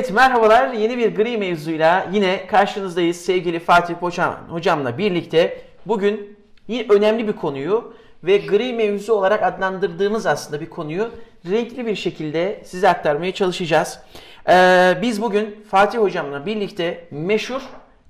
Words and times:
Evet 0.00 0.12
merhabalar 0.12 0.72
yeni 0.72 0.98
bir 0.98 1.14
gri 1.14 1.38
mevzuyla 1.38 2.08
yine 2.12 2.46
karşınızdayız 2.46 3.16
sevgili 3.16 3.58
Fatih 3.58 3.94
Hocam, 3.94 4.36
hocamla 4.48 4.98
birlikte 4.98 5.62
bugün 5.86 6.38
yine 6.68 6.86
önemli 6.92 7.28
bir 7.28 7.32
konuyu 7.32 7.94
ve 8.24 8.36
gri 8.36 8.72
mevzu 8.72 9.12
olarak 9.12 9.42
adlandırdığımız 9.42 10.26
aslında 10.26 10.60
bir 10.60 10.70
konuyu 10.70 11.10
renkli 11.50 11.86
bir 11.86 11.94
şekilde 11.94 12.62
size 12.64 12.88
aktarmaya 12.88 13.34
çalışacağız. 13.34 14.00
Ee, 14.48 14.98
biz 15.02 15.22
bugün 15.22 15.64
Fatih 15.70 15.98
Hocamla 15.98 16.46
birlikte 16.46 17.08
meşhur 17.10 17.62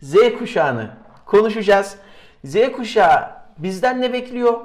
Z 0.02 0.14
kuşağını 0.38 0.90
konuşacağız. 1.26 1.96
Z 2.44 2.56
kuşağı 2.72 3.30
bizden 3.58 4.00
ne 4.00 4.12
bekliyor? 4.12 4.60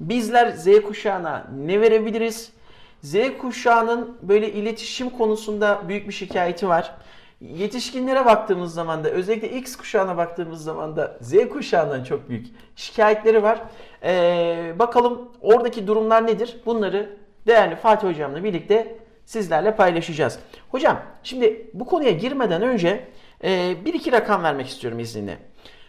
Bizler 0.00 0.50
Z 0.50 0.82
kuşağına 0.86 1.46
ne 1.64 1.80
verebiliriz? 1.80 2.57
Z 3.02 3.16
kuşağının 3.40 4.18
böyle 4.22 4.52
iletişim 4.52 5.10
konusunda 5.10 5.82
büyük 5.88 6.08
bir 6.08 6.12
şikayeti 6.12 6.68
var. 6.68 6.94
Yetişkinlere 7.40 8.24
baktığımız 8.24 8.74
zaman 8.74 9.04
da 9.04 9.10
özellikle 9.10 9.48
X 9.50 9.76
kuşağına 9.76 10.16
baktığımız 10.16 10.64
zaman 10.64 10.96
da 10.96 11.18
Z 11.20 11.48
kuşağından 11.52 12.04
çok 12.04 12.28
büyük 12.28 12.46
şikayetleri 12.76 13.42
var. 13.42 13.62
Ee, 14.02 14.72
bakalım 14.78 15.28
oradaki 15.40 15.86
durumlar 15.86 16.26
nedir? 16.26 16.56
Bunları 16.66 17.16
değerli 17.46 17.76
Fatih 17.76 18.08
Hocam'la 18.08 18.44
birlikte 18.44 18.98
sizlerle 19.24 19.76
paylaşacağız. 19.76 20.38
Hocam 20.70 21.00
şimdi 21.22 21.70
bu 21.74 21.86
konuya 21.86 22.10
girmeden 22.10 22.62
önce 22.62 23.08
e, 23.44 23.76
bir 23.84 23.94
iki 23.94 24.12
rakam 24.12 24.42
vermek 24.42 24.66
istiyorum 24.66 24.98
izninle. 24.98 25.38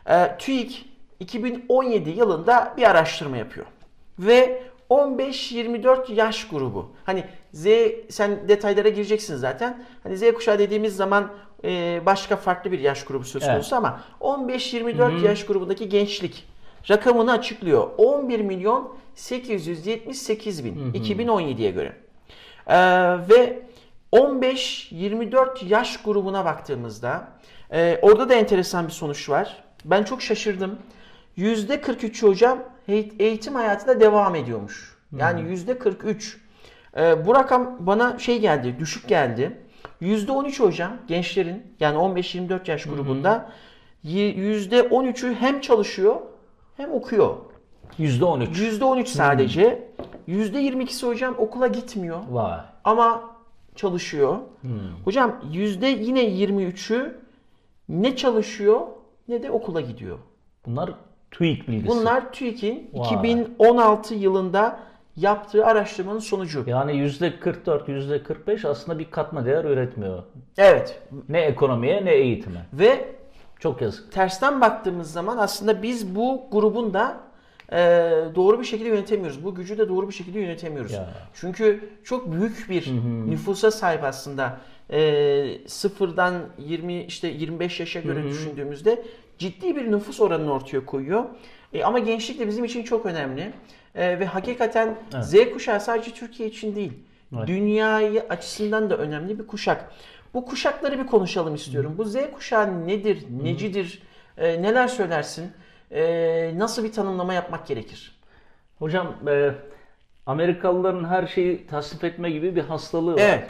E, 0.10 0.38
TÜİK 0.38 0.86
2017 1.20 2.10
yılında 2.10 2.74
bir 2.78 2.84
araştırma 2.84 3.38
yapıyor. 3.38 3.66
Ve 4.20 4.64
15-24 4.90 6.14
yaş 6.14 6.48
grubu. 6.48 6.92
Hani 7.06 7.24
Z 7.54 7.68
sen 8.10 8.48
detaylara 8.48 8.90
gireceksin 8.90 9.36
zaten. 9.36 9.84
Hani 10.04 10.18
Z 10.18 10.32
kuşağı 10.34 10.60
dediğimiz 10.60 10.96
zaman 10.96 11.32
e, 11.64 12.02
başka 12.06 12.36
farklı 12.36 12.72
bir 12.72 12.80
yaş 12.80 13.06
grubu 13.06 13.24
söz 13.24 13.46
konusu 13.46 13.76
Evet. 13.76 13.86
ama 13.86 14.02
15-24 14.22 15.26
yaş 15.26 15.46
grubundaki 15.46 15.90
gençlik 15.90 16.46
rakamını 16.90 17.32
açıklıyor. 17.32 17.90
11 17.98 18.40
milyon 18.40 18.96
878 19.16 20.66
bin 20.66 20.94
2017'ye 20.94 21.72
göre. 21.72 21.94
Ee, 22.68 22.76
ve 23.30 23.60
15-24 24.14 25.66
yaş 25.66 26.02
grubuna 26.04 26.46
baktığımızda 26.46 27.28
e, 27.74 28.00
orada 28.02 28.30
da 28.30 28.34
enteresan 28.34 28.88
bir 28.88 28.92
sonuç 28.92 29.30
var. 29.30 29.64
Ben 29.86 30.04
çok 30.04 30.22
şaşırdım. 30.22 30.80
%43'ü 31.40 32.28
hocam 32.28 32.60
eğit- 32.88 33.14
eğitim 33.20 33.56
hayatında 33.56 34.00
devam 34.00 34.36
ediyormuş. 34.36 34.98
Yani 35.18 35.42
%43. 35.42 36.38
Ee, 36.98 37.26
bu 37.26 37.36
rakam 37.36 37.78
bana 37.80 38.20
şey 38.20 38.40
geldi, 38.40 38.76
düşük 38.80 39.08
geldi. 39.08 39.58
%13 40.02 40.60
hocam 40.60 40.92
gençlerin 41.08 41.64
yani 41.80 41.98
15-24 41.98 42.70
yaş 42.72 42.84
grubunda 42.84 43.52
y- 44.04 44.34
%13'ü 44.34 45.34
hem 45.36 45.62
çalışıyor 45.62 46.16
hem 46.78 46.92
okuyor. 46.92 47.36
%13. 48.00 48.48
%13 48.60 49.06
sadece. 49.10 49.90
%22'si 50.28 51.08
hocam 51.08 51.36
okula 51.38 51.68
gitmiyor 51.68 52.20
Vay. 52.30 52.60
ama 52.84 53.32
çalışıyor. 53.76 54.38
Hocam 55.06 55.42
yüzde 55.52 55.88
yine 55.88 56.24
23'ü 56.24 57.20
ne 57.90 58.16
çalışıyor 58.16 58.82
ne 59.28 59.44
de 59.44 59.52
okula 59.52 59.82
gidiyor. 59.82 60.18
Bunlar 60.66 60.94
TÜİK 61.32 61.68
bilgisi. 61.68 61.88
Bunlar 61.88 62.32
TÜİK'in 62.32 62.90
Vay. 62.94 63.14
2016 63.16 64.16
yılında 64.16 64.80
yaptığı 65.16 65.66
araştırmanın 65.66 66.20
sonucu. 66.20 66.64
Yani 66.68 66.92
%44, 66.92 67.86
%45 68.46 68.68
aslında 68.68 69.00
bir 69.00 69.12
katma 69.12 69.46
değer 69.46 69.64
üretmiyor. 69.66 70.24
Evet 70.58 71.02
Ne 71.30 71.42
ekonomiye 71.42 72.06
ne 72.06 72.12
eğitime. 72.14 72.66
ve 72.74 73.06
Çok 73.60 73.82
yazık. 73.82 74.12
tersten 74.12 74.62
baktığımız 74.62 75.12
zaman 75.12 75.38
aslında 75.38 75.84
biz 75.84 76.16
bu 76.16 76.42
grubun 76.52 76.94
da 76.94 77.18
e, 77.72 77.78
doğru 78.36 78.60
bir 78.60 78.66
şekilde 78.66 78.90
yönetemiyoruz. 78.90 79.44
Bu 79.44 79.56
gücü 79.56 79.78
de 79.78 79.90
doğru 79.90 80.08
bir 80.08 80.14
şekilde 80.14 80.40
yönetemiyoruz. 80.40 80.92
Ya. 80.92 81.10
Çünkü 81.34 81.90
çok 82.04 82.32
büyük 82.32 82.70
bir 82.70 82.92
nüfusa 83.30 83.72
sahip 83.72 84.04
aslında. 84.04 84.58
E, 84.92 85.68
sıfırdan 85.68 86.34
20 86.58 87.04
işte 87.04 87.28
25 87.28 87.80
yaşa 87.80 88.00
göre 88.00 88.24
düşündüğümüzde 88.24 89.04
ciddi 89.40 89.76
bir 89.76 89.92
nüfus 89.92 90.20
oranını 90.20 90.54
ortaya 90.54 90.86
koyuyor. 90.86 91.26
E, 91.74 91.84
ama 91.84 92.00
gençlik 92.00 92.40
de 92.40 92.48
bizim 92.48 92.66
için 92.66 92.84
çok 92.84 93.06
önemli. 93.06 93.52
E, 93.96 94.20
ve 94.20 94.26
hakikaten 94.26 94.96
Z 95.22 95.36
kuşağı 95.54 95.82
sadece 95.82 96.12
Türkiye 96.12 96.50
için 96.50 96.76
değil. 96.76 96.94
Evet. 97.38 97.48
Dünyayı 97.48 98.26
açısından 98.30 98.90
da 98.90 98.98
önemli 98.98 99.40
bir 99.40 99.48
kuşak. 99.48 99.92
Bu 100.34 100.46
kuşakları 100.46 101.00
bir 101.00 101.08
konuşalım 101.08 101.56
istiyorum. 101.56 101.96
Bu 101.98 102.06
Z 102.06 102.16
kuşağı 102.34 102.88
nedir, 102.88 103.26
necidir, 103.44 104.02
e, 104.38 104.62
neler 104.62 104.88
söylersin, 104.88 105.52
e, 105.92 106.54
nasıl 106.56 106.84
bir 106.84 106.92
tanımlama 106.92 107.34
yapmak 107.34 107.68
gerekir? 107.68 108.20
Hocam 108.80 109.16
e, 109.28 109.52
Amerikalıların 110.26 111.06
her 111.06 111.28
şeyi 111.28 111.68
tasnif 111.68 112.04
etme 112.04 112.32
gibi 112.32 112.56
bir 112.56 112.64
hastalığı 112.64 113.14
var. 113.14 113.20
Evet. 113.22 113.50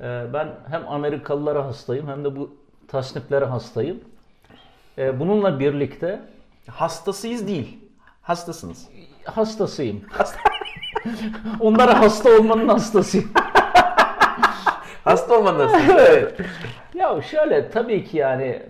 E, 0.00 0.32
ben 0.32 0.48
hem 0.70 0.88
Amerikalılara 0.88 1.66
hastayım 1.66 2.08
hem 2.08 2.24
de 2.24 2.36
bu 2.36 2.56
tasniflere 2.88 3.44
hastayım. 3.44 4.00
E, 4.98 5.20
bununla 5.20 5.60
birlikte 5.60 6.20
Hastasıyız 6.70 7.48
değil, 7.48 7.78
hastasınız. 8.22 8.88
hastasıyım. 9.24 10.00
Onlara 11.60 12.00
hasta 12.00 12.30
olmanın 12.38 12.68
hastasıyım. 12.68 13.30
Hasta 15.04 15.38
olmanız. 15.38 15.72
evet. 15.90 16.40
Ya 16.94 17.22
şöyle 17.22 17.70
tabii 17.70 18.04
ki 18.04 18.16
yani 18.16 18.62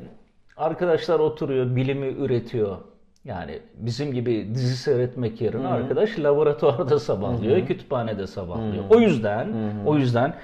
arkadaşlar 0.57 1.19
oturuyor, 1.19 1.77
bilimi 1.77 2.07
üretiyor. 2.07 2.77
Yani 3.25 3.59
bizim 3.75 4.13
gibi 4.13 4.49
dizi 4.55 4.77
seyretmek 4.77 5.41
yerine 5.41 5.69
arkadaş 5.69 6.19
laboratuvarda 6.19 6.99
sabahlıyor, 6.99 7.67
kütüphanede 7.67 8.27
sabahlıyor. 8.27 8.85
O 8.91 9.01
yüzden, 9.01 9.49
o 9.87 9.97
yüzden 9.97 10.35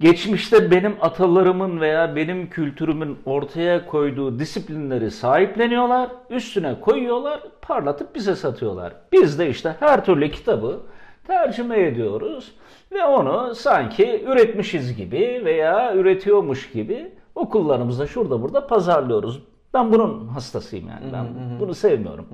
geçmişte 0.00 0.70
benim 0.70 0.96
atalarımın 1.00 1.80
veya 1.80 2.16
benim 2.16 2.50
kültürümün 2.50 3.18
ortaya 3.26 3.86
koyduğu 3.86 4.38
disiplinleri 4.38 5.10
sahipleniyorlar, 5.10 6.10
üstüne 6.30 6.80
koyuyorlar, 6.80 7.40
parlatıp 7.62 8.14
bize 8.14 8.36
satıyorlar. 8.36 8.92
Biz 9.12 9.38
de 9.38 9.50
işte 9.50 9.76
her 9.80 10.04
türlü 10.04 10.30
kitabı 10.30 10.80
tercüme 11.26 11.86
ediyoruz 11.86 12.52
ve 12.92 13.04
onu 13.04 13.54
sanki 13.54 14.24
üretmişiz 14.26 14.96
gibi 14.96 15.42
veya 15.44 15.94
üretiyormuş 15.94 16.70
gibi 16.70 17.12
okullarımızda 17.34 18.06
şurada 18.06 18.42
burada 18.42 18.66
pazarlıyoruz. 18.66 19.42
Ben 19.74 19.92
bunun 19.92 20.28
hastasıyım 20.28 20.88
yani. 20.88 21.12
Ben 21.12 21.26
bunu 21.60 21.74
sevmiyorum. 21.74 22.28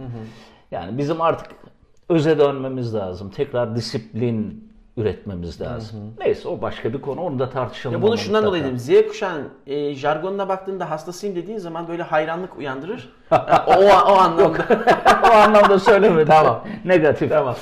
Yani 0.71 0.99
bizim 0.99 1.21
artık 1.21 1.53
öze 2.09 2.39
dönmemiz 2.39 2.95
lazım. 2.95 3.31
Tekrar 3.31 3.77
disiplin 3.77 4.66
üretmemiz 4.97 5.61
lazım. 5.61 6.15
Neyse 6.19 6.49
o 6.49 6.63
başka 6.63 6.93
bir 6.93 7.01
konu. 7.01 7.21
Onu 7.21 7.39
da 7.39 7.51
tartışalım. 7.51 7.97
Ya 7.97 8.03
bunu 8.03 8.19
şundan 8.19 8.45
dolayı 8.45 8.65
dedim. 8.65 8.79
Z 8.79 9.09
kuşağın 9.09 9.49
e, 9.67 9.95
jargonuna 9.95 10.49
baktığında 10.49 10.91
hastasıyım 10.91 11.37
dediğin 11.37 11.59
zaman 11.59 11.89
böyle 11.89 12.03
hayranlık 12.03 12.59
uyandırır. 12.59 13.09
Ha, 13.31 13.67
o, 13.69 13.73
o 14.13 14.17
anlamda. 14.17 14.65
o 15.25 15.35
anlamda 15.35 15.79
söylemedim. 15.79 16.27
Tamam. 16.27 16.65
Negatif. 16.85 17.31
Tamam. 17.31 17.57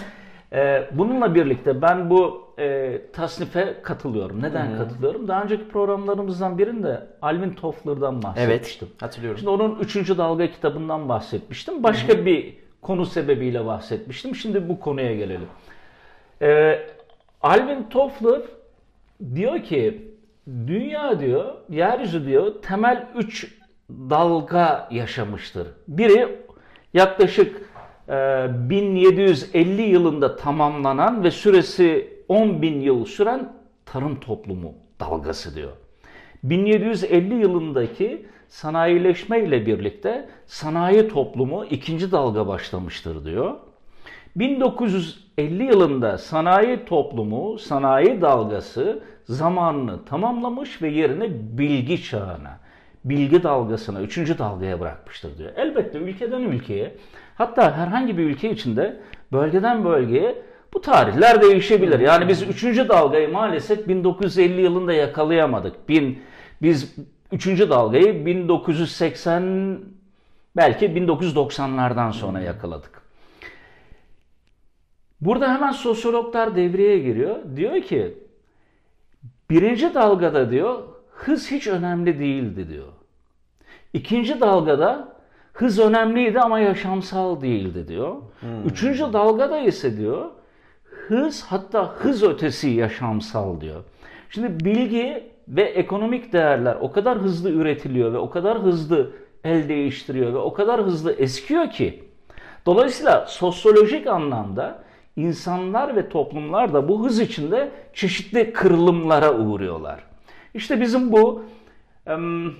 Ee, 0.53 0.89
bununla 0.93 1.35
birlikte 1.35 1.83
ben 1.83 2.11
bu 2.11 2.45
e, 2.59 3.01
tasnife 3.13 3.75
katılıyorum. 3.83 4.43
Neden 4.43 4.77
katılıyorum? 4.77 5.29
Daha 5.29 5.43
önceki 5.43 5.69
programlarımızdan 5.69 6.59
birinde 6.59 7.07
Alvin 7.23 7.51
Toffler'dan 7.51 8.23
bahsetmiştim. 8.23 8.89
evet, 8.91 9.03
hatırlıyorum. 9.03 9.39
Şimdi 9.39 9.51
onun 9.51 9.79
3. 9.79 9.97
dalga 9.97 10.51
kitabından 10.51 11.09
bahsetmiştim. 11.09 11.83
Başka 11.83 12.27
bir 12.27 12.57
konu 12.83 13.07
sebebiyle 13.07 13.67
bahsetmiştim. 13.67 14.35
Şimdi 14.35 14.69
bu 14.69 14.81
konuya 14.81 15.15
gelelim. 15.15 15.49
Ee, 16.43 16.79
Alvin 17.45 17.83
Toffler 17.91 18.43
diyor 19.35 19.63
ki 19.63 20.13
dünya 20.47 21.21
diyor, 21.21 21.55
yeryüzü 21.71 22.27
diyor 22.27 22.55
temel 22.63 23.07
3 23.17 23.59
dalga 23.91 24.89
yaşamıştır. 24.91 25.69
Biri 25.89 26.39
yaklaşık 26.95 27.71
e, 28.09 28.47
1750 28.71 29.83
yılında 29.83 30.37
tamamlanan 30.37 31.25
ve 31.25 31.31
süresi 31.31 32.15
10 32.29 32.63
bin 32.63 32.81
yıl 32.81 33.05
süren 33.05 33.53
tarım 33.87 34.21
toplumu 34.21 34.75
dalgası 35.01 35.55
diyor. 35.55 35.73
1750 36.43 37.35
yılındaki 37.35 38.27
sanayileşme 38.49 39.41
ile 39.41 39.67
birlikte 39.67 40.29
sanayi 40.47 41.09
toplumu 41.09 41.65
ikinci 41.65 42.13
dalga 42.13 42.47
başlamıştır 42.47 43.25
diyor. 43.25 43.55
1950 44.37 45.65
yılında 45.65 46.19
sanayi 46.19 46.85
toplumu, 46.85 47.59
sanayi 47.59 48.21
dalgası 48.21 49.03
zamanını 49.25 50.05
tamamlamış 50.05 50.83
ve 50.83 50.89
yerini 50.89 51.31
bilgi 51.59 52.03
çağına, 52.03 52.59
bilgi 53.05 53.43
dalgasına, 53.43 54.01
üçüncü 54.01 54.39
dalgaya 54.39 54.81
bırakmıştır 54.81 55.39
diyor. 55.39 55.51
Elbette 55.57 55.99
ülkeden 55.99 56.41
ülkeye, 56.41 56.97
hatta 57.35 57.77
herhangi 57.77 58.19
bir 58.19 58.25
ülke 58.25 58.51
içinde 58.51 59.01
bölgeden 59.33 59.85
bölgeye 59.85 60.43
bu 60.75 60.81
tarihler 60.81 61.43
değişebilir. 61.43 62.01
Yani 62.01 62.29
biz 62.29 62.43
üçüncü 62.43 62.89
dalgayı 62.89 63.33
maalesef 63.33 63.89
1950 63.89 64.61
yılında 64.61 64.93
yakalayamadık. 64.93 65.89
1000 65.89 66.23
Biz 66.63 66.97
üçüncü 67.33 67.71
dalgayı 67.71 68.27
1980 68.27 69.79
belki 70.57 70.87
1990'lardan 70.87 72.13
sonra 72.13 72.41
yakaladık. 72.41 73.04
Burada 75.25 75.55
hemen 75.55 75.73
sosyologlar 75.73 76.57
devreye 76.57 76.99
giriyor. 76.99 77.37
Diyor 77.57 77.83
ki 77.83 78.19
birinci 79.51 79.95
dalgada 79.95 80.51
diyor 80.51 80.83
hız 81.11 81.51
hiç 81.51 81.67
önemli 81.67 82.19
değildi 82.19 82.69
diyor. 82.69 82.89
İkinci 83.93 84.41
dalgada 84.41 85.09
hız 85.53 85.79
önemliydi 85.79 86.41
ama 86.41 86.59
yaşamsal 86.61 87.41
değildi 87.41 87.89
diyor. 87.89 88.17
Üçüncü 88.67 89.13
dalgada 89.13 89.59
ise 89.59 89.97
diyor 89.97 90.31
hız 90.85 91.43
hatta 91.43 91.95
hız 91.99 92.23
ötesi 92.23 92.69
yaşamsal 92.69 93.61
diyor. 93.61 93.85
Şimdi 94.31 94.65
bilgi 94.65 95.31
ve 95.49 95.63
ekonomik 95.63 96.33
değerler 96.33 96.77
o 96.81 96.93
kadar 96.93 97.19
hızlı 97.19 97.51
üretiliyor 97.51 98.13
ve 98.13 98.19
o 98.19 98.31
kadar 98.31 98.59
hızlı 98.59 99.11
el 99.45 99.69
değiştiriyor 99.69 100.33
ve 100.33 100.39
o 100.39 100.53
kadar 100.53 100.83
hızlı 100.83 101.13
eskiyor 101.13 101.71
ki 101.71 102.05
dolayısıyla 102.67 103.27
sosyolojik 103.29 104.07
anlamda 104.07 104.84
insanlar 105.17 105.97
ve 105.97 106.09
toplumlar 106.09 106.75
da 106.75 106.89
bu 106.89 107.05
hız 107.05 107.21
içinde 107.21 107.71
çeşitli 107.93 108.53
kırılımlara 108.53 109.35
uğruyorlar. 109.35 110.05
İşte 110.55 110.81
bizim 110.81 111.13
bu 111.13 111.45
em, 112.07 112.53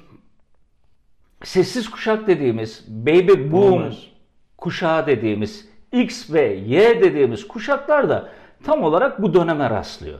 sessiz 1.43 1.91
kuşak 1.91 2.27
dediğimiz 2.27 2.85
baby 2.89 3.53
boom 3.53 3.53
Boomer. 3.53 4.13
kuşağı 4.57 5.07
dediğimiz 5.07 5.69
X 5.93 6.33
ve 6.33 6.43
Y 6.67 7.03
dediğimiz 7.03 7.49
kuşaklar 7.49 8.09
da 8.09 8.29
tam 8.65 8.83
olarak 8.83 9.23
bu 9.23 9.35
döneme 9.35 9.71
rastlıyor. 9.71 10.19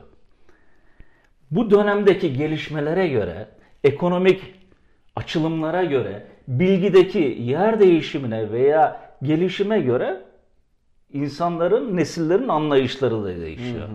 Bu 1.51 1.71
dönemdeki 1.71 2.33
gelişmelere 2.33 3.09
göre, 3.09 3.49
ekonomik 3.85 4.55
açılımlara 5.17 5.85
göre, 5.85 6.27
bilgideki 6.49 7.37
yer 7.41 7.81
değişimine 7.81 8.53
veya 8.53 9.01
gelişime 9.23 9.81
göre 9.81 10.21
insanların, 11.15 11.97
nesillerin 11.97 12.49
anlayışları 12.49 13.25
da 13.25 13.37
değişiyor. 13.41 13.89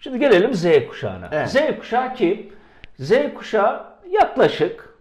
Şimdi 0.00 0.18
gelelim 0.18 0.54
Z 0.54 0.66
kuşağına. 0.88 1.28
Evet. 1.32 1.48
Z 1.48 1.56
kuşağı 1.78 2.14
kim? 2.14 2.46
Z 2.98 3.12
kuşağı 3.34 3.84
yaklaşık, 4.10 4.94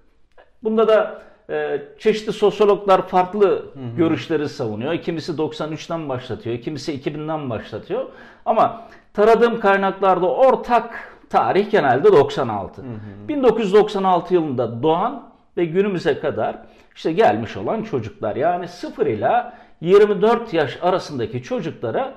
bunda 0.64 0.88
da 0.88 1.22
e, 1.50 1.82
çeşitli 2.00 2.34
sosyologlar 2.34 3.08
farklı 3.08 3.66
görüşleri 3.98 4.50
savunuyor. 4.50 4.98
Kimisi 4.98 5.32
93'ten 5.32 6.10
başlatıyor, 6.10 6.62
kimisi 6.62 6.94
2000'den 7.00 7.50
başlatıyor. 7.50 8.06
Ama 8.46 8.88
taradığım 9.14 9.60
kaynaklarda 9.60 10.32
ortak 10.32 11.14
tarih 11.30 11.72
genelde 11.72 12.12
96. 12.12 12.84
1996 13.28 14.34
yılında 14.34 14.84
doğan 14.84 15.30
ve 15.58 15.66
günümüze 15.66 16.20
kadar 16.20 16.56
işte 16.96 17.12
gelmiş 17.12 17.58
olan 17.58 17.84
çocuklar. 17.84 18.36
Yani 18.36 18.68
0 18.68 19.06
ila 19.06 19.58
24 19.82 20.54
yaş 20.54 20.78
arasındaki 20.82 21.44
çocuklara 21.44 22.14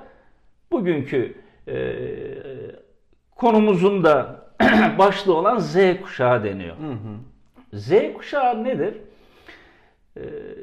bugünkü 0.72 1.34
e, 1.68 1.96
konumuzun 3.36 4.04
da 4.04 4.46
başlığı 4.98 5.34
olan 5.34 5.58
Z 5.58 5.76
kuşağı 6.02 6.44
deniyor. 6.44 6.76
Z 7.72 7.92
kuşağı 8.16 8.64
nedir? 8.64 8.94
Ee, 10.16 10.20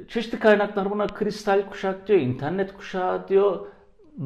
çeşitli 0.08 0.40
kaynaklar 0.40 0.92
buna 0.92 1.08
kristal 1.08 1.62
kuşak 1.70 2.08
diyor, 2.08 2.20
internet 2.20 2.74
kuşağı 2.74 3.28
diyor, 3.28 3.66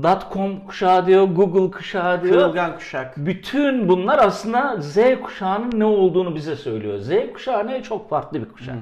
dotcom 0.03 0.65
kuşağı 0.65 1.07
diyor, 1.07 1.23
Google 1.23 1.71
kuşağı 1.71 2.23
diyor. 2.23 2.33
Kırılgan 2.33 2.75
kuşak. 2.75 3.18
Bütün 3.18 3.89
bunlar 3.89 4.19
aslında 4.19 4.81
Z 4.81 4.97
kuşağının 5.23 5.79
ne 5.79 5.85
olduğunu 5.85 6.35
bize 6.35 6.56
söylüyor. 6.56 6.97
Z 6.97 7.33
kuşağı 7.33 7.68
ne? 7.68 7.83
Çok 7.83 8.09
farklı 8.09 8.41
bir 8.41 8.50
kuşak. 8.50 8.75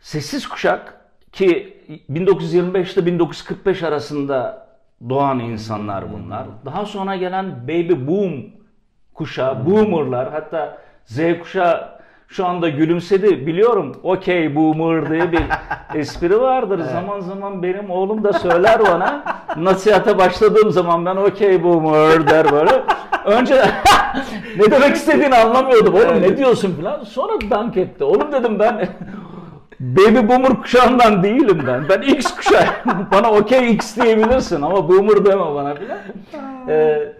Sessiz 0.00 0.48
kuşak 0.48 1.01
ki 1.32 1.76
1925 2.08 2.94
ile 2.94 3.06
1945 3.06 3.82
arasında 3.82 4.66
doğan 5.08 5.38
insanlar 5.38 6.04
bunlar. 6.12 6.44
Daha 6.64 6.86
sonra 6.86 7.16
gelen 7.16 7.62
baby 7.68 7.92
boom 8.06 8.32
kuşağı, 9.14 9.66
boomerlar 9.66 10.32
hatta 10.32 10.78
Z 11.04 11.18
kuşağı 11.40 11.92
şu 12.28 12.46
anda 12.46 12.68
gülümsedi 12.68 13.46
biliyorum. 13.46 13.96
Okey 14.02 14.56
boomer 14.56 15.10
diye 15.10 15.32
bir 15.32 15.42
espri 15.94 16.40
vardır. 16.40 16.80
Zaman 16.92 17.20
zaman 17.20 17.62
benim 17.62 17.90
oğlum 17.90 18.24
da 18.24 18.32
söyler 18.32 18.80
bana. 18.80 19.24
Nasihate 19.56 20.18
başladığım 20.18 20.70
zaman 20.70 21.06
ben 21.06 21.16
okey 21.16 21.64
boomer 21.64 22.26
der 22.30 22.52
böyle. 22.52 22.82
Önce 23.24 23.54
ne 24.56 24.70
demek 24.70 24.96
istediğini 24.96 25.34
anlamıyordum. 25.34 25.94
Oğlum 25.94 26.22
ne 26.22 26.36
diyorsun 26.36 26.76
falan. 26.80 27.04
Sonra 27.04 27.32
dank 27.50 27.76
etti. 27.76 28.04
Oğlum 28.04 28.32
dedim 28.32 28.58
ben 28.58 28.88
Baby 29.82 30.28
boomer 30.28 30.60
kuşağından 30.62 31.22
değilim 31.22 31.64
ben. 31.66 31.88
Ben 31.88 32.02
X 32.02 32.36
kuşağı. 32.36 32.66
bana 33.12 33.30
okey 33.30 33.70
X 33.72 33.96
diyebilirsin 33.96 34.62
ama 34.62 34.88
boomer 34.88 35.24
deme 35.24 35.54
bana 35.54 35.74
filan. 35.74 35.98
Ee, 36.68 37.12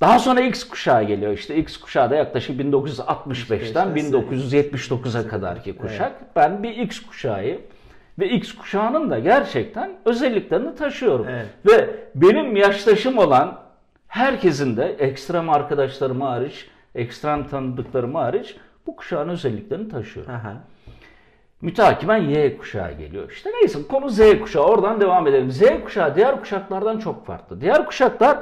daha 0.00 0.18
sonra 0.18 0.40
X 0.40 0.64
kuşağı 0.64 1.02
geliyor. 1.02 1.32
İşte 1.32 1.56
X 1.56 1.76
kuşağı 1.76 2.10
da 2.10 2.16
yaklaşık 2.16 2.60
1965'ten 2.60 3.88
1979'a 3.88 5.28
kadarki 5.28 5.76
kuşak. 5.76 6.12
Ben 6.36 6.62
bir 6.62 6.76
X 6.76 7.00
kuşağıyım. 7.00 7.60
Ve 8.18 8.28
X 8.28 8.52
kuşağının 8.52 9.10
da 9.10 9.18
gerçekten 9.18 9.90
özelliklerini 10.04 10.74
taşıyorum. 10.74 11.26
Evet. 11.28 11.46
Ve 11.66 11.90
benim 12.14 12.56
yaştaşım 12.56 13.18
olan 13.18 13.58
herkesin 14.08 14.76
de 14.76 14.96
ekstrem 14.98 15.50
arkadaşlarım 15.50 16.20
hariç, 16.20 16.68
ekstrem 16.94 17.48
tanıdıklarım 17.48 18.14
hariç 18.14 18.56
bu 18.86 18.96
kuşağın 18.96 19.28
özelliklerini 19.28 19.88
taşıyorum. 19.88 20.32
Aha. 20.34 20.56
Mütakiben 21.62 22.16
Y 22.16 22.58
kuşağı 22.58 22.92
geliyor. 22.92 23.30
İşte 23.30 23.50
neyse 23.60 23.78
konu 23.90 24.08
Z 24.08 24.20
kuşağı. 24.40 24.62
Oradan 24.62 25.00
devam 25.00 25.26
edelim. 25.26 25.50
Z 25.50 25.62
kuşağı 25.84 26.16
diğer 26.16 26.40
kuşaklardan 26.40 26.98
çok 26.98 27.26
farklı. 27.26 27.60
Diğer 27.60 27.86
kuşaklar 27.86 28.38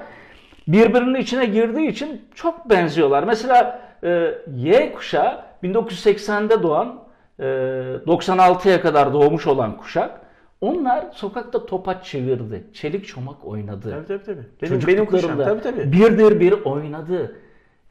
birbirinin 0.68 1.20
içine 1.20 1.46
girdiği 1.46 1.88
için 1.88 2.22
çok 2.34 2.70
benziyorlar. 2.70 3.22
Mesela 3.22 3.80
e, 4.04 4.34
Y 4.56 4.92
kuşağı 4.92 5.40
1980'de 5.62 6.62
doğan, 6.62 7.00
e, 7.38 7.44
96'ya 7.44 8.80
kadar 8.80 9.12
doğmuş 9.12 9.46
olan 9.46 9.76
kuşak. 9.76 10.20
Onlar 10.60 11.04
sokakta 11.12 11.66
topaç 11.66 12.06
çevirdi. 12.06 12.64
Çelik 12.72 13.06
çomak 13.06 13.44
oynadı. 13.44 13.90
Tabii 13.90 14.06
tabii 14.06 14.24
tabii. 14.24 14.46
Benim, 14.62 14.86
benim 14.86 15.06
kuşağım. 15.06 15.38
Tabii 15.44 15.60
tabii. 15.60 15.92
birdir 15.92 16.40
bir 16.40 16.52
oynadı. 16.52 17.36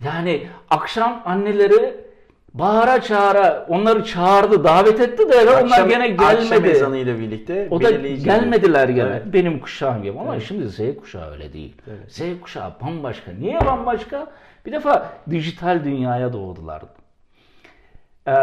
Yani 0.06 0.48
akşam 0.70 1.22
anneleri 1.26 2.07
bağıra 2.60 3.02
çağıra 3.02 3.66
onları 3.70 4.06
çağırdı, 4.06 4.64
davet 4.64 5.00
etti 5.00 5.30
de 5.30 5.36
eve 5.36 5.52
onlar 5.52 5.62
Akşam- 5.64 5.90
gene 5.90 6.16
Akşam 6.20 6.50
gelmedi. 6.50 6.68
ezanıyla 6.68 7.20
birlikte 7.20 7.68
O 7.72 7.82
da 7.82 7.92
gelmediler 7.92 8.90
gene. 8.90 9.08
Evet. 9.10 9.24
Benim 9.34 9.60
kuşağım 9.60 10.04
gibi 10.04 10.20
ama 10.20 10.40
şimdi 10.40 10.70
Z 10.70 10.80
kuşağı 11.00 11.32
öyle 11.32 11.54
değil. 11.54 11.76
Z 12.08 12.22
kuşağı 12.42 12.72
bambaşka. 12.82 13.32
Niye 13.32 13.66
bambaşka? 13.66 14.32
Bir 14.66 14.72
defa 14.72 15.10
dijital 15.30 15.84
dünyaya 15.84 16.34
doğdular. 16.34 16.82
Ee, 18.28 18.34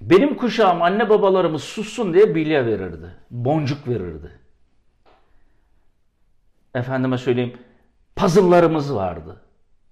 benim 0.00 0.36
kuşağım 0.36 0.82
anne 0.82 1.08
babalarımız 1.10 1.62
sussun 1.64 2.14
diye 2.14 2.34
bilye 2.34 2.66
verirdi. 2.66 3.06
Boncuk 3.30 3.88
verirdi. 3.88 4.30
Efendime 6.74 7.18
söyleyeyim 7.18 7.56
puzzle'larımız 8.16 8.94
vardı. 8.94 9.36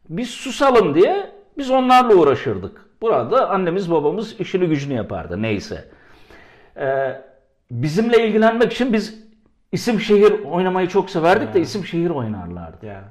Biz 0.09 0.31
susalım 0.31 0.95
diye 0.95 1.36
biz 1.59 1.71
onlarla 1.71 2.15
uğraşırdık. 2.15 2.87
Burada 3.03 3.51
annemiz 3.51 3.91
babamız 3.91 4.41
işini 4.41 4.67
gücünü 4.67 4.95
yapardı 4.95 5.43
neyse. 5.43 5.89
Ee, 6.77 7.21
bizimle 7.71 8.27
ilgilenmek 8.29 8.73
için 8.73 8.93
biz 8.93 9.23
isim 9.73 10.01
şehir 10.01 10.45
oynamayı 10.45 10.89
çok 10.89 11.11
severdik 11.11 11.55
de 11.55 11.61
isim 11.61 11.85
şehir 11.85 12.11
oynarlardı. 12.11 12.87
Ya. 12.87 13.05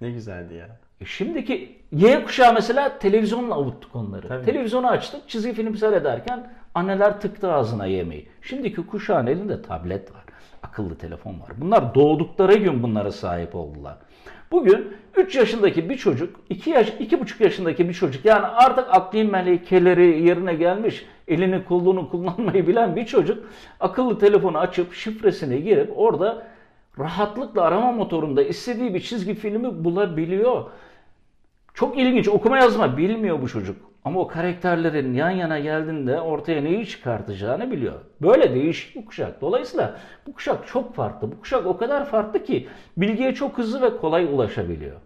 Ne 0.00 0.10
güzeldi 0.10 0.54
ya. 0.54 0.68
E 1.00 1.04
Şimdiki 1.04 1.80
Y 1.92 2.24
kuşağı 2.24 2.54
mesela 2.54 2.98
televizyonla 2.98 3.54
avuttuk 3.54 3.96
onları. 3.96 4.28
Tabii. 4.28 4.44
Televizyonu 4.44 4.88
açtık, 4.88 5.28
çizgi 5.28 5.52
film 5.52 5.76
seyrederken 5.76 6.52
anneler 6.74 7.20
tıktı 7.20 7.52
ağzına 7.52 7.86
yemeği. 7.86 8.28
Şimdiki 8.42 8.86
kuşağın 8.86 9.26
elinde 9.26 9.62
tablet 9.62 10.14
var, 10.14 10.24
akıllı 10.62 10.94
telefon 10.94 11.40
var. 11.40 11.50
Bunlar 11.56 11.94
doğdukları 11.94 12.54
gün 12.54 12.82
bunlara 12.82 13.12
sahip 13.12 13.54
oldular. 13.54 13.96
Bugün 14.52 14.96
3 15.16 15.36
yaşındaki 15.36 15.90
bir 15.90 15.96
çocuk, 15.96 16.36
2 16.48 16.70
yaş, 16.70 16.88
2,5 16.88 17.42
yaşındaki 17.44 17.88
bir 17.88 17.94
çocuk 17.94 18.24
yani 18.24 18.46
artık 18.46 18.86
akli 18.90 19.24
melekeleri 19.24 20.22
yerine 20.22 20.54
gelmiş, 20.54 21.06
elini 21.28 21.64
kolunu 21.64 22.10
kullanmayı 22.10 22.66
bilen 22.66 22.96
bir 22.96 23.06
çocuk 23.06 23.44
akıllı 23.80 24.18
telefonu 24.18 24.58
açıp 24.58 24.94
şifresini 24.94 25.62
girip 25.62 25.92
orada 25.98 26.46
rahatlıkla 26.98 27.62
arama 27.62 27.92
motorunda 27.92 28.42
istediği 28.42 28.94
bir 28.94 29.00
çizgi 29.00 29.34
filmi 29.34 29.84
bulabiliyor. 29.84 30.70
Çok 31.74 31.98
ilginç 31.98 32.28
okuma 32.28 32.58
yazma 32.58 32.96
bilmiyor 32.96 33.42
bu 33.42 33.48
çocuk. 33.48 33.89
Ama 34.04 34.20
o 34.20 34.28
karakterlerin 34.28 35.14
yan 35.14 35.30
yana 35.30 35.58
geldiğinde 35.58 36.20
ortaya 36.20 36.62
neyi 36.62 36.86
çıkartacağını 36.86 37.70
biliyor. 37.70 38.00
Böyle 38.22 38.54
değişik 38.54 38.96
bir 38.96 39.04
kuşak. 39.04 39.40
Dolayısıyla 39.40 39.96
bu 40.26 40.32
kuşak 40.32 40.66
çok 40.66 40.94
farklı. 40.94 41.32
Bu 41.32 41.40
kuşak 41.40 41.66
o 41.66 41.76
kadar 41.76 42.04
farklı 42.04 42.44
ki 42.44 42.68
bilgiye 42.96 43.34
çok 43.34 43.58
hızlı 43.58 43.82
ve 43.82 43.96
kolay 43.96 44.24
ulaşabiliyor. 44.24 45.00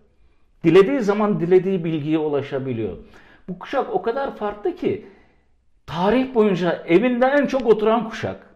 Dilediği 0.65 1.01
zaman 1.01 1.41
dilediği 1.41 1.85
bilgiye 1.85 2.19
ulaşabiliyor. 2.19 2.97
Bu 3.49 3.59
kuşak 3.59 3.91
o 3.95 4.03
kadar 4.03 4.37
farklı 4.37 4.77
ki 4.77 5.07
tarih 5.87 6.35
boyunca 6.35 6.83
evinde 6.87 7.27
en 7.27 7.47
çok 7.47 7.67
oturan 7.67 8.09
kuşak. 8.09 8.55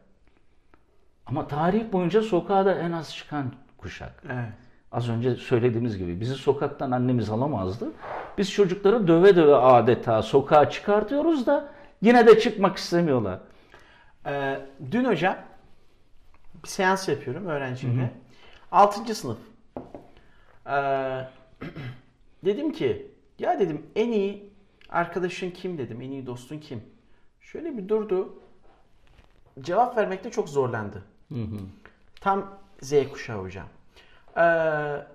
Ama 1.26 1.48
tarih 1.48 1.92
boyunca 1.92 2.22
sokağa 2.22 2.66
da 2.66 2.74
en 2.74 2.92
az 2.92 3.14
çıkan 3.14 3.52
kuşak. 3.78 4.22
Evet. 4.26 4.67
Az 4.92 5.08
önce 5.08 5.36
söylediğimiz 5.36 5.98
gibi 5.98 6.20
bizi 6.20 6.34
sokaktan 6.34 6.90
annemiz 6.90 7.30
alamazdı. 7.30 7.92
Biz 8.38 8.50
çocukları 8.52 9.08
döve 9.08 9.36
döve 9.36 9.54
adeta 9.54 10.22
sokağa 10.22 10.70
çıkartıyoruz 10.70 11.46
da 11.46 11.68
yine 12.02 12.26
de 12.26 12.38
çıkmak 12.40 12.76
istemiyorlar. 12.76 13.40
Ee, 14.26 14.60
dün 14.90 15.04
hocam 15.04 15.36
bir 16.62 16.68
seans 16.68 17.08
yapıyorum 17.08 17.46
öğrencimle. 17.46 18.10
6. 18.72 19.14
sınıf. 19.14 19.38
Ee, 20.66 20.70
dedim 22.44 22.72
ki 22.72 23.10
ya 23.38 23.60
dedim 23.60 23.86
en 23.96 24.12
iyi 24.12 24.52
arkadaşın 24.88 25.50
kim 25.50 25.78
dedim. 25.78 26.00
En 26.02 26.10
iyi 26.10 26.26
dostun 26.26 26.58
kim? 26.58 26.82
Şöyle 27.40 27.76
bir 27.78 27.88
durdu. 27.88 28.34
Cevap 29.60 29.96
vermekte 29.96 30.30
çok 30.30 30.48
zorlandı. 30.48 31.02
Tam 32.20 32.58
Z 32.82 32.92
kuşağı 33.12 33.42
hocam. 33.42 33.66
Ee, 34.36 35.06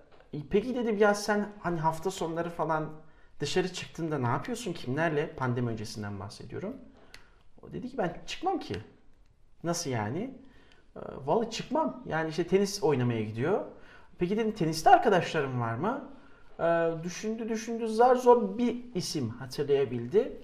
peki 0.50 0.76
dedim 0.76 0.98
ya 0.98 1.14
sen 1.14 1.50
hani 1.60 1.80
hafta 1.80 2.12
sonları 2.12 2.50
falan 2.50 2.90
dışarı 3.40 3.74
çıktığında 3.74 4.18
ne 4.18 4.28
yapıyorsun 4.28 4.74
kimlerle? 4.74 5.36
Pandemi 5.36 5.70
öncesinden 5.70 6.20
bahsediyorum. 6.20 6.76
O 7.62 7.74
dedi 7.74 7.90
ki 7.90 7.98
ben 7.98 8.18
çıkmam 8.28 8.60
ki. 8.60 8.76
Nasıl 9.64 9.90
yani? 9.90 10.38
Ee, 10.96 11.00
Vallahi 11.26 11.50
çıkmam. 11.50 12.04
Yani 12.06 12.30
işte 12.30 12.48
tenis 12.48 12.84
oynamaya 12.84 13.24
gidiyor. 13.24 13.66
Peki 14.20 14.38
dedim 14.38 14.52
teniste 14.52 14.90
arkadaşlarım 14.90 15.62
var 15.62 15.74
mı? 15.76 16.10
Ee, 16.60 17.04
düşündü 17.04 17.50
düşündü 17.50 17.88
zar 17.88 18.16
zor 18.16 18.58
bir 18.58 18.96
isim 18.96 19.30
hatırlayabildi. 19.30 20.42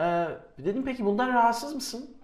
Ee, 0.00 0.28
dedim 0.58 0.84
peki 0.84 1.04
bundan 1.04 1.28
rahatsız 1.28 1.74
mısın? 1.74 2.16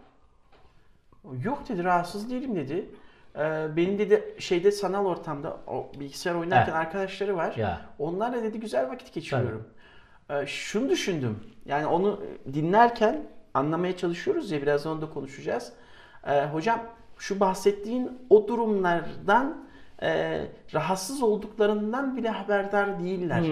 Yok 1.43 1.69
dedi 1.69 1.85
rahatsız 1.85 2.31
değilim 2.31 2.57
dedi. 2.57 2.95
Ee, 3.39 3.67
benim 3.77 3.99
dedi 3.99 4.35
şeyde 4.39 4.73
sanal 4.73 5.07
ortamda 5.07 5.57
o 5.67 5.91
bilgisayar 6.01 6.35
oynarken 6.35 6.73
Evet. 6.73 6.87
arkadaşları 6.87 7.37
var. 7.37 7.55
Ya. 7.57 7.81
Onlarla 7.99 8.43
dedi 8.43 8.61
güzel 8.61 8.89
vakit 8.89 9.15
geçiriyorum. 9.15 9.65
Ee, 10.31 10.47
şunu 10.47 10.89
düşündüm. 10.91 11.39
Yani 11.67 11.87
onu 11.87 12.21
dinlerken 12.55 13.27
anlamaya 13.55 13.97
çalışıyoruz 13.97 14.51
ya 14.51 14.62
birazdan 14.62 14.93
onu 14.93 15.03
da 15.03 15.11
konuşacağız. 15.11 15.73
Ee, 16.27 16.47
hocam 16.47 16.81
şu 17.19 17.41
bahsettiğin 17.41 18.19
o 18.31 18.49
durumlardan 18.49 19.62
e, 20.03 20.41
rahatsız 20.75 21.23
olduklarından 21.23 22.17
bile 22.17 22.29
haberdar 22.29 23.01
değiller. 23.05 23.43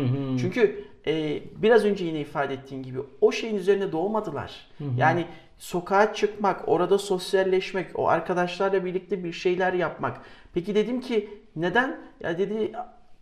Çünkü 0.41 0.85
e, 1.07 1.43
biraz 1.63 1.85
önce 1.85 2.05
yine 2.05 2.21
ifade 2.21 2.55
ettiğin 2.55 2.83
gibi 2.83 2.99
o 3.21 3.33
şeyin 3.33 3.57
üzerine 3.57 3.93
doğmadılar. 3.93 4.67
Yani 4.97 5.27
sokağa 5.61 6.15
çıkmak, 6.15 6.69
orada 6.69 6.99
sosyalleşmek, 6.99 7.99
o 7.99 8.09
arkadaşlarla 8.09 8.85
birlikte 8.85 9.25
bir 9.25 9.33
şeyler 9.33 9.73
yapmak. 9.73 10.21
Peki 10.55 10.75
dedim 10.75 11.01
ki 11.01 11.29
neden? 11.57 12.01
Ya 12.21 12.39
dedi 12.39 12.73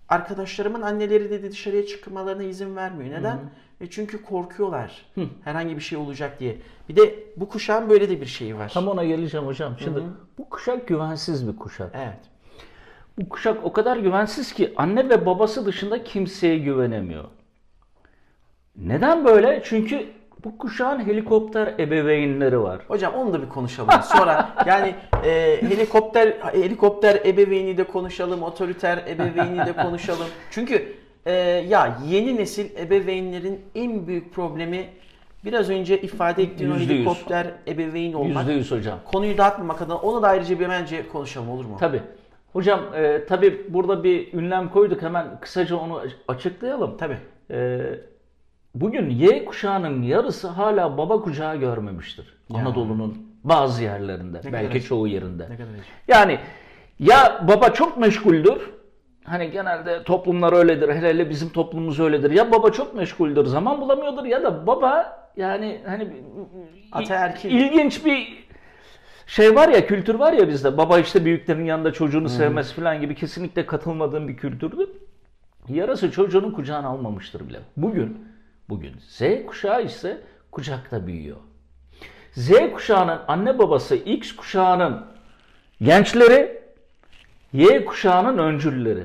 arkadaşlarımın 0.09 0.83
anneleri 0.83 1.31
dedi 1.31 1.51
dışarıya 1.51 1.87
çıkmalarına 1.87 2.43
izin 2.43 2.77
vermiyor. 2.77 3.21
Neden? 3.21 3.39
E 3.81 3.91
çünkü 3.91 4.23
korkuyorlar. 4.23 5.07
Herhangi 5.45 5.77
bir 5.77 5.81
şey 5.81 5.99
olacak 5.99 6.41
diye. 6.41 6.57
Bir 6.89 6.97
de 6.97 7.15
bu 7.37 7.49
kuşağın 7.49 7.91
böyle 7.91 8.09
de 8.09 8.21
bir 8.21 8.27
şeyi 8.27 8.57
var. 8.57 8.71
Tam 8.75 8.89
ona 8.89 9.05
geleceğim 9.05 9.47
hocam. 9.47 9.75
Şimdi 9.79 10.03
bu 10.39 10.51
kuşak 10.51 10.89
güvensiz 10.89 11.49
bir 11.49 11.57
kuşak. 11.57 11.91
Evet. 11.95 12.21
Bu 13.19 13.29
kuşak 13.29 13.65
o 13.65 13.73
kadar 13.73 13.97
güvensiz 13.97 14.53
ki 14.53 14.75
anne 14.77 15.09
ve 15.09 15.27
babası 15.27 15.67
dışında 15.67 16.05
kimseye 16.05 16.59
güvenemiyor. 16.59 17.25
Neden 18.77 19.25
böyle? 19.25 19.63
Çünkü 19.65 20.18
bu 20.45 20.59
kuşağın 20.59 21.07
helikopter 21.07 21.75
ebeveynleri 21.79 22.63
var. 22.63 22.81
Hocam 22.89 23.15
onu 23.15 23.33
da 23.33 23.43
bir 23.43 23.49
konuşalım. 23.49 23.91
Sonra 24.03 24.49
yani 24.67 24.95
e, 25.25 25.59
helikopter 25.63 26.29
helikopter 26.53 27.21
ebeveyni 27.25 27.77
de 27.77 27.85
konuşalım, 27.85 28.43
otoriter 28.43 28.99
ebeveyni 29.09 29.67
de 29.67 29.73
konuşalım. 29.73 30.27
Çünkü 30.51 30.93
e, 31.27 31.33
ya 31.69 31.99
yeni 32.07 32.37
nesil 32.37 32.77
ebeveynlerin 32.79 33.61
en 33.75 34.07
büyük 34.07 34.35
problemi 34.35 34.87
biraz 35.45 35.71
önce 35.71 36.01
ifade 36.01 36.43
ettiğin 36.43 36.71
o 36.71 36.75
Yüzde 36.75 36.93
yüz. 36.93 37.07
helikopter 37.07 37.47
ebeveyn 37.69 38.13
olmak. 38.13 38.43
Yüzde 38.43 38.53
yüz 38.53 38.71
hocam. 38.71 38.99
Konuyu 39.05 39.39
dağıtmamak 39.39 39.83
adına 39.83 39.97
onu 39.97 40.23
da 40.23 40.29
ayrıca 40.29 40.61
bir 40.61 40.69
bence 40.69 41.09
konuşalım 41.09 41.51
olur 41.51 41.65
mu? 41.65 41.77
Tabii. 41.81 42.01
Hocam 42.53 42.81
e, 42.97 43.25
tabii 43.29 43.67
burada 43.69 44.05
bir 44.05 44.33
ünlem 44.33 44.69
koyduk 44.69 45.03
hemen 45.03 45.27
kısaca 45.41 45.77
onu 45.77 46.03
açıklayalım. 46.29 46.97
Tabii. 46.97 47.19
E, 47.51 47.81
bugün 48.75 49.11
Y 49.11 49.45
kuşağının 49.45 50.03
yarısı 50.03 50.49
hala 50.49 50.99
baba 50.99 51.23
kucağı 51.23 51.57
görmemiştir. 51.57 52.39
Ya. 52.51 52.61
Anadolu'nun 52.61 53.29
bazı 53.45 53.83
yerlerinde. 53.83 54.41
kadar 54.41 54.53
belki 54.53 54.83
çoğu 54.83 55.07
yerinde. 55.09 55.43
Ne 55.51 55.57
kadar. 55.57 55.69
Yani 56.09 56.39
ya 56.99 57.45
baba 57.49 57.73
çok 57.73 57.99
meşguldür. 57.99 58.71
Hani 59.25 59.51
genelde 59.51 60.03
toplumlar 60.05 60.53
öyledir. 60.53 60.89
Hele 60.89 61.09
hele 61.09 61.31
bizim 61.31 61.49
toplumumuz 61.49 62.01
öyledir. 62.01 62.31
Ya 62.31 62.53
baba 62.53 62.71
çok 62.71 62.95
meşguldür, 62.95 63.47
zaman 63.47 63.81
bulamıyordur 63.81 64.25
ya 64.25 64.43
da 64.43 64.67
baba 64.67 65.19
yani 65.37 65.81
hani 65.87 66.09
Ataerkil. 66.93 67.51
ilginç 67.51 68.05
bir 68.05 68.49
şey 69.27 69.55
var 69.55 69.69
ya, 69.69 69.87
kültür 69.87 70.15
var 70.15 70.33
ya 70.33 70.49
bizde. 70.49 70.77
Baba 70.77 70.99
işte 70.99 71.25
büyüklerin 71.25 71.65
yanında 71.65 71.93
çocuğunu 71.93 72.29
sevmesi 72.29 72.75
falan 72.75 73.01
gibi 73.01 73.15
kesinlikle 73.15 73.67
katılmadığım 73.67 74.29
bir 74.29 74.37
kültürdür. 74.37 74.89
Yarısı 75.69 76.11
çocuğunun 76.11 76.51
kucağına 76.51 76.89
almamıştır 76.89 77.49
bile. 77.49 77.59
Bugün 77.77 78.28
bugün 78.69 78.95
Z 79.09 79.23
kuşağı 79.47 79.85
ise 79.85 80.21
kucakta 80.53 81.07
büyüyor. 81.07 81.37
Z 82.33 82.51
kuşağının 82.75 83.21
anne 83.29 83.59
babası 83.59 83.95
X 83.95 84.37
kuşağının 84.37 85.07
gençleri, 85.83 86.63
Y 87.53 87.85
kuşağının 87.85 88.39
öncülleri. 88.39 89.05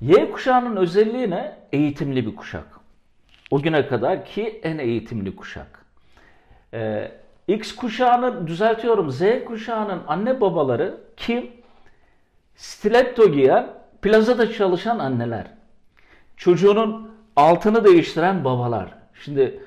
Y 0.00 0.30
kuşağının 0.30 0.76
özelliği 0.76 1.30
ne? 1.30 1.56
Eğitimli 1.72 2.26
bir 2.26 2.36
kuşak. 2.36 2.66
O 3.50 3.62
güne 3.62 3.86
kadar 3.86 4.24
ki 4.24 4.60
en 4.62 4.78
eğitimli 4.78 5.36
kuşak. 5.36 5.84
Ee, 6.74 7.12
X 7.48 7.74
kuşağının, 7.74 8.46
düzeltiyorum 8.46 9.10
Z 9.10 9.22
kuşağının 9.46 10.02
anne 10.06 10.40
babaları 10.40 11.00
kim? 11.16 11.50
Stiletto 12.56 13.32
giyen, 13.32 13.66
plazada 14.02 14.52
çalışan 14.52 14.98
anneler. 14.98 15.46
Çocuğunun 16.36 17.13
altını 17.36 17.84
değiştiren 17.84 18.44
babalar. 18.44 18.94
Şimdi 19.24 19.60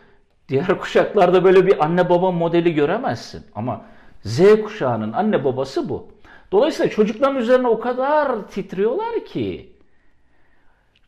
diğer 0.50 0.68
kuşaklarda 0.80 1.44
böyle 1.44 1.68
bir 1.68 1.86
anne 1.86 2.10
baba 2.10 2.32
modeli 2.32 2.74
göremezsin. 2.74 3.46
Ama 3.56 3.82
Z 4.24 4.62
kuşağının 4.64 5.14
anne 5.14 5.44
babası 5.44 5.90
bu. 5.90 6.08
Dolayısıyla 6.52 6.92
çocukların 6.92 7.36
üzerine 7.36 7.68
o 7.68 7.80
kadar 7.80 8.48
titriyorlar 8.48 9.26
ki 9.26 9.74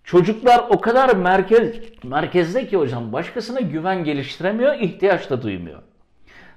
çocuklar 0.04 0.66
o 0.70 0.82
kadar 0.82 1.16
merkez 1.16 1.75
merkezde 2.04 2.68
ki 2.68 2.78
hocam 2.78 3.13
başkasına 3.13 3.60
güven 3.60 4.04
geliştiremiyor, 4.04 4.75
ihtiyaç 4.75 5.30
da 5.30 5.42
duymuyor. 5.42 5.82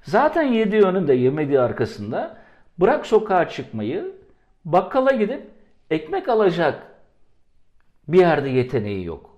Zaten 0.03 0.43
yediği 0.43 0.83
önünde 0.83 1.15
yemediği 1.15 1.61
arkasında 1.61 2.37
bırak 2.79 3.07
sokağa 3.07 3.49
çıkmayı 3.49 4.13
bakkala 4.65 5.13
gidip 5.13 5.51
ekmek 5.91 6.29
alacak 6.29 6.83
bir 8.09 8.19
yerde 8.19 8.49
yeteneği 8.49 9.05
yok 9.05 9.32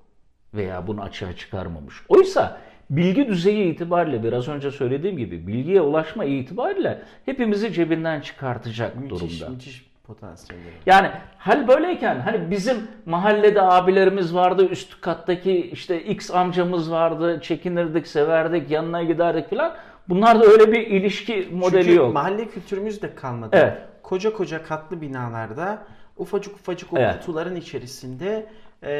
veya 0.54 0.87
bunu 0.87 1.02
açığa 1.02 1.32
çıkarmamış. 1.32 1.94
Oysa 2.08 2.58
bilgi 2.90 3.28
düzeyi 3.28 3.73
itibariyle 3.75 4.23
biraz 4.23 4.49
önce 4.49 4.70
söylediğim 4.70 5.16
gibi 5.16 5.46
bilgiye 5.46 5.80
ulaşma 5.80 6.25
itibariyle 6.25 7.02
hepimizi 7.25 7.73
cebinden 7.73 8.20
çıkartacak 8.20 8.96
Müthiş, 8.96 9.11
durumda. 9.40 9.49
müthiş 9.54 9.87
potansiyelleri. 10.06 10.73
Yani 10.87 11.11
hal 11.38 11.68
böyleyken 11.68 12.20
hani 12.20 12.50
bizim 12.50 12.76
mahallede 13.06 13.62
abilerimiz 13.62 14.34
vardı, 14.34 14.66
üst 14.70 15.00
kattaki 15.00 15.70
işte 15.73 16.02
X 16.02 16.30
amcamız 16.30 16.92
vardı, 16.92 17.38
çekinirdik, 17.42 18.06
severdik, 18.06 18.70
yanına 18.70 19.02
giderdik 19.02 19.49
filan. 19.50 19.75
Bunlarda 20.08 20.44
öyle 20.44 20.73
bir 20.73 20.87
ilişki 20.87 21.49
modeli 21.52 21.82
Çünkü 21.84 21.96
yok. 21.96 22.14
mahalle 22.14 22.49
kültürümüz 22.49 23.02
de 23.02 23.14
kalmadı. 23.14 23.50
Evet. 23.52 23.78
Koca 24.02 24.32
koca 24.32 24.62
katlı 24.62 25.00
binalarda 25.00 25.82
ufacık 26.16 26.54
ufacık 26.54 26.92
o 26.92 26.96
Evet. 26.99 27.18
kutuların 27.18 27.56
içerisinde 27.56 28.46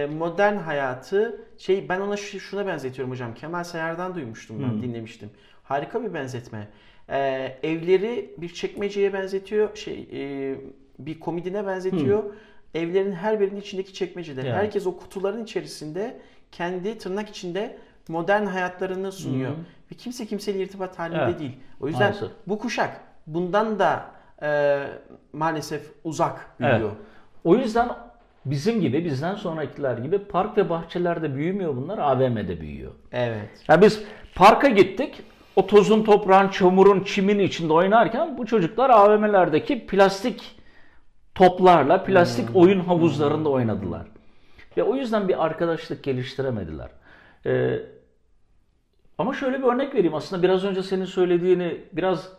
modern 0.07 0.57
hayatı 0.57 1.41
şey 1.59 1.89
ben 1.89 2.01
ona 2.01 2.17
şu- 2.17 2.41
şuna 2.41 2.67
benzetiyorum 2.67 3.13
hocam. 3.13 3.35
Kemal 3.35 3.65
Sayar'dan 3.65 4.15
duymuştum 4.15 4.63
ben, 4.63 4.83
dinlemiştim. 4.83 5.31
Harika 5.63 6.03
bir 6.05 6.15
benzetme. 6.15 6.69
E, 7.09 7.19
evleri 7.63 8.35
bir 8.39 8.49
çekmeceye 8.55 9.13
benzetiyor. 9.13 9.77
Şey 9.77 10.09
e, 10.13 10.55
bir 10.99 11.21
komodine 11.21 11.67
benzetiyor. 11.67 12.25
Evlerin 12.75 13.13
her 13.13 13.41
birinin 13.41 13.61
içindeki 13.61 13.95
çekmecede. 13.95 14.41
Yani. 14.41 14.53
Herkes 14.57 14.87
o 14.87 14.97
kutuların 14.97 15.45
içerisinde 15.45 16.21
kendi 16.53 16.99
tırnak 16.99 17.29
içinde 17.29 17.79
modern 18.09 18.47
hayatlarını 18.47 19.13
sunuyor. 19.13 19.51
Ve 19.93 19.97
kimse 19.97 20.27
kimseyle 20.27 20.59
irtibat 20.63 20.99
halinde 20.99 21.23
Evet. 21.23 21.39
değil. 21.41 21.57
O 21.81 21.87
yüzden 21.89 22.03
Maalesef. 22.11 22.31
bu 22.47 22.59
kuşak 22.59 23.01
bundan 23.27 23.79
da 23.79 24.07
e, 24.43 24.81
maalesef 25.33 25.93
uzak 26.05 26.61
büyüyor. 26.61 26.79
Evet. 26.81 26.93
O 27.45 27.57
yüzden 27.57 27.89
bizim 28.47 28.81
gibi, 28.81 29.05
bizden 29.05 29.35
sonrakiler 29.35 29.99
gibi 29.99 30.19
park 30.19 30.59
ve 30.59 30.71
bahçelerde 30.71 31.35
büyümüyor 31.35 31.77
bunlar, 31.77 31.99
AVM'de 31.99 32.61
büyüyor. 32.61 32.93
Evet. 33.13 33.65
Ya 33.69 33.83
biz 33.83 34.05
parka 34.35 34.69
gittik, 34.69 35.23
o 35.57 35.67
tozun, 35.67 36.05
toprağın, 36.05 36.49
çamurun, 36.49 37.05
çimin 37.05 37.39
içinde 37.39 37.73
oynarken 37.73 38.39
bu 38.39 38.47
çocuklar 38.47 38.91
AVM'lerdeki 38.91 39.87
plastik 39.87 40.57
toplarla, 41.35 42.05
plastik 42.05 42.57
oyun 42.57 42.81
havuzlarında 42.81 43.49
oynadılar. 43.49 44.07
Ve 44.77 44.83
o 44.83 44.97
yüzden 44.97 45.29
bir 45.29 45.45
arkadaşlık 45.45 46.03
geliştiremediler. 46.03 46.91
Ee, 47.47 47.79
ama 49.19 49.35
şöyle 49.35 49.59
bir 49.59 49.65
örnek 49.65 49.95
vereyim. 49.95 50.15
Aslında 50.15 50.43
biraz 50.43 50.65
önce 50.65 50.83
senin 50.83 51.05
söylediğini 51.05 51.81
biraz 51.93 52.33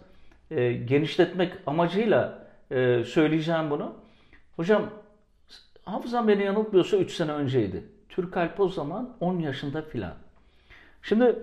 e, 0.51 0.73
genişletmek 0.73 1.53
amacıyla 1.67 2.47
e, 2.71 3.03
söyleyeceğim 3.03 3.69
bunu. 3.69 3.93
Hocam 4.55 4.83
hafızam 5.85 6.27
beni 6.27 6.43
yanıltmıyorsa 6.43 6.97
3 6.97 7.13
sene 7.13 7.31
önceydi. 7.31 7.83
Türk 8.09 8.37
Alp 8.37 8.59
o 8.59 8.69
zaman 8.69 9.09
10 9.19 9.39
yaşında 9.39 9.81
filan. 9.81 10.13
Şimdi 11.01 11.35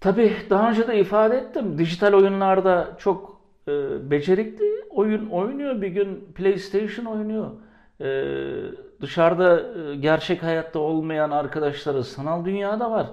tabii 0.00 0.36
daha 0.50 0.70
önce 0.70 0.88
de 0.88 1.00
ifade 1.00 1.36
ettim. 1.36 1.78
Dijital 1.78 2.12
oyunlarda 2.12 2.96
çok 2.98 3.40
e, 3.68 3.72
becerikli 4.10 4.84
oyun 4.90 5.26
oynuyor. 5.26 5.82
Bir 5.82 5.88
gün 5.88 6.28
PlayStation 6.34 7.04
oynuyor. 7.04 7.50
E, 8.00 8.06
dışarıda 9.00 9.60
e, 9.60 9.96
gerçek 9.96 10.42
hayatta 10.42 10.78
olmayan 10.78 11.30
arkadaşları 11.30 12.04
sanal 12.04 12.44
dünyada 12.44 12.90
var. 12.90 13.06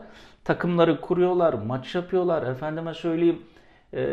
Takımları 0.43 1.01
kuruyorlar, 1.01 1.53
maç 1.53 1.95
yapıyorlar. 1.95 2.43
Efendime 2.43 2.93
söyleyeyim 2.93 3.41
e, 3.93 4.03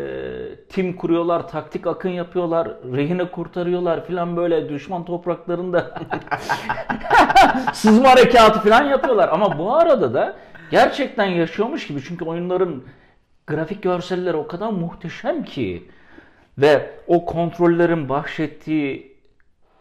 tim 0.69 0.95
kuruyorlar, 0.95 1.47
taktik 1.47 1.87
akın 1.87 2.09
yapıyorlar, 2.09 2.67
rehine 2.93 3.31
kurtarıyorlar 3.31 4.05
filan 4.05 4.37
böyle 4.37 4.69
düşman 4.69 5.05
topraklarında 5.05 5.95
sızma 7.73 8.09
harekatı 8.09 8.59
filan 8.59 8.83
yapıyorlar. 8.83 9.29
Ama 9.29 9.59
bu 9.59 9.75
arada 9.75 10.13
da 10.13 10.35
gerçekten 10.71 11.25
yaşıyormuş 11.25 11.87
gibi 11.87 12.01
çünkü 12.07 12.25
oyunların 12.25 12.83
grafik 13.47 13.83
görselleri 13.83 14.37
o 14.37 14.47
kadar 14.47 14.69
muhteşem 14.69 15.43
ki 15.43 15.89
ve 16.57 16.91
o 17.07 17.25
kontrollerin 17.25 18.09
bahşettiği 18.09 19.17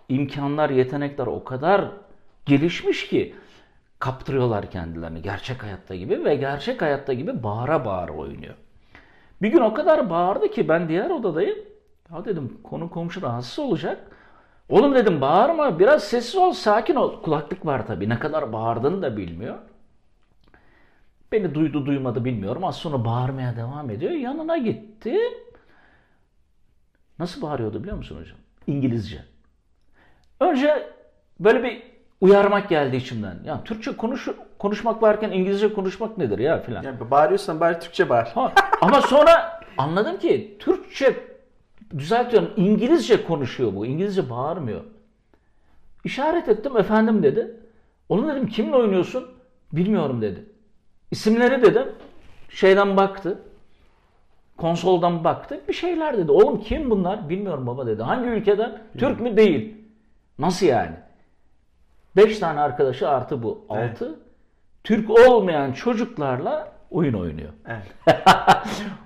imkanlar, 0.08 0.70
yetenekler 0.70 1.26
o 1.26 1.44
kadar 1.44 1.84
gelişmiş 2.46 3.08
ki 3.08 3.34
kaptırıyorlar 3.98 4.70
kendilerini 4.70 5.22
gerçek 5.22 5.62
hayatta 5.62 5.94
gibi 5.94 6.24
ve 6.24 6.34
gerçek 6.34 6.82
hayatta 6.82 7.12
gibi 7.12 7.42
bağıra 7.42 7.84
bağıra 7.84 8.12
oynuyor. 8.12 8.54
Bir 9.42 9.48
gün 9.48 9.60
o 9.60 9.74
kadar 9.74 10.10
bağırdı 10.10 10.50
ki 10.50 10.68
ben 10.68 10.88
diğer 10.88 11.10
odadayım. 11.10 11.58
Ya 12.12 12.24
dedim 12.24 12.58
konu 12.62 12.90
komşu 12.90 13.22
rahatsız 13.22 13.58
olacak. 13.58 14.16
Oğlum 14.68 14.94
dedim 14.94 15.20
bağırma 15.20 15.78
biraz 15.78 16.04
sessiz 16.04 16.36
ol 16.36 16.52
sakin 16.52 16.94
ol. 16.94 17.22
Kulaklık 17.22 17.66
var 17.66 17.86
tabii 17.86 18.08
ne 18.08 18.18
kadar 18.18 18.52
bağırdığını 18.52 19.02
da 19.02 19.16
bilmiyor. 19.16 19.58
Beni 21.32 21.54
duydu 21.54 21.86
duymadı 21.86 22.24
bilmiyorum. 22.24 22.64
Az 22.64 22.76
sonra 22.76 23.04
bağırmaya 23.04 23.56
devam 23.56 23.90
ediyor. 23.90 24.12
Yanına 24.12 24.58
gittim. 24.58 25.32
Nasıl 27.18 27.42
bağırıyordu 27.42 27.80
biliyor 27.82 27.96
musun 27.96 28.20
hocam? 28.20 28.38
İngilizce. 28.66 29.24
Önce 30.40 30.92
böyle 31.40 31.62
bir 31.62 31.82
uyarmak 32.20 32.68
geldi 32.68 32.96
içimden. 32.96 33.38
Ya 33.44 33.64
Türkçe 33.64 33.96
konuş 33.96 34.28
konuşmak 34.60 35.02
varken 35.02 35.30
İngilizce 35.30 35.72
konuşmak 35.72 36.18
nedir 36.18 36.38
ya 36.38 36.62
filan. 36.62 36.82
Ya 36.82 37.10
bağırıyorsan 37.10 37.60
bari 37.60 37.78
Türkçe 37.78 38.08
bağır. 38.08 38.26
Ha, 38.26 38.52
ama 38.80 39.00
sonra 39.00 39.60
anladım 39.78 40.18
ki 40.18 40.56
Türkçe 40.58 41.16
düzeltiyorum 41.98 42.50
İngilizce 42.56 43.24
konuşuyor 43.24 43.74
bu. 43.74 43.86
İngilizce 43.86 44.30
bağırmıyor. 44.30 44.80
İşaret 46.04 46.48
ettim 46.48 46.76
efendim 46.76 47.22
dedi. 47.22 47.56
Oğlum 48.08 48.28
dedim 48.28 48.46
kimle 48.46 48.76
oynuyorsun? 48.76 49.26
Bilmiyorum 49.72 50.22
dedi. 50.22 50.44
İsimleri 51.10 51.62
dedim. 51.62 51.88
Şeyden 52.48 52.96
baktı. 52.96 53.38
Konsoldan 54.56 55.24
baktı. 55.24 55.60
Bir 55.68 55.72
şeyler 55.72 56.18
dedi. 56.18 56.32
Oğlum 56.32 56.60
kim 56.60 56.90
bunlar? 56.90 57.28
Bilmiyorum 57.28 57.66
baba 57.66 57.86
dedi. 57.86 58.02
Hangi 58.02 58.28
ülkeden? 58.28 58.82
Türk 58.98 59.20
mü? 59.20 59.36
Değil. 59.36 59.76
Nasıl 60.38 60.66
yani? 60.66 60.96
Beş 62.16 62.38
tane 62.38 62.60
arkadaşı 62.60 63.08
artı 63.08 63.42
bu. 63.42 63.66
Altı. 63.68 64.18
Türk 64.84 65.10
olmayan 65.10 65.72
çocuklarla 65.72 66.72
oyun 66.90 67.14
oynuyor. 67.14 67.50
Evet. 67.68 68.16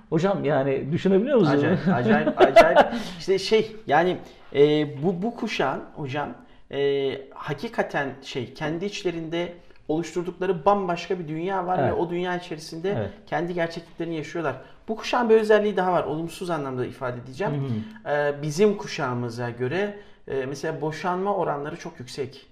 Hocam 0.09 0.45
yani 0.45 0.91
düşünebiliyor 0.91 1.37
musunuz? 1.37 1.59
Acayip, 1.63 1.87
acayip, 1.87 2.41
acayip. 2.41 2.79
İşte 3.19 3.39
şey 3.39 3.75
yani 3.87 4.17
e, 4.55 4.61
bu 5.03 5.21
bu 5.21 5.35
kuşağın 5.35 5.83
hocam 5.95 6.29
e, 6.71 7.11
hakikaten 7.33 8.09
şey 8.21 8.53
kendi 8.53 8.85
içlerinde 8.85 9.53
oluşturdukları 9.87 10.65
bambaşka 10.65 11.19
bir 11.19 11.27
dünya 11.27 11.67
var 11.67 11.79
Evet. 11.79 11.89
ve 11.89 11.93
o 11.93 12.09
dünya 12.09 12.35
içerisinde 12.37 12.91
Evet. 12.97 13.09
kendi 13.25 13.53
gerçekliklerini 13.53 14.15
yaşıyorlar. 14.15 14.55
Bu 14.87 14.95
kuşağın 14.95 15.29
bir 15.29 15.35
özelliği 15.35 15.77
daha 15.77 15.93
var. 15.93 16.03
Olumsuz 16.03 16.49
anlamda 16.49 16.85
ifade 16.85 17.19
edeceğim. 17.19 17.83
E, 18.09 18.41
bizim 18.41 18.77
kuşağımıza 18.77 19.49
göre 19.49 19.99
e, 20.27 20.45
mesela 20.45 20.81
boşanma 20.81 21.35
oranları 21.35 21.75
çok 21.77 21.99
yüksek 21.99 22.45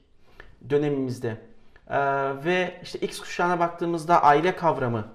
dönemimizde. 0.69 1.38
E, 1.89 1.97
ve 2.45 2.79
işte 2.83 2.99
X 2.99 3.19
kuşağına 3.19 3.59
baktığımızda 3.59 4.23
aile 4.23 4.55
kavramı 4.55 5.07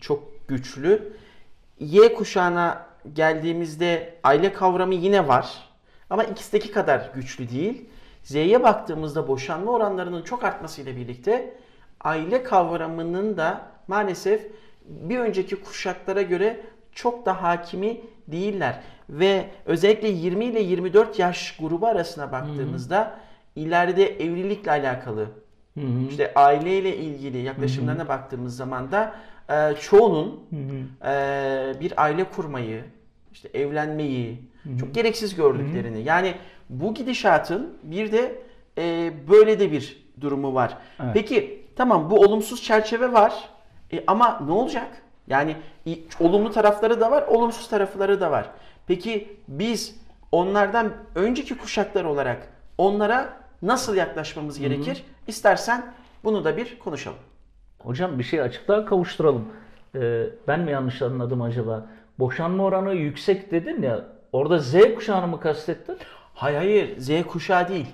çok 0.00 0.48
güçlü. 0.48 1.12
Y 1.80 2.14
kuşağına 2.14 2.86
geldiğimizde 3.12 4.18
aile 4.22 4.52
kavramı 4.52 4.94
yine 4.94 5.28
var. 5.28 5.68
Ama 6.10 6.24
X'teki 6.24 6.72
kadar 6.72 7.10
güçlü 7.14 7.50
değil. 7.50 7.88
Z'ye 8.22 8.62
baktığımızda 8.62 9.28
boşanma 9.28 9.72
oranlarının 9.72 10.22
çok 10.22 10.44
artmasıyla 10.44 10.96
birlikte 10.96 11.56
aile 12.00 12.42
kavramının 12.42 13.36
da 13.36 13.66
maalesef 13.88 14.50
bir 14.84 15.18
önceki 15.18 15.56
kuşaklara 15.56 16.22
göre 16.22 16.60
çok 16.92 17.26
da 17.26 17.42
hakimi 17.42 18.00
değiller. 18.28 18.80
Ve 19.10 19.50
özellikle 19.66 20.08
20 20.08 20.44
ile 20.44 20.60
24 20.60 21.18
yaş 21.18 21.56
grubu 21.56 21.86
arasına 21.86 22.32
baktığımızda 22.32 23.18
ileride 23.56 24.24
evlilikle 24.24 24.70
alakalı 24.70 25.26
işte 26.10 26.32
aileyle 26.34 26.96
ilgili 26.96 27.38
yaklaşımlarına 27.38 28.08
baktığımız 28.08 28.56
zaman 28.56 28.92
da 28.92 29.14
e, 29.50 29.74
çoğunun 29.80 30.40
e, 31.04 31.74
bir 31.80 32.02
aile 32.02 32.24
kurmayı, 32.24 32.84
işte 33.32 33.48
evlenmeyi 33.54 34.42
çok 34.80 34.94
gereksiz 34.94 35.34
gördüklerini. 35.34 36.02
Yani 36.02 36.34
bu 36.68 36.94
gidişatın 36.94 37.76
bir 37.82 38.12
de 38.12 38.42
e, 38.78 39.12
böyle 39.30 39.60
de 39.60 39.72
bir 39.72 40.04
durumu 40.20 40.54
var. 40.54 40.78
Evet. 41.00 41.10
Peki 41.14 41.64
tamam 41.76 42.10
bu 42.10 42.20
olumsuz 42.20 42.62
çerçeve 42.62 43.12
var 43.12 43.34
E, 43.92 44.04
ama 44.06 44.40
ne 44.46 44.52
olacak? 44.52 44.88
Yani 45.26 45.56
olumlu 46.20 46.50
tarafları 46.50 47.00
da 47.00 47.10
var, 47.10 47.22
olumsuz 47.22 47.68
tarafları 47.68 48.20
da 48.20 48.30
var. 48.30 48.50
Peki 48.86 49.36
biz 49.48 49.96
onlardan 50.32 50.92
önceki 51.14 51.58
kuşaklar 51.58 52.04
olarak 52.04 52.48
onlara 52.78 53.43
nasıl 53.64 53.96
yaklaşmamız 53.96 54.58
gerekir? 54.58 55.02
İstersen 55.26 55.94
bunu 56.24 56.44
da 56.44 56.56
bir 56.56 56.78
konuşalım. 56.78 57.18
Hocam 57.78 58.18
bir 58.18 58.24
şey 58.24 58.40
açıklığa 58.40 58.84
kavuşturalım. 58.84 59.44
Ee, 59.94 60.22
ben 60.48 60.60
mi 60.60 60.70
yanlış 60.70 61.02
anladım 61.02 61.42
acaba? 61.42 61.86
Boşanma 62.18 62.64
oranı 62.64 62.94
yüksek 62.94 63.50
dedin 63.50 63.82
ya. 63.82 64.04
Orada 64.32 64.58
Z 64.58 64.74
kuşağını 64.94 65.26
mı 65.26 65.40
kastettin? 65.40 65.96
Hayır 66.34 66.56
hayır 66.56 66.98
Z 66.98 67.10
kuşağı 67.26 67.68
değil. 67.68 67.86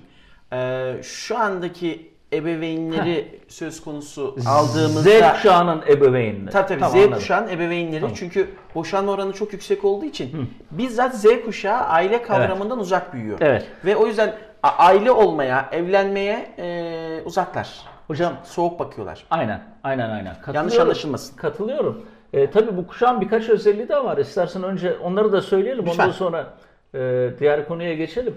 Ee, 0.53 0.95
şu 1.03 1.37
andaki 1.37 2.11
ebeveynleri 2.33 3.39
söz 3.47 3.81
konusu 3.83 4.37
aldığımızda 4.47 5.09
Z 5.09 5.33
kuşağının 5.33 5.81
ebeveynleri. 5.87 6.51
Tabii 6.51 6.67
tabii 6.67 6.79
Tamam, 6.79 6.91
Z 6.91 6.95
anladım. 6.95 7.13
kuşağının 7.13 7.49
ebeveynleri 7.49 8.01
Tamam. 8.01 8.15
çünkü 8.15 8.49
boşanma 8.75 9.11
oranı 9.11 9.33
çok 9.33 9.53
yüksek 9.53 9.85
olduğu 9.85 10.05
için 10.05 10.49
bizzat 10.71 11.15
Z 11.15 11.25
kuşağı 11.45 11.79
aile 11.81 12.21
kavramından 12.23 12.79
uzak 12.79 13.13
büyüyor. 13.13 13.37
Evet. 13.41 13.67
Ve 13.85 13.95
o 13.95 14.07
yüzden 14.07 14.35
aile 14.63 15.11
olmaya, 15.11 15.69
evlenmeye 15.71 16.55
e, 16.57 17.21
uzaklar. 17.25 17.79
Hocam 18.07 18.33
Soğuk 18.43 18.79
bakıyorlar. 18.79 19.25
aynen, 19.29 19.61
aynen, 19.83 20.09
aynen. 20.09 20.35
Yanlış 20.53 20.77
anlaşılmasın. 20.79 21.35
Katılıyorum. 21.35 22.05
Ee, 22.33 22.51
tabii 22.51 22.77
bu 22.77 22.87
kuşağın 22.87 23.21
birkaç 23.21 23.49
özelliği 23.49 23.89
de 23.89 24.03
var. 24.03 24.17
İstersen 24.17 24.63
önce 24.63 24.97
onları 24.97 25.31
da 25.31 25.41
söyleyelim. 25.41 25.85
Lütfen. 25.85 26.03
Ondan 26.03 26.11
sonra 26.15 26.53
e, 26.95 27.29
diğer 27.39 27.67
konuya 27.67 27.93
geçelim. 27.93 28.35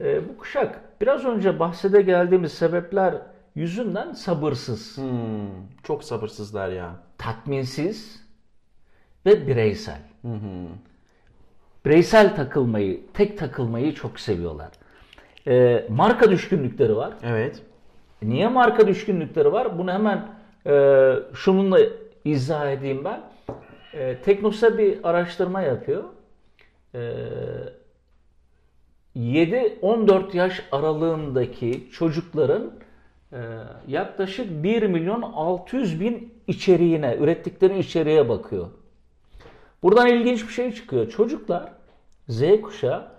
E, 0.00 0.28
bu 0.28 0.38
kuşak 0.38 0.80
biraz 1.00 1.24
önce 1.24 1.58
bahsede 1.60 2.02
geldiğimiz 2.02 2.52
sebepler 2.52 3.14
yüzünden 3.54 4.12
sabırsız, 4.12 4.96
Hmm, 4.98 5.48
çok 5.82 6.04
sabırsızlar 6.04 6.68
ya. 6.68 6.90
tatminsiz 7.18 8.20
ve 9.26 9.46
bireysel. 9.46 9.98
Bireysel 11.84 12.36
takılmayı, 12.36 13.00
tek 13.14 13.38
takılmayı 13.38 13.94
çok 13.94 14.20
seviyorlar. 14.20 14.68
E, 15.46 15.86
marka 15.90 16.30
düşkünlükleri 16.30 16.96
var. 16.96 17.14
Evet. 17.22 17.62
Niye 18.22 18.48
marka 18.48 18.86
düşkünlükleri 18.86 19.52
var? 19.52 19.78
Bunu 19.78 19.92
hemen 19.92 20.28
e, 20.66 21.12
şununla 21.34 21.78
izah 22.24 22.70
edeyim 22.72 23.04
ben. 23.04 23.20
E, 23.94 24.16
Teknosa 24.16 24.78
bir 24.78 24.98
araştırma 25.08 25.60
yapıyor. 25.60 26.04
E, 26.94 27.00
7-14 29.16 30.36
yaş 30.36 30.62
aralığındaki 30.72 31.88
çocukların 31.92 32.72
e, 33.32 33.38
yaklaşık 33.88 34.62
1 34.62 34.82
milyon 34.82 35.22
600 35.22 36.00
bin 36.00 36.34
içeriğine, 36.46 37.16
ürettikleri 37.16 37.78
içeriğe 37.78 38.28
bakıyor. 38.28 38.66
Buradan 39.82 40.06
ilginç 40.06 40.48
bir 40.48 40.52
şey 40.52 40.72
çıkıyor. 40.72 41.08
Çocuklar 41.08 41.72
Z 42.28 42.42
kuşağı 42.62 43.15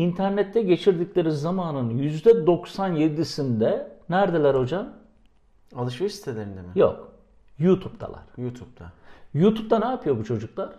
internette 0.00 0.62
geçirdikleri 0.62 1.32
zamanın 1.32 1.98
%97'sinde 1.98 3.86
neredeler 4.08 4.54
hocam? 4.54 4.88
Alışveriş 5.76 6.14
sitelerinde 6.14 6.60
mi? 6.62 6.68
Yok. 6.74 7.12
YouTube'dalar. 7.58 8.22
YouTube'da. 8.38 8.92
YouTube'da 9.34 9.78
ne 9.78 9.84
yapıyor 9.84 10.18
bu 10.18 10.24
çocuklar? 10.24 10.70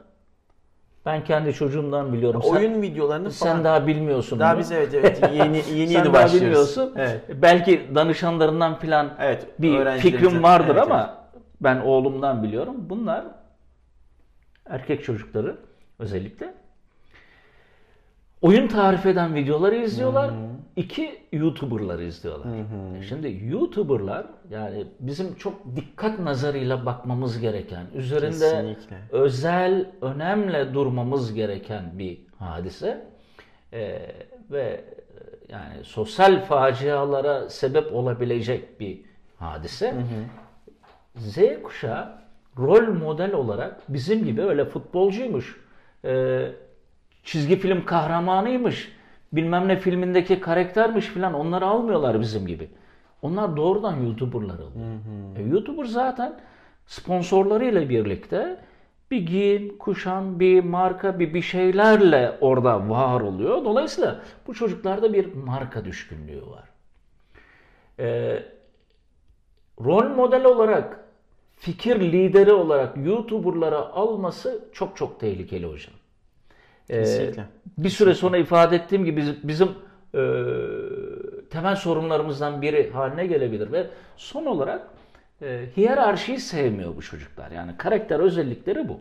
Ben 1.05 1.23
kendi 1.23 1.53
çocuğumdan 1.53 2.13
biliyorum. 2.13 2.41
Sen- 2.43 2.49
Oyun 2.55 2.81
videolarını 2.81 3.29
falan. 3.29 3.55
sen, 3.55 3.63
daha 3.63 3.87
bilmiyorsun. 3.87 4.39
Daha 4.39 4.53
bunu. 4.53 4.59
biz 4.59 4.71
evet 4.71 4.93
evet 4.93 5.21
yeni 5.33 5.57
yeni 5.57 5.63
Sen 5.63 5.75
yeni 5.75 5.93
daha 6.05 6.13
başlıyoruz. 6.13 6.41
bilmiyorsun. 6.41 6.93
Evet. 6.95 7.21
Belki 7.41 7.87
danışanlarından 7.95 8.75
falan 8.75 9.13
Evet, 9.19 9.47
bir 9.59 9.85
fikrim 9.99 10.43
vardır 10.43 10.75
Evet, 10.75 10.83
ama 10.83 11.17
ben 11.61 11.79
oğlumdan 11.79 12.43
biliyorum. 12.43 12.75
Bunlar 12.79 13.25
erkek 14.65 15.03
çocukları 15.03 15.57
özellikle 15.99 16.53
oyun 18.41 18.67
tarif 18.67 19.05
eden 19.05 19.35
videoları 19.35 19.75
izliyorlar. 19.75 20.31
İki 20.75 21.19
YouTuber'ları 21.31 22.03
izliyorlar. 22.03 22.47
E 22.99 23.03
Şimdi 23.03 23.39
YouTuber'lar 23.43 24.25
yani 24.49 24.87
bizim 24.99 25.35
çok 25.35 25.75
dikkat 25.75 26.19
nazarıyla 26.19 26.85
bakmamız 26.85 27.39
gereken, 27.39 27.85
üzerinde 27.95 28.31
Kesinlikle. 28.31 28.97
özel 29.11 29.91
önemle 30.01 30.73
durmamız 30.73 31.33
gereken 31.33 31.83
bir 31.93 32.17
hadise. 32.39 33.07
E, 33.73 34.01
ve 34.51 34.61
e, 34.61 34.83
yani 35.49 35.83
sosyal 35.83 36.45
facialara 36.45 37.49
sebep 37.49 37.93
olabilecek 37.93 38.79
bir 38.79 39.01
hadise. 39.39 39.95
Z 41.15 41.37
kuşağı 41.63 42.21
rol 42.57 42.93
model 42.93 43.33
olarak 43.33 43.81
bizim 43.89 44.25
gibi 44.25 44.41
öyle 44.41 44.65
futbolcuymuş, 44.65 45.61
e, 46.05 46.51
çizgi 47.23 47.55
film 47.55 47.85
kahramanıymış, 47.85 48.91
bilmem 49.33 49.67
ne 49.67 49.79
filmindeki 49.79 50.39
karaktermiş 50.39 51.05
filan 51.05 51.33
onları 51.33 51.65
almıyorlar 51.65 52.19
bizim 52.19 52.47
gibi. 52.47 52.69
Onlar 53.21 53.57
doğrudan 53.57 53.95
YouTuber'lar 54.03 54.55
alıyor. 54.55 54.99
E, 55.37 55.41
YouTuber 55.41 55.85
zaten 55.85 56.39
sponsorlarıyla 56.85 57.89
birlikte 57.89 58.57
bir 59.11 59.25
giyim, 59.25 59.77
kuşan, 59.77 60.39
bir 60.39 60.63
marka, 60.63 61.19
bir 61.19 61.33
bir 61.33 61.41
şeylerle 61.41 62.37
orada 62.41 62.89
var 62.89 63.21
oluyor. 63.21 63.65
Dolayısıyla 63.65 64.21
bu 64.47 64.53
çocuklarda 64.53 65.13
bir 65.13 65.33
marka 65.33 65.85
düşkünlüğü 65.85 66.41
var. 66.41 66.63
E, 67.99 68.39
rol 69.83 70.09
model 70.15 70.45
olarak, 70.45 70.99
fikir 71.55 71.99
lideri 71.99 72.53
olarak 72.53 72.97
YouTuber'lara 72.97 73.79
alması 73.79 74.65
çok 74.73 74.97
çok 74.97 75.19
tehlikeli 75.19 75.65
hocam. 75.65 75.93
Ee, 76.91 76.99
Kesinlikle. 76.99 77.43
bir 77.77 77.89
süre 77.89 78.13
sonra 78.13 78.37
ifade 78.37 78.75
ettiğim 78.75 79.05
gibi 79.05 79.17
bizim, 79.21 79.35
bizim 79.43 79.67
e, 80.15 80.21
temel 81.49 81.75
sorunlarımızdan 81.75 82.61
biri 82.61 82.91
haline 82.91 83.25
gelebilir 83.27 83.71
ve 83.71 83.87
son 84.17 84.45
olarak 84.45 84.87
e, 85.41 85.65
hiyerarşiyi 85.77 86.39
sevmiyor 86.39 86.95
bu 86.95 87.01
çocuklar. 87.01 87.51
Yani 87.51 87.71
karakter 87.77 88.19
özellikleri 88.19 88.89
bu. 88.89 88.99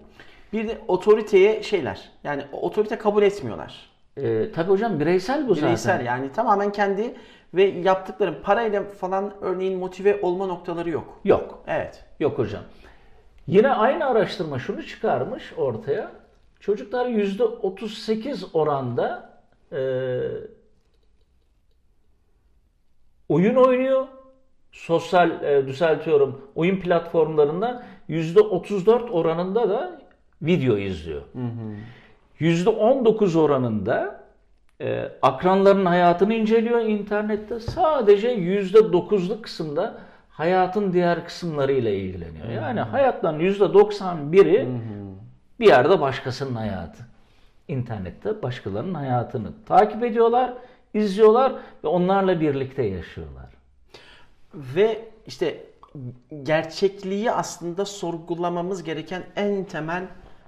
Bir 0.53 0.68
de 0.68 0.79
otoriteye 0.88 1.62
şeyler. 1.62 2.09
Yani 2.24 2.42
otorite 2.53 2.98
kabul 2.98 3.22
etmiyorlar. 3.22 3.90
E, 4.16 4.53
tabii 4.53 4.70
hocam 4.70 5.00
bireysel 5.00 5.48
bu 5.48 5.57
Bireysel 5.57 5.76
zaten. 5.76 6.05
yani 6.05 6.33
tamamen 6.33 6.72
kendi 6.72 7.14
ve 7.55 7.62
yaptıkların 7.64 8.37
parayla 8.42 8.83
falan 8.85 9.33
örneğin 9.40 9.79
motive 9.79 10.20
olma 10.22 10.46
noktaları 10.46 10.90
yok. 10.90 11.20
Yok. 11.24 11.64
Evet. 11.66 12.05
Yok 12.20 12.38
hocam. 12.38 12.62
Yine 13.46 13.68
aynı 13.68 14.07
araştırma 14.07 14.59
şunu 14.59 14.83
çıkarmış 14.83 15.53
ortaya. 15.57 16.11
Çocuklar 16.61 17.07
%38 17.07 18.46
oranda 18.53 19.31
e, 19.73 19.81
oyun 23.29 23.55
oynuyor. 23.55 24.07
Sosyal 24.73 25.42
e, 25.42 25.66
düzeltiyorum 25.66 26.40
oyun 26.55 26.77
platformlarında 26.81 27.83
%34 28.09 29.11
oranında 29.11 29.68
da 29.68 30.01
video 30.42 30.77
izliyor. 30.77 31.23
%19 32.40 33.38
oranında 33.38 34.25
e, 34.81 35.12
akranların 35.23 35.87
hayatını 35.87 36.35
inceliyor 36.35 36.81
internette. 36.81 37.61
Sadece 37.61 38.35
%9'luk 38.35 39.42
kısımda 39.42 39.99
hayatın 40.29 40.92
diğer 40.92 41.25
kısımlarıyla 41.25 41.90
ilgileniyor. 41.90 42.49
Yani 42.49 42.81
hayatların 42.81 43.40
%91'i 43.40 44.68
bir 45.61 45.66
yerde 45.66 46.01
başkasının 46.01 46.55
hayatı. 46.55 47.03
İnternette 47.68 48.42
başkalarının 48.42 48.94
hayatını 48.94 49.53
takip 49.66 50.05
ediyorlar, 50.05 50.53
izliyorlar 50.94 51.53
ve 51.85 51.88
onlarla 51.88 52.40
birlikte 52.40 52.83
yaşıyorlar. 52.83 53.51
Ve 54.55 55.09
işte 55.27 55.64
gerçekliği 56.42 57.31
aslında 57.31 57.85
sorgulamamız 57.85 58.83
gereken 58.83 59.23
en 59.37 59.64
temel 59.64 60.03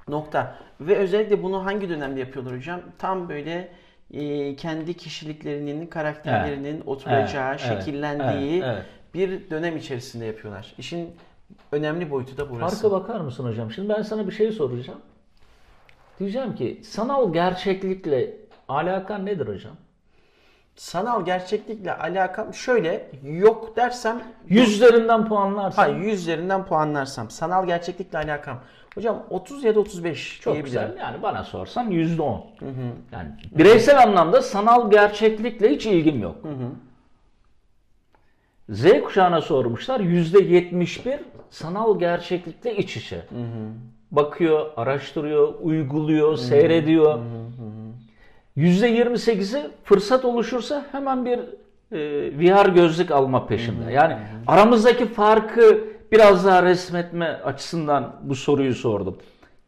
nokta. 0.09 0.57
Ve 0.81 0.97
özellikle 0.97 1.43
bunu 1.43 1.65
hangi 1.65 1.89
dönemde 1.89 2.21
yapıyorlar 2.21 2.57
hocam? 2.57 2.81
Tam 2.99 3.29
böyle 3.29 3.69
e, 4.13 4.57
kendi 4.57 4.95
kişiliklerinin, 4.95 5.87
karakterlerinin 5.87 6.83
oturacağı, 6.87 7.51
Evet, 7.51 7.63
evet, 7.67 7.85
şekillendiği 7.85 8.63
evet, 8.63 8.75
evet. 8.75 8.87
bir 9.15 9.51
dönem 9.51 9.77
içerisinde 9.77 10.25
yapıyorlar. 10.25 10.75
İşin 10.79 11.17
önemli 11.73 12.11
boyutu 12.11 12.37
da 12.37 12.51
burası. 12.51 12.83
Farka 12.83 12.91
bakar 13.01 13.21
mısın 13.21 13.45
hocam? 13.45 13.71
Şimdi 13.71 13.89
ben 13.89 14.03
sana 14.03 14.27
bir 14.27 14.33
şey 14.33 14.53
soracağım. 14.53 14.99
Diyeceğim 16.19 16.55
ki 16.55 16.81
sanal 16.85 17.33
gerçeklikle 17.33 18.37
alakan 18.69 19.27
nedir 19.27 19.47
hocam? 19.49 19.73
Sanal 20.77 21.25
gerçeklikle 21.25 21.95
alakam 21.99 22.55
şöyle 22.55 23.11
yok 23.23 23.77
dersem 23.77 24.23
Yüzlerinden 24.49 25.29
puanlarsan. 25.29 25.83
hayır 25.83 25.97
100 25.97 26.21
üzerinden 26.21 26.65
puanlarsam 26.67 27.31
sanal 27.31 27.67
gerçeklikle 27.67 28.19
alakam. 28.19 28.61
Hocam 28.95 29.23
30 29.31 29.65
ya 29.65 29.75
da 29.75 29.81
35 29.81 30.41
Çok 30.41 30.55
diyebilirim. 30.55 30.65
güzel. 30.89 30.97
Yani 31.01 31.23
bana 31.23 31.45
sorsan 31.45 31.91
yüzde 31.91 32.23
on. 32.23 32.47
Yani 33.13 33.29
bireysel 33.51 34.03
anlamda 34.03 34.43
sanal 34.43 34.91
gerçeklikle 34.91 35.71
hiç 35.71 35.87
ilgim 35.87 36.23
yok. 36.23 36.37
Z 38.69 38.85
kuşağına 39.05 39.41
sormuşlar. 39.41 40.01
Yüzde 40.01 40.43
yetmiş 40.43 41.07
bir 41.07 41.21
sanal 41.53 41.99
gerçeklikle 41.99 42.77
iç 42.77 42.97
içe. 42.97 43.23
Bakıyor, 44.11 44.67
araştırıyor, 44.77 45.55
uyguluyor, 45.61 46.37
seyrediyor. 46.37 47.19
Yüzde 48.57 48.87
yirmi 48.87 49.19
sekizi 49.19 49.71
fırsat 49.85 50.25
oluşursa 50.25 50.87
hemen 50.93 51.25
bir 51.25 51.39
e, 51.93 51.99
VR 52.39 52.69
gözlük 52.69 53.11
alma 53.11 53.47
peşinde. 53.47 53.93
Yani 53.93 54.17
aramızdaki 54.47 55.07
farkı 55.07 55.85
biraz 56.13 56.45
daha 56.45 56.63
resmetme 56.63 57.27
açısından 57.27 58.17
bu 58.23 58.35
soruyu 58.35 58.75
sordum. 58.75 59.19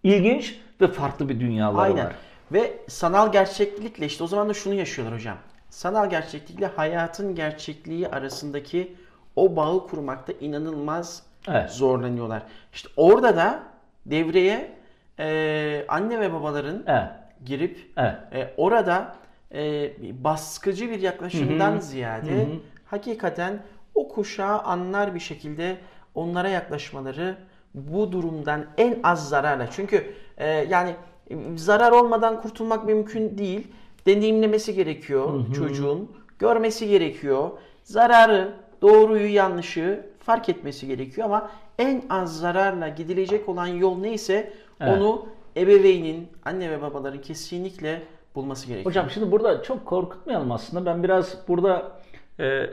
İlginç 0.02 0.60
ve 0.80 0.88
farklı 0.88 1.28
bir 1.28 1.40
dünyaları 1.40 1.82
Aynen. 1.82 2.06
var. 2.06 2.14
Ve 2.52 2.72
sanal 2.88 3.32
gerçeklikle 3.32 4.06
işte 4.06 4.24
o 4.24 4.26
zaman 4.26 4.48
da 4.48 4.54
şunu 4.54 4.74
yaşıyorlar 4.74 5.18
hocam. 5.18 5.36
Sanal 5.70 6.10
gerçeklikle 6.10 6.66
hayatın 6.66 7.34
gerçekliği 7.34 8.08
arasındaki 8.08 8.96
o 9.36 9.56
bağı 9.56 9.86
kurmakta 9.86 10.32
inanılmaz 10.40 11.22
Evet. 11.48 11.70
zorlanıyorlar. 11.70 12.42
İşte 12.72 12.88
orada 12.96 13.36
da 13.36 13.62
devreye 14.06 14.72
e, 15.18 15.84
anne 15.88 16.20
ve 16.20 16.32
babaların 16.32 16.82
Evet. 16.86 17.08
girip 17.44 17.92
Evet. 17.96 18.14
e, 18.32 18.54
orada 18.56 19.16
e, 19.54 19.90
baskıcı 20.24 20.90
bir 20.90 21.00
yaklaşımdan 21.00 21.78
ziyade 21.78 22.46
hakikaten 22.86 23.62
o 23.94 24.08
kuşağı 24.08 24.58
anlar 24.58 25.14
bir 25.14 25.20
şekilde 25.20 25.76
onlara 26.14 26.48
yaklaşmaları 26.48 27.36
bu 27.74 28.12
durumdan 28.12 28.64
en 28.78 28.98
az 29.02 29.28
zararla. 29.28 29.70
Çünkü 29.70 30.14
e, 30.36 30.48
yani 30.48 30.94
e, 31.30 31.36
zarar 31.56 31.92
olmadan 31.92 32.40
kurtulmak 32.40 32.84
mümkün 32.84 33.38
değil. 33.38 33.68
Deneyimlemesi 34.06 34.74
gerekiyor 34.74 35.54
çocuğun. 35.54 36.12
Görmesi 36.38 36.88
gerekiyor. 36.88 37.50
Zararı, 37.82 38.52
doğruyu, 38.82 39.34
yanlışı 39.34 40.06
fark 40.24 40.48
etmesi 40.48 40.86
gerekiyor 40.86 41.26
ama 41.26 41.50
en 41.78 42.02
az 42.10 42.38
zararla 42.38 42.88
gidilecek 42.88 43.48
olan 43.48 43.66
yol 43.66 43.98
neyse 43.98 44.52
Evet. 44.80 44.98
onu 44.98 45.26
ebeveynin, 45.56 46.28
anne 46.44 46.70
ve 46.70 46.82
babaların 46.82 47.20
kesinlikle 47.20 48.02
bulması 48.34 48.66
gerekiyor. 48.66 48.86
Hocam 48.86 49.10
şimdi 49.10 49.32
burada 49.32 49.62
çok 49.62 49.86
korkutmayalım 49.86 50.52
aslında. 50.52 50.86
Ben 50.86 51.02
biraz 51.02 51.48
burada 51.48 51.92
e, 52.40 52.70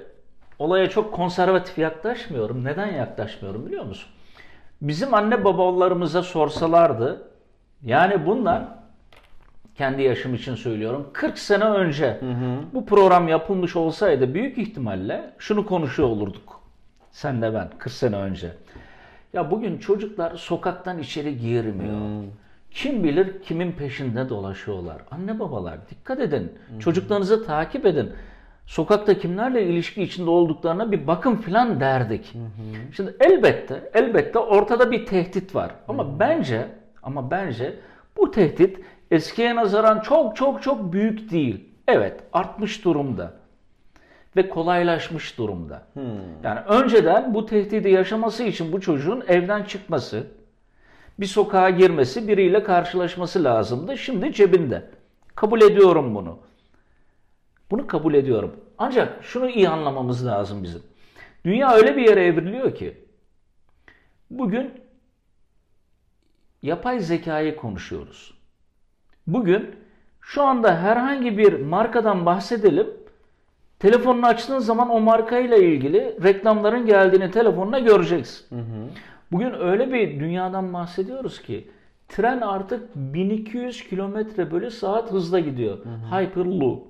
olaya 0.59 0.89
çok 0.89 1.13
konservatif 1.13 1.77
yaklaşmıyorum. 1.77 2.63
Neden 2.63 2.87
yaklaşmıyorum 2.93 3.65
biliyor 3.65 3.85
musun? 3.85 4.09
Bizim 4.81 5.13
anne 5.13 5.43
babalarımıza 5.43 6.23
sorsalardı 6.23 7.27
yani 7.83 8.25
bunlar 8.25 8.63
kendi 9.75 10.01
yaşım 10.01 10.35
için 10.35 10.55
söylüyorum. 10.55 11.09
40 11.13 11.39
sene 11.39 11.63
önce 11.63 12.19
bu 12.73 12.85
program 12.85 13.27
yapılmış 13.27 13.75
olsaydı 13.75 14.33
büyük 14.33 14.57
ihtimalle 14.57 15.33
şunu 15.37 15.65
konuşuyor 15.65 16.09
olurduk. 16.09 16.60
Sen 17.11 17.41
de 17.41 17.53
ben 17.53 17.69
40 17.77 17.93
sene 17.93 18.15
önce. 18.15 18.51
Ya 19.33 19.51
bugün 19.51 19.77
çocuklar 19.77 20.35
sokaktan 20.35 20.99
içeri 20.99 21.37
girmiyor. 21.37 22.23
Kim 22.71 23.03
bilir 23.03 23.41
kimin 23.41 23.71
peşinde 23.71 24.29
dolaşıyorlar. 24.29 24.97
Anne 25.11 25.39
babalar 25.39 25.77
dikkat 25.89 26.19
edin. 26.19 26.51
Çocuklarınızı 26.79 27.45
takip 27.45 27.85
edin. 27.85 28.11
Sokakta 28.65 29.17
kimlerle 29.17 29.63
ilişki 29.63 30.03
içinde 30.03 30.29
olduklarına 30.29 30.91
bir 30.91 31.07
bakın 31.07 31.35
filan 31.35 31.79
derdik. 31.79 32.33
Şimdi 32.95 33.15
elbette 33.19 33.91
elbette 33.93 34.39
ortada 34.39 34.91
bir 34.91 35.05
tehdit 35.05 35.55
var. 35.55 35.71
Ama 35.87 36.19
bence 36.19 36.67
ama 37.03 37.31
bence 37.31 37.75
bu 38.17 38.31
tehdit 38.31 38.79
eskiye 39.11 39.55
nazaran 39.55 39.99
çok 39.99 40.35
çok 40.35 40.63
çok 40.63 40.93
büyük 40.93 41.31
değil. 41.31 41.65
Evet 41.87 42.19
artmış 42.33 42.85
durumda 42.85 43.33
ve 44.35 44.49
kolaylaşmış 44.49 45.37
durumda. 45.37 45.87
Yani 46.43 46.59
önceden 46.59 47.33
bu 47.33 47.45
tehdidi 47.45 47.89
yaşaması 47.89 48.43
için 48.43 48.71
bu 48.71 48.81
çocuğun 48.81 49.23
evden 49.27 49.63
çıkması, 49.63 50.27
bir 51.19 51.25
sokağa 51.25 51.69
girmesi, 51.69 52.27
biriyle 52.27 52.63
karşılaşması 52.63 53.43
lazımdı. 53.43 53.97
Şimdi 53.97 54.33
cebinde. 54.33 54.89
Kabul 55.35 55.61
ediyorum 55.61 56.15
bunu. 56.15 56.39
Bunu 57.71 57.87
kabul 57.87 58.13
ediyorum. 58.13 58.55
Ancak 58.77 59.23
şunu 59.23 59.49
iyi 59.49 59.69
anlamamız 59.69 60.25
lazım 60.25 60.63
bizim. 60.63 60.83
Dünya 61.45 61.71
öyle 61.71 61.97
bir 61.97 62.09
yere 62.09 62.25
evriliyor 62.25 62.75
ki 62.75 62.97
bugün 64.29 64.71
yapay 66.61 66.99
zekayı 66.99 67.55
konuşuyoruz. 67.55 68.33
Bugün 69.27 69.75
şu 70.21 70.41
anda 70.41 70.77
herhangi 70.81 71.37
bir 71.37 71.59
markadan 71.59 72.25
bahsedelim. 72.25 72.87
Telefonunu 73.81 74.27
açtığın 74.27 74.59
zaman 74.59 74.89
o 74.89 74.99
markayla 74.99 75.57
ilgili 75.57 76.17
reklamların 76.23 76.85
geldiğini 76.85 77.31
telefonuna 77.31 77.79
göreceksin. 77.79 78.47
Bugün 79.31 79.53
öyle 79.59 79.93
bir 79.93 80.19
dünyadan 80.19 80.73
bahsediyoruz 80.73 81.41
ki 81.41 81.67
tren 82.09 82.41
artık 82.41 82.95
1200 82.95 83.89
kilometre 83.89 84.51
bölü 84.51 84.71
saat 84.71 85.11
hızla 85.11 85.39
gidiyor. 85.39 85.77
Hyperloop. 86.11 86.87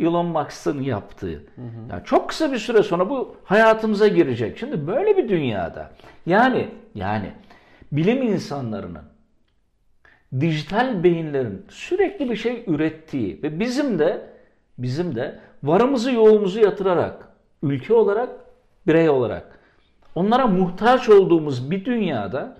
Elon 0.00 0.26
Musk'ın 0.26 0.82
yaptığı. 0.82 1.44
Yani 1.90 2.04
çok 2.04 2.28
kısa 2.28 2.52
bir 2.52 2.58
süre 2.58 2.82
sonra 2.82 3.10
bu 3.10 3.36
hayatımıza 3.44 4.08
girecek. 4.08 4.58
Şimdi 4.58 4.86
böyle 4.86 5.16
bir 5.16 5.28
dünyada 5.28 5.90
yani 6.26 6.68
yani 6.94 7.32
bilim 7.92 8.22
insanlarının 8.22 9.02
dijital 10.40 11.02
beyinlerin 11.04 11.66
sürekli 11.68 12.30
bir 12.30 12.36
şey 12.36 12.64
ürettiği 12.66 13.42
ve 13.42 13.60
bizim 13.60 13.98
de 13.98 14.26
bizim 14.78 15.14
de 15.16 15.38
varımızı 15.62 16.12
yoğumuzu 16.12 16.60
yatırarak 16.60 17.28
ülke 17.62 17.94
olarak 17.94 18.28
birey 18.86 19.08
olarak 19.08 19.58
onlara 20.14 20.46
muhtaç 20.46 21.08
olduğumuz 21.08 21.70
bir 21.70 21.84
dünyada 21.84 22.56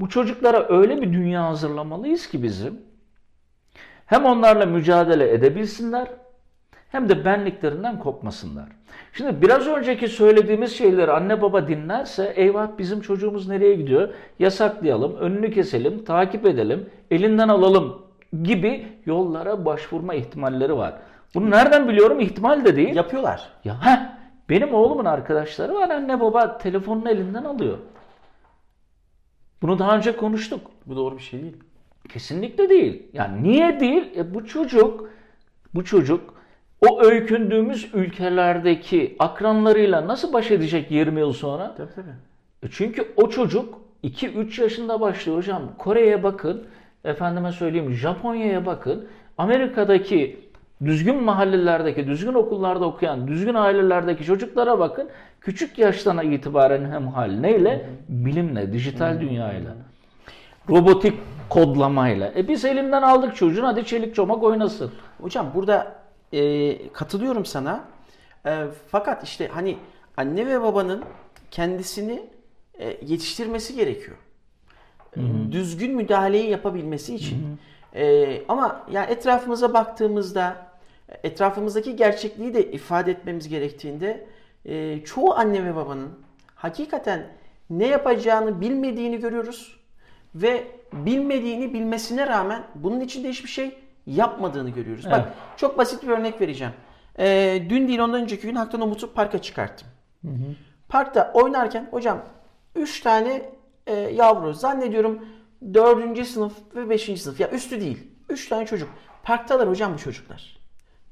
bu 0.00 0.08
çocuklara 0.08 0.68
öyle 0.68 1.02
bir 1.02 1.12
dünya 1.12 1.44
hazırlamalıyız 1.44 2.26
ki 2.26 2.42
bizim 2.42 2.80
hem 4.06 4.24
onlarla 4.24 4.66
mücadele 4.66 5.32
edebilsinler 5.32 6.08
hem 6.88 7.08
de 7.08 7.24
benliklerinden 7.24 7.98
kopmasınlar. 7.98 8.68
Şimdi 9.12 9.42
biraz 9.42 9.66
önceki 9.66 10.08
söylediğimiz 10.08 10.72
şeyleri 10.72 11.12
anne 11.12 11.42
baba 11.42 11.68
dinlerse 11.68 12.32
eyvah 12.36 12.68
bizim 12.78 13.00
çocuğumuz 13.00 13.48
nereye 13.48 13.74
gidiyor? 13.74 14.08
Yasaklayalım, 14.38 15.16
önünü 15.16 15.52
keselim, 15.52 16.04
takip 16.04 16.46
edelim, 16.46 16.90
elinden 17.10 17.48
alalım 17.48 18.02
gibi 18.42 18.86
yollara 19.06 19.64
başvurma 19.64 20.14
ihtimalleri 20.14 20.76
var. 20.76 20.94
Bunu 21.34 21.50
nereden 21.50 21.88
biliyorum? 21.88 22.20
İhtimal 22.20 22.64
de 22.64 22.76
değil. 22.76 22.96
Yapıyorlar. 22.96 23.48
Ya 23.64 23.86
heh, 23.86 23.98
benim 24.48 24.74
oğlumun 24.74 25.04
arkadaşları 25.04 25.74
var 25.74 25.90
anne 25.90 26.20
baba 26.20 26.58
telefonunu 26.58 27.10
elinden 27.10 27.44
alıyor. 27.44 27.78
Bunu 29.62 29.78
daha 29.78 29.96
önce 29.96 30.16
konuştuk. 30.16 30.70
Bu 30.86 30.96
doğru 30.96 31.16
bir 31.16 31.22
şey 31.22 31.42
değil. 31.42 31.56
Kesinlikle 32.08 32.68
değil. 32.68 33.02
Yani 33.12 33.42
niye 33.42 33.80
değil? 33.80 34.10
E 34.16 34.34
bu 34.34 34.46
çocuk 34.46 35.10
bu 35.74 35.84
çocuk 35.84 36.34
o 36.88 37.02
öykündüğümüz 37.02 37.90
ülkelerdeki 37.94 39.16
akranlarıyla 39.18 40.06
nasıl 40.06 40.32
baş 40.32 40.50
edecek 40.50 40.90
20 40.90 41.20
yıl 41.20 41.32
sonra? 41.32 41.74
Tabii 41.74 41.94
tabii. 41.94 42.14
E 42.62 42.66
çünkü 42.70 43.12
o 43.16 43.28
çocuk 43.28 43.80
2-3 44.04 44.62
yaşında 44.62 45.00
başlıyor 45.00 45.38
hocam. 45.38 45.62
Kore'ye 45.78 46.22
bakın, 46.22 46.66
efendime 47.04 47.52
söyleyeyim 47.52 47.92
Japonya'ya 47.92 48.66
bakın. 48.66 49.08
Amerika'daki 49.38 50.49
düzgün 50.84 51.24
mahallelerdeki, 51.24 52.06
düzgün 52.06 52.34
okullarda 52.34 52.84
okuyan, 52.84 53.28
düzgün 53.28 53.54
ailelerdeki 53.54 54.24
çocuklara 54.24 54.78
bakın. 54.78 55.08
Küçük 55.40 55.78
yaştan 55.78 56.32
itibaren 56.32 56.90
hem 56.90 57.08
hal 57.08 57.30
neyle? 57.30 57.88
Bilimle, 58.08 58.72
dijital 58.72 59.20
dünyayla. 59.20 59.70
Robotik 60.68 61.14
kodlamayla. 61.48 62.32
E 62.36 62.48
biz 62.48 62.64
elimden 62.64 63.02
aldık 63.02 63.36
çocuğun 63.36 63.64
hadi 63.64 63.84
çelik 63.84 64.14
çomak 64.14 64.42
oynasın. 64.42 64.92
Hocam 65.20 65.46
burada 65.54 65.94
e, 66.32 66.92
katılıyorum 66.92 67.44
sana. 67.44 67.84
E, 68.46 68.64
fakat 68.88 69.24
işte 69.24 69.48
hani 69.48 69.76
anne 70.16 70.46
ve 70.46 70.62
babanın 70.62 71.04
kendisini 71.50 72.22
e, 72.78 72.86
yetiştirmesi 72.86 73.74
gerekiyor. 73.76 74.16
Düzgün 75.50 75.96
müdahaleyi 75.96 76.50
yapabilmesi 76.50 77.14
için. 77.14 77.58
E, 77.94 78.42
ama 78.48 78.86
yani 78.90 79.10
etrafımıza 79.10 79.74
baktığımızda 79.74 80.69
etrafımızdaki 81.24 81.96
gerçekliği 81.96 82.54
de 82.54 82.72
ifade 82.72 83.10
etmemiz 83.10 83.48
gerektiğinde 83.48 84.26
e, 84.64 85.04
çoğu 85.04 85.34
anne 85.34 85.64
ve 85.64 85.76
babanın 85.76 86.10
hakikaten 86.54 87.26
ne 87.70 87.86
yapacağını 87.86 88.60
bilmediğini 88.60 89.20
görüyoruz 89.20 89.80
ve 90.34 90.64
bilmediğini 90.92 91.74
bilmesine 91.74 92.26
rağmen 92.26 92.62
bunun 92.74 93.00
içinde 93.00 93.28
hiçbir 93.28 93.48
şey 93.48 93.78
yapmadığını 94.06 94.70
görüyoruz. 94.70 95.04
Bak 95.10 95.22
Evet. 95.24 95.32
çok 95.56 95.78
basit 95.78 96.02
bir 96.02 96.08
örnek 96.08 96.40
vereceğim. 96.40 96.72
Ee, 97.18 97.62
dün 97.68 97.88
değil 97.88 97.98
ondan 97.98 98.22
önceki 98.22 98.46
gün 98.46 98.54
Hak'tan 98.54 98.80
Umut'u 98.80 99.14
parka 99.14 99.42
çıkarttım. 99.42 99.88
Parkta 100.88 101.30
oynarken 101.34 101.88
hocam 101.90 102.22
3 102.76 103.00
tane 103.00 103.42
e, 103.86 103.94
yavru 103.94 104.52
zannediyorum 104.54 105.24
4. 105.74 106.26
sınıf 106.26 106.52
ve 106.74 106.90
5. 106.90 107.22
sınıf 107.22 107.40
ya 107.40 107.50
üstü 107.50 107.80
değil. 107.80 107.98
3 108.28 108.48
tane 108.48 108.66
çocuk. 108.66 108.88
Parktalar 109.22 109.68
hocam 109.68 109.94
bu 109.94 109.98
çocuklar. 109.98 110.59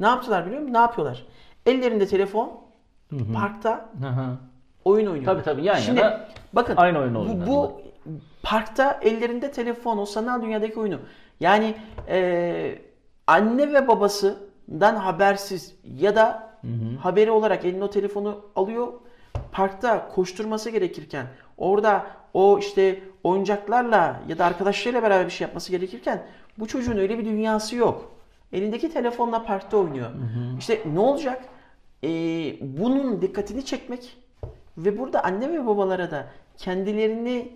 Ne 0.01 0.07
yaptılar 0.07 0.47
biliyor 0.47 0.61
musun? 0.61 0.75
Ne 0.75 0.79
yapıyorlar? 0.79 1.27
Ellerinde 1.67 2.07
telefon 2.07 2.61
parkta 3.35 3.89
Aha. 4.05 4.37
oyun 4.85 5.07
oynuyorlar. 5.07 5.35
Tabii 5.35 5.45
tabii, 5.45 5.65
yan 5.65 5.77
Şimdi 5.77 6.01
yana 6.01 6.29
bakın 6.53 6.77
aynı 6.77 6.99
oyunu 6.99 7.27
bu, 7.29 7.47
bu 7.47 7.81
parkta 8.43 9.01
ellerinde 9.03 9.53
telefon 9.53 9.99
o 9.99 10.07
sanal 10.07 10.43
dünyadaki 10.43 10.81
oyunu. 10.81 10.99
Yani 11.41 11.75
e, 12.09 12.79
anne 13.27 13.73
ve 13.73 13.89
babasından 13.89 14.97
habersiz 14.97 15.75
ya 15.99 16.17
da 16.17 16.49
haberi 17.01 17.31
olarak 17.31 17.65
eline 17.65 17.85
o 17.85 17.91
telefonu 17.91 18.45
alıyor. 18.57 18.93
Parkta 19.53 20.09
koşturması 20.09 20.71
gerekirken 20.71 21.27
orada 21.57 22.07
o 22.35 22.59
işte 22.59 23.03
oyuncaklarla 23.25 24.21
ya 24.29 24.39
da 24.39 24.45
arkadaşlarıyla 24.45 25.03
beraber 25.03 25.27
bir 25.27 25.31
şey 25.31 25.45
yapması 25.45 25.71
gerekirken 25.71 26.23
bu 26.59 26.67
çocuğun 26.67 26.97
öyle 26.97 27.19
bir 27.19 27.25
dünyası 27.25 27.77
yok. 27.77 28.18
Elindeki 28.53 28.93
telefonla 28.93 29.45
parkta 29.45 29.77
oynuyor. 29.77 30.11
İşte 30.59 30.83
ne 30.93 30.99
olacak? 31.01 31.45
Ee, 32.05 32.09
bunun 32.61 33.23
dikkatini 33.23 33.65
çekmek 33.65 34.17
ve 34.79 34.99
burada 34.99 35.25
anne 35.25 35.53
ve 35.53 35.67
babalara 35.67 36.11
da 36.11 36.27
kendilerini 36.57 37.53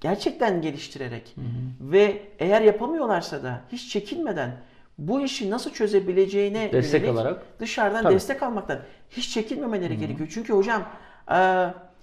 gerçekten 0.00 0.62
geliştirerek 0.62 1.36
ve 1.80 2.22
eğer 2.38 2.60
yapamıyorlarsa 2.60 3.42
da 3.42 3.60
hiç 3.72 3.88
çekinmeden 3.92 4.56
bu 4.98 5.20
işi 5.20 5.50
nasıl 5.50 5.70
çözebileceğine 5.70 6.72
Destek 6.72 7.02
yönelik 7.02 7.18
alarak. 7.20 7.42
dışarıdan 7.60 8.02
Tabii. 8.02 8.14
destek 8.14 8.42
almaktan 8.42 8.78
hiç 9.10 9.30
çekinmemeleri 9.30 9.98
gerekiyor. 9.98 10.28
Çünkü 10.32 10.52
hocam 10.52 10.82
e, 11.30 11.36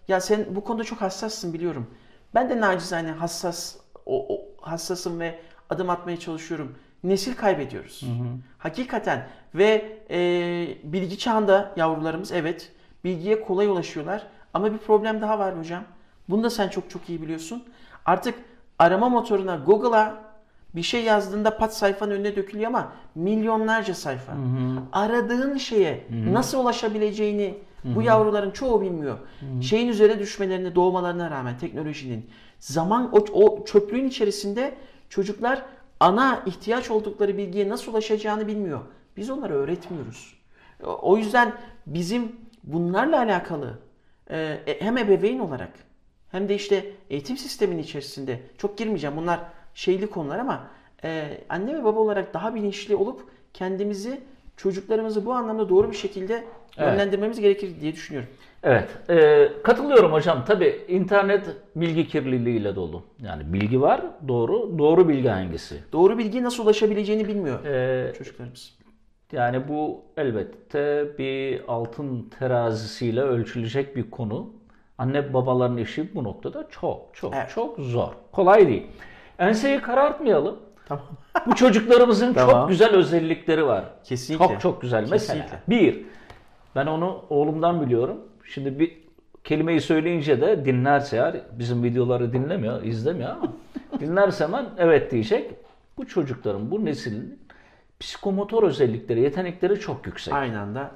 ya 0.08 0.22
sen 0.22 0.46
bu 0.50 0.64
konuda 0.64 0.84
çok 0.84 1.02
hassassın 1.02 1.54
biliyorum. 1.54 1.88
Ben 2.36 2.50
de 2.50 2.60
nacizane 2.62 3.12
hassas 3.12 3.76
o, 4.06 4.36
o 4.36 4.42
hassasım 4.62 5.20
ve 5.20 5.40
adım 5.70 5.90
atmaya 5.90 6.20
çalışıyorum. 6.20 6.76
Nesil 7.04 7.36
kaybediyoruz. 7.36 8.04
Hakikaten 8.58 9.28
ve 9.56 9.98
e, 10.10 10.20
bilgi 10.84 11.18
çağında 11.18 11.72
yavrularımız 11.78 12.32
evet 12.32 12.72
bilgiye 13.04 13.42
kolay 13.42 13.68
ulaşıyorlar 13.68 14.28
ama 14.54 14.74
bir 14.74 14.78
problem 14.78 15.22
daha 15.22 15.40
var 15.40 15.58
hocam. 15.58 15.84
Bunu 16.30 16.44
da 16.44 16.50
sen 16.50 16.70
çok 16.70 16.90
çok 16.90 17.10
iyi 17.10 17.22
biliyorsun. 17.22 17.64
Artık 18.06 18.36
arama 18.80 19.10
motoruna 19.10 19.56
Google'a 19.56 20.16
bir 20.76 20.84
şey 20.84 21.04
yazdığında 21.04 21.58
pat 21.58 21.76
sayfanın 21.78 22.12
önüne 22.12 22.36
dökülüyor 22.36 22.68
ama 22.68 22.92
milyonlarca 23.16 23.94
sayfa. 23.94 24.34
Aradığın 24.92 25.58
şeye 25.58 26.08
nasıl 26.34 26.60
ulaşabileceğini 26.60 27.58
bu 27.84 28.02
yavruların 28.02 28.52
çoğu 28.52 28.82
bilmiyor. 28.82 29.18
Şeyin 29.62 29.88
üzerine 29.88 30.20
düşmelerine, 30.20 30.76
doğmalarına 30.76 31.32
rağmen 31.32 31.58
teknolojinin 31.58 32.30
zaman 32.60 33.10
o, 33.14 33.26
o 33.34 33.66
çöplüğün 33.66 34.08
içerisinde 34.08 34.74
çocuklar 35.10 35.62
ana 36.04 36.44
ihtiyaç 36.46 36.92
oldukları 36.92 37.38
bilgiye 37.38 37.70
nasıl 37.70 37.92
ulaşacağını 37.92 38.48
bilmiyor. 38.48 38.82
Biz 39.18 39.30
onlara 39.30 39.54
öğretmiyoruz. 39.54 40.34
O 40.84 41.18
yüzden 41.18 41.54
bizim 41.88 42.36
bunlarla 42.64 43.20
alakalı 43.20 43.80
e, 44.30 44.60
hem 44.80 44.98
ebeveyn 44.98 45.40
olarak 45.40 45.72
hem 46.32 46.50
de 46.50 46.56
işte 46.56 46.92
eğitim 47.10 47.38
sisteminin 47.38 47.84
içerisinde 47.84 48.40
çok 48.58 48.78
girmeyeceğim 48.78 49.18
bunlar 49.18 49.40
şeyli 49.74 50.10
konular 50.10 50.40
ama 50.40 50.68
e, 51.04 51.42
anne 51.50 51.74
ve 51.74 51.84
baba 51.84 52.00
olarak 52.00 52.34
daha 52.34 52.56
bilinçli 52.56 52.96
olup 52.96 53.30
kendimizi 53.54 54.22
çocuklarımızı 54.58 55.26
bu 55.26 55.34
anlamda 55.34 55.70
doğru 55.70 55.92
bir 55.92 55.96
şekilde 55.96 56.34
Evet. 56.78 56.92
yönlendirmemiz 56.92 57.40
gerekir 57.40 57.72
diye 57.82 57.94
düşünüyorum. 57.94 58.30
Evet, 58.64 58.90
e, 59.10 59.50
katılıyorum 59.64 60.12
hocam. 60.14 60.44
Tabii 60.48 60.82
internet 60.88 61.46
bilgi 61.76 62.08
kirliliğiyle 62.08 62.76
dolu. 62.76 63.04
Yani 63.20 63.54
bilgi 63.54 63.82
var, 63.82 64.02
doğru. 64.28 64.78
Doğru 64.78 65.08
bilgi 65.08 65.28
hangisi? 65.30 65.80
Doğru 65.94 66.18
bilgiye 66.18 66.44
nasıl 66.44 66.64
ulaşabileceğini 66.64 67.28
bilmiyor 67.28 67.66
E, 67.66 68.14
çocuklarımız. 68.18 68.78
yani 69.32 69.68
bu 69.68 70.02
elbette 70.18 71.06
bir 71.18 71.62
altın 71.68 72.30
terazisiyle 72.40 73.22
ölçülecek 73.22 73.96
bir 73.96 74.12
konu. 74.12 74.54
Anne 74.98 75.34
babaların 75.34 75.78
işi 75.78 76.16
bu 76.16 76.24
noktada 76.24 76.68
çok 76.70 77.02
çok 77.14 77.34
Evet. 77.36 77.50
çok 77.56 77.80
zor. 77.80 78.12
Kolay 78.32 78.68
değil. 78.68 78.84
Enseyi 79.40 79.82
karartmayalım. 79.82 80.60
Tamam. 80.86 81.06
Bu 81.46 81.56
çocuklarımızın 81.56 82.34
Tamam. 82.34 82.62
çok 82.62 82.70
güzel 82.70 82.90
özellikleri 82.90 83.66
var. 83.66 83.86
Kesinlikle. 84.04 84.48
Çok 84.48 84.62
çok 84.62 84.82
güzel. 84.82 85.08
Mesela 85.10 85.18
Kesinlikle. 85.18 85.60
bir, 85.68 86.06
ben 86.76 86.86
onu 86.86 87.26
oğlumdan 87.30 87.86
biliyorum. 87.86 88.18
Şimdi 88.46 88.80
bir 88.80 88.98
kelimeyi 89.44 89.82
söyleyince 89.82 90.42
de 90.42 90.66
dinlerse 90.66 91.18
eğer, 91.18 91.42
bizim 91.52 91.84
videoları 91.84 92.34
dinlemiyor, 92.34 92.84
izlemiyor 92.84 93.30
ama 93.30 93.54
dinlerse 94.00 94.44
hemen 94.44 94.66
evet 94.78 95.12
diyecek. 95.12 95.52
Bu 95.98 96.08
çocukların, 96.08 96.72
bu 96.72 96.86
neslin 96.86 97.40
psikomotor 98.00 98.64
özellikleri, 98.64 99.22
yetenekleri 99.22 99.80
çok 99.80 100.06
yüksek. 100.06 100.34
Aynı 100.34 100.60
anda 100.60 100.92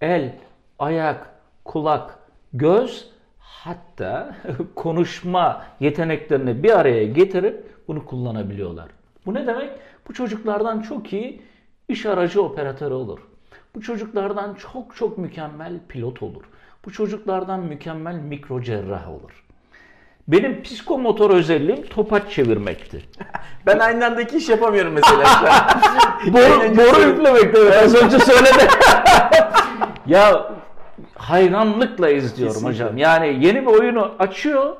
El, 0.00 0.34
ayak, 0.78 1.30
kulak, 1.64 2.18
göz 2.52 3.10
hatta 3.38 4.36
konuşma 4.74 5.64
yeteneklerini 5.80 6.62
bir 6.62 6.78
araya 6.78 7.04
getirip 7.04 7.74
bunu 7.88 8.04
kullanabiliyorlar. 8.04 8.88
Bu 9.26 9.34
ne 9.34 9.46
demek? 9.46 9.70
Bu 10.08 10.14
çocuklardan 10.14 10.80
çok 10.80 11.12
iyi 11.12 11.42
iş 11.88 12.06
aracı 12.06 12.42
operatörü 12.42 12.94
olur. 12.94 13.18
Bu 13.74 13.80
çocuklardan 13.80 14.54
çok 14.54 14.96
çok 14.96 15.18
mükemmel 15.18 15.72
pilot 15.88 16.22
olur. 16.22 16.44
Bu 16.84 16.92
çocuklardan 16.92 17.60
mükemmel 17.60 18.14
mikro 18.14 18.62
cerrah 18.62 19.08
olur. 19.08 19.44
Benim 20.28 20.62
psikomotor 20.62 21.30
özelliğim 21.30 21.86
topaç 21.86 22.32
çevirmekti. 22.32 23.04
ben 23.66 23.78
aynı 23.78 24.06
anda 24.06 24.22
iki 24.22 24.36
iş 24.36 24.48
yapamıyorum 24.48 24.92
mesela. 24.92 25.26
boru, 26.26 26.76
boru 26.76 27.00
üflemek 27.00 27.54
evet 27.56 27.82
az 27.84 27.94
önce 27.94 28.18
söyledi. 28.18 28.68
ya 30.06 30.52
hayranlıkla 31.14 32.10
izliyorum 32.10 32.54
Kesinlikle. 32.54 32.84
hocam. 32.84 32.98
Yani 32.98 33.46
yeni 33.46 33.62
bir 33.62 33.66
oyunu 33.66 34.14
açıyor. 34.18 34.76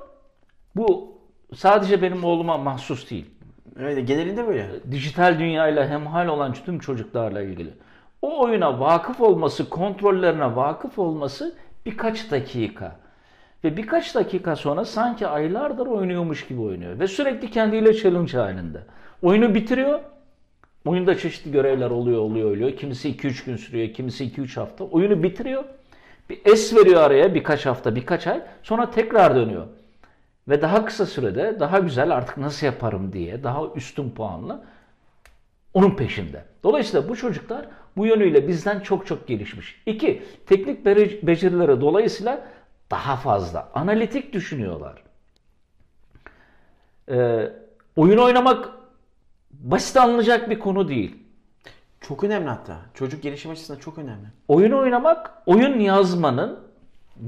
Bu 0.77 1.19
sadece 1.55 2.03
benim 2.03 2.25
oğluma 2.25 2.59
mahsus 2.59 3.11
değil. 3.11 3.31
Öyle 3.77 4.01
genelinde 4.01 4.47
böyle. 4.47 4.67
Dijital 4.91 5.39
dünyayla 5.39 5.89
hemhal 5.89 6.27
olan 6.27 6.53
tüm 6.53 6.79
çocuklarla 6.79 7.43
ilgili. 7.43 7.71
O 8.23 8.41
oyuna 8.45 8.81
vakıf 8.81 9.21
olması, 9.21 9.69
kontrollerine 9.69 10.57
vakıf 10.57 10.99
olması 10.99 11.55
birkaç 11.87 12.31
dakika. 12.31 12.97
Ve 13.65 13.77
birkaç 13.77 14.15
dakika 14.15 14.57
sonra 14.57 14.85
sanki 14.85 15.27
aylardır 15.27 15.87
oynuyormuş 15.87 16.47
gibi 16.47 16.61
oynuyor. 16.61 16.99
Ve 16.99 17.07
sürekli 17.07 17.51
kendiyle 17.51 17.95
challenge 17.95 18.39
halinde. 18.39 18.81
Oyunu 19.23 19.55
bitiriyor. 19.55 20.01
Oyunda 20.87 21.19
çeşitli 21.19 21.53
görevler 21.53 21.91
oluyor, 21.91 22.19
oluyor, 22.19 22.51
oluyor. 22.51 22.77
Kimisi 22.77 23.09
2-3 23.09 23.47
gün 23.47 23.57
sürüyor, 23.57 23.89
kimisi 23.89 24.25
2-3 24.25 24.61
hafta. 24.61 24.85
Oyunu 24.85 25.23
bitiriyor. 25.23 25.65
Bir 26.31 26.41
es 26.45 26.77
veriyor 26.77 27.03
araya 27.03 27.35
birkaç 27.35 27.67
hafta, 27.67 27.95
birkaç 27.95 28.27
ay. 28.27 28.43
Sonra 28.63 28.91
tekrar 28.91 29.37
dönüyor. 29.37 29.67
Ve 30.51 30.63
daha 30.63 30.85
kısa 30.85 31.07
sürede 31.07 31.61
daha 31.61 31.79
güzel 31.79 32.11
artık 32.11 32.37
nasıl 32.37 32.67
yaparım 32.67 33.13
diye 33.13 33.45
daha 33.45 33.63
üstün 33.75 34.11
puanla 34.11 34.65
onun 35.75 35.97
peşinde. 35.97 36.45
Dolayısıyla 36.63 37.09
bu 37.09 37.17
çocuklar 37.17 37.67
bu 37.97 38.07
yönüyle 38.07 38.49
bizden 38.49 38.81
çok 38.81 39.07
çok 39.07 39.29
gelişmiş. 39.29 39.83
İki, 39.87 40.23
teknik 40.47 40.87
becerileri 41.27 41.81
dolayısıyla 41.81 42.49
daha 42.91 43.17
fazla. 43.17 43.69
Analitik 43.75 44.33
düşünüyorlar. 44.33 45.03
Ee, 47.11 47.53
oyun 47.97 48.19
oynamak 48.19 48.69
basit 49.51 49.97
alınacak 49.97 50.51
bir 50.51 50.59
konu 50.59 50.89
değil. 50.89 51.17
Çok 52.01 52.25
önemli 52.25 52.49
hatta. 52.49 52.77
Çocuk 52.95 53.23
gelişim 53.23 53.51
açısından 53.51 53.81
çok 53.81 53.99
önemli. 53.99 54.27
Oyun 54.49 54.73
oynamak, 54.73 55.43
oyun 55.47 55.79
yazmanın 55.79 56.61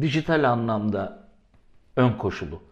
dijital 0.00 0.50
anlamda 0.50 1.28
ön 1.96 2.12
koşulu. 2.12 2.71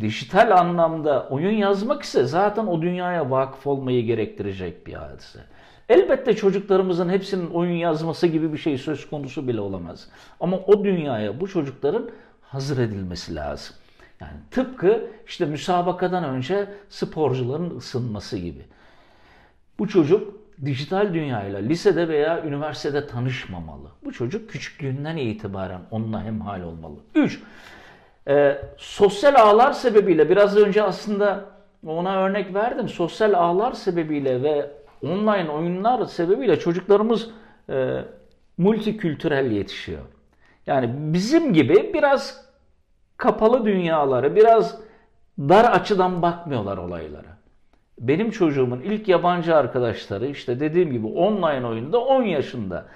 Dijital 0.00 0.58
anlamda 0.58 1.28
oyun 1.28 1.52
yazmak 1.52 2.02
ise 2.02 2.24
zaten 2.24 2.66
o 2.66 2.82
dünyaya 2.82 3.30
vakıf 3.30 3.66
olmayı 3.66 4.04
gerektirecek 4.04 4.86
bir 4.86 4.94
hadise. 4.94 5.40
Elbette 5.88 6.36
çocuklarımızın 6.36 7.08
hepsinin 7.08 7.50
oyun 7.50 7.76
yazması 7.76 8.26
gibi 8.26 8.52
bir 8.52 8.58
şey 8.58 8.78
söz 8.78 9.10
konusu 9.10 9.48
bile 9.48 9.60
olamaz. 9.60 10.08
Ama 10.40 10.56
o 10.56 10.84
dünyaya 10.84 11.40
bu 11.40 11.48
çocukların 11.48 12.10
hazır 12.42 12.78
edilmesi 12.78 13.34
lazım. 13.34 13.76
Yani 14.20 14.36
tıpkı 14.50 15.10
işte 15.26 15.44
müsabakadan 15.44 16.24
önce 16.24 16.68
sporcuların 16.88 17.76
ısınması 17.76 18.38
gibi. 18.38 18.62
Bu 19.78 19.88
çocuk 19.88 20.34
dijital 20.64 21.14
dünyayla 21.14 21.58
lisede 21.58 22.08
veya 22.08 22.44
üniversitede 22.44 23.06
tanışmamalı. 23.06 23.88
Bu 24.04 24.12
çocuk 24.12 24.50
küçüklüğünden 24.50 25.16
itibaren 25.16 25.80
onunla 25.90 26.24
hemhal 26.24 26.62
olmalı. 26.62 26.96
3. 27.14 27.42
sosyal 28.76 29.34
ağlar 29.34 29.72
sebebiyle 29.72 30.28
biraz 30.28 30.56
önce 30.56 30.82
aslında 30.82 31.44
ona 31.86 32.16
örnek 32.16 32.54
verdim. 32.54 32.88
Sosyal 32.88 33.32
ağlar 33.32 33.72
sebebiyle 33.72 34.42
ve 34.42 34.70
online 35.02 35.50
oyunlar 35.50 36.04
sebebiyle 36.04 36.58
çocuklarımız 36.58 37.30
e, 37.68 38.04
multikültürel 38.58 39.50
yetişiyor. 39.50 40.02
Yani 40.66 40.90
bizim 40.96 41.52
gibi 41.52 41.90
biraz 41.94 42.50
kapalı 43.16 43.64
dünyaları, 43.64 44.36
biraz 44.36 44.80
dar 45.38 45.64
açıdan 45.64 46.22
bakmıyorlar 46.22 46.78
olaylara. 46.78 47.38
Benim 47.98 48.30
çocuğumun 48.30 48.80
ilk 48.80 49.08
yabancı 49.08 49.56
arkadaşları 49.56 50.26
işte 50.26 50.60
dediğim 50.60 50.92
gibi 50.92 51.06
online 51.06 51.66
oyunda 51.66 51.98
10 52.00 52.22
yaşında 52.22 52.86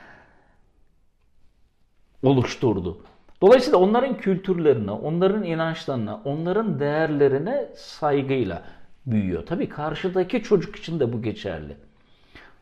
oluşturdu. 2.22 2.98
Dolayısıyla 3.44 3.78
onların 3.78 4.16
kültürlerine, 4.16 4.90
onların 4.90 5.42
inançlarına, 5.42 6.20
onların 6.24 6.80
değerlerine 6.80 7.68
saygıyla 7.76 8.62
büyüyor. 9.06 9.46
Tabii 9.46 9.68
karşıdaki 9.68 10.42
çocuk 10.42 10.76
için 10.76 11.00
de 11.00 11.12
bu 11.12 11.22
geçerli. 11.22 11.76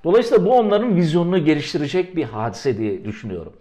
Dolayısıyla 0.05 0.45
bu 0.45 0.59
onların 0.59 0.97
vizyonunu 0.97 1.45
geliştirecek 1.45 2.16
bir 2.16 2.25
hadise 2.25 2.79
diye 2.79 3.05
düşünüyorum. 3.05 3.53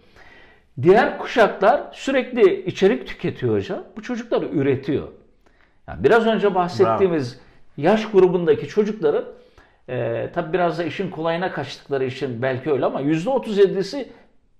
Diğer 0.82 1.18
kuşaklar 1.18 1.82
sürekli 1.92 2.64
içerik 2.64 3.06
tüketiyor 3.06 3.56
hocam. 3.56 3.84
Bu 3.96 4.02
çocuklar 4.02 4.42
üretiyor. 4.42 5.08
Yani 5.88 6.04
biraz 6.04 6.26
önce 6.26 6.54
bahsettiğimiz 6.54 7.40
yaş 7.76 8.10
grubundaki 8.10 8.68
çocukların 8.68 9.24
e, 9.88 10.28
tabi 10.34 10.52
biraz 10.52 10.78
da 10.78 10.84
işin 10.84 11.10
kolayına 11.10 11.52
kaçtıkları 11.52 12.04
için 12.04 12.42
belki 12.42 12.72
öyle 12.72 12.84
ama 12.86 13.02
%37'si 13.02 14.06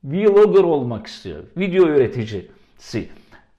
vlogger 0.04 0.62
olmak 0.62 1.06
istiyor. 1.06 1.44
Video 1.56 1.86
üreticisi. 1.86 3.08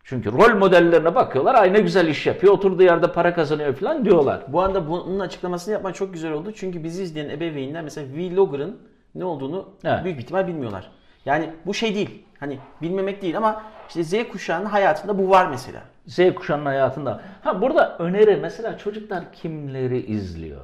Çünkü 0.04 0.32
rol 0.32 0.58
modellerine 0.58 1.16
bakıyorlar. 1.16 1.56
Ay 1.56 1.74
ne 1.74 1.80
güzel 1.80 2.08
iş 2.08 2.26
yapıyor. 2.26 2.54
Oturduğu 2.54 2.84
yerde 2.84 3.12
para 3.12 3.34
kazanıyor 3.34 3.74
falan 3.74 4.06
diyorlar. 4.06 4.44
Bu 4.48 4.62
anda 4.62 4.90
bunun 4.90 5.20
açıklamasını 5.20 5.74
yapman 5.74 5.92
çok 5.92 6.14
güzel 6.14 6.32
oldu. 6.32 6.52
Çünkü 6.56 6.84
bizi 6.84 7.04
izleyen 7.04 7.30
ebeveynler 7.30 7.84
mesela 7.84 8.08
vlogger'ın 8.16 8.80
ne 9.16 9.26
olduğunu 9.26 9.70
Evet. 9.84 10.04
büyük 10.04 10.18
bir 10.18 10.24
ihtimal 10.24 10.48
bilmiyorlar. 10.48 10.92
Yani 11.26 11.50
bu 11.66 11.74
şey 11.74 11.96
değil. 11.96 12.24
Hani 12.40 12.60
bilmemek 12.82 13.22
değil 13.22 13.38
ama 13.38 13.64
işte 13.88 14.04
Z 14.04 14.28
kuşağının 14.32 14.66
hayatında 14.66 15.18
bu 15.18 15.30
var 15.30 15.48
mesela. 15.50 15.82
Z 16.08 16.20
kuşağının 16.36 16.66
hayatında. 16.66 17.22
Ha 17.42 17.62
burada 17.62 17.98
öneri 17.98 18.36
mesela 18.36 18.78
çocuklar 18.78 19.34
kimleri 19.34 20.06
izliyor? 20.06 20.62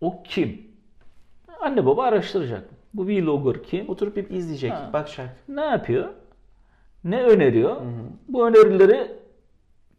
O 0.00 0.22
kim? 0.22 0.67
Anne 1.60 1.86
baba 1.86 2.04
araştıracak. 2.04 2.64
Bu 2.94 3.06
vlogger 3.06 3.62
kim? 3.62 3.88
Oturup 3.88 4.16
bir 4.16 4.30
izleyecek, 4.30 4.72
Ha. 4.72 4.90
bakacak. 4.92 5.36
Ne 5.48 5.64
yapıyor? 5.64 6.08
Ne 7.04 7.22
öneriyor? 7.22 7.76
Bu 8.28 8.48
önerileri 8.48 9.12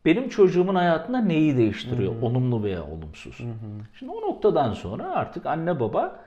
benim 0.05 0.29
çocuğumun 0.29 0.75
hayatında 0.75 1.17
neyi 1.21 1.57
değiştiriyor? 1.57 2.21
Olumlu 2.21 2.63
veya 2.63 2.83
olumsuz. 2.83 3.37
Şimdi 3.99 4.11
o 4.11 4.21
noktadan 4.21 4.73
sonra 4.73 5.11
artık 5.11 5.45
anne 5.45 5.79
baba 5.79 6.19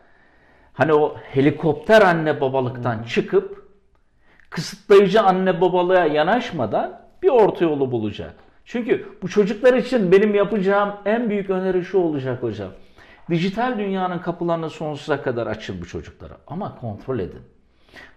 hani 0.72 0.93
o 0.95 1.16
helikopter 1.16 2.03
anne 2.03 2.41
babalıktan 2.41 3.03
çıkıp 3.03 3.68
kısıtlayıcı 4.51 5.22
anne 5.22 5.61
babalığa 5.61 6.05
yanaşmadan 6.07 7.01
bir 7.22 7.28
orta 7.28 7.64
yolu 7.64 7.93
bulacak. 7.93 8.35
Çünkü 8.64 9.09
bu 9.22 9.28
çocuklar 9.28 9.74
için 9.74 10.12
benim 10.12 10.35
yapacağım 10.35 10.93
en 11.05 11.30
büyük 11.30 11.51
öneri 11.51 11.85
şu 11.85 11.99
olacak 11.99 12.43
hocam. 12.43 12.70
Dijital 13.31 13.79
dünyanın 13.79 14.18
kapılarını 14.18 14.70
sonsuza 14.70 15.23
kadar 15.23 15.47
açın 15.47 15.81
bu 15.81 15.87
çocuklara 15.87 16.35
ama 16.47 16.79
kontrol 16.81 17.18
edin. 17.18 17.41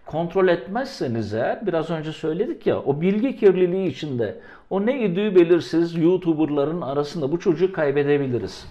Kontrol 0.06 0.48
etmezseniz 0.48 1.34
eğer 1.34 1.66
biraz 1.66 1.90
önce 1.90 2.12
söyledik 2.12 2.66
ya 2.66 2.78
o 2.82 3.00
bilgi 3.00 3.36
kirliliği 3.36 3.88
içinde 3.88 4.40
o 4.70 4.86
ne 4.86 5.00
idüğü 5.00 5.34
belirsiz 5.34 5.94
YouTuber'ların 5.96 6.80
arasında 6.80 7.32
bu 7.32 7.38
çocuğu 7.40 7.72
kaybedebiliriz. 7.72 8.66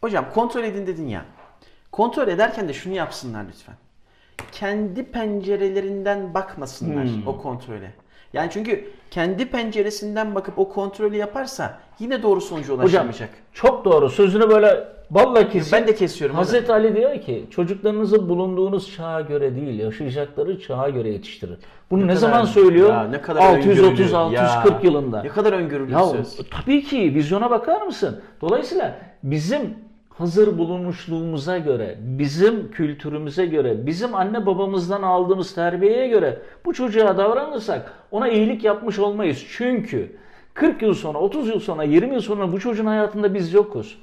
Hocam 0.00 0.24
kontrol 0.34 0.64
edin 0.64 0.86
dedin 0.86 1.08
ya. 1.08 1.24
Kontrol 1.92 2.28
ederken 2.28 2.68
de 2.68 2.72
şunu 2.72 2.94
yapsınlar 2.94 3.44
lütfen. 3.48 3.74
Kendi 4.52 5.04
pencerelerinden 5.04 6.34
bakmasınlar 6.34 7.04
Hmm. 7.04 7.26
o 7.26 7.38
kontrole. 7.42 7.92
Yani 8.32 8.50
çünkü 8.52 8.90
kendi 9.10 9.50
penceresinden 9.50 10.34
bakıp 10.34 10.58
o 10.58 10.68
kontrolü 10.68 11.16
yaparsa 11.16 11.78
yine 11.98 12.22
doğru 12.22 12.40
sonuca 12.40 12.64
Hocam 12.68 12.80
ulaşamayacak. 12.80 13.30
çok 13.52 13.84
doğru 13.84 14.10
sözünü 14.10 14.48
böyle 14.50 14.88
balla 15.14 15.48
kesin. 15.48 15.72
Ben 15.78 15.86
de 15.86 15.94
kesiyorum. 15.94 16.36
Hazreti 16.36 16.72
Ali 16.72 16.96
diyor 16.96 17.20
ki 17.20 17.44
çocuklarınızı 17.50 18.28
bulunduğunuz 18.28 18.92
çağa 18.96 19.20
göre 19.20 19.56
değil 19.56 19.78
yaşayacakları 19.78 20.60
çağa 20.60 20.88
göre 20.88 21.08
yetiştirin. 21.10 21.56
Bunu 21.90 22.00
ne, 22.02 22.06
kadar- 22.06 22.16
zaman 22.20 22.44
söylüyor? 22.44 22.88
Ya 22.88 23.04
ne 23.04 23.20
kadar 23.20 23.54
öngörülü. 23.58 23.80
630-640 23.80 24.34
Ya. 24.34 24.80
yılında. 24.82 25.22
Ne 25.22 25.28
kadar 25.28 25.52
öngörülü 25.52 25.92
Ya 25.92 26.04
söz. 26.06 26.40
tabii 26.50 26.82
ki 26.84 27.14
vizyona 27.14 27.50
bakar 27.50 27.82
mısın? 27.82 28.20
Dolayısıyla 28.40 28.98
bizim 29.22 29.74
hazır 30.18 30.58
bulunmuşluğumuza 30.58 31.58
göre, 31.58 31.98
bizim 32.00 32.70
kültürümüze 32.70 33.46
göre, 33.46 33.86
bizim 33.86 34.14
anne 34.14 34.46
babamızdan 34.46 35.02
aldığımız 35.02 35.54
terbiyeye 35.54 36.08
göre 36.08 36.38
bu 36.64 36.72
çocuğa 36.72 37.18
davranırsak 37.18 37.92
ona 38.10 38.28
iyilik 38.28 38.64
yapmış 38.64 38.98
olmayız. 38.98 39.44
Çünkü 39.56 40.16
40 40.54 40.82
yıl 40.82 40.94
sonra, 40.94 41.18
30 41.18 41.48
yıl 41.48 41.60
sonra, 41.60 41.82
20 41.84 42.14
yıl 42.14 42.20
sonra 42.20 42.52
bu 42.52 42.60
çocuğun 42.60 42.86
hayatında 42.86 43.34
biz 43.34 43.52
yokuz. 43.54 43.98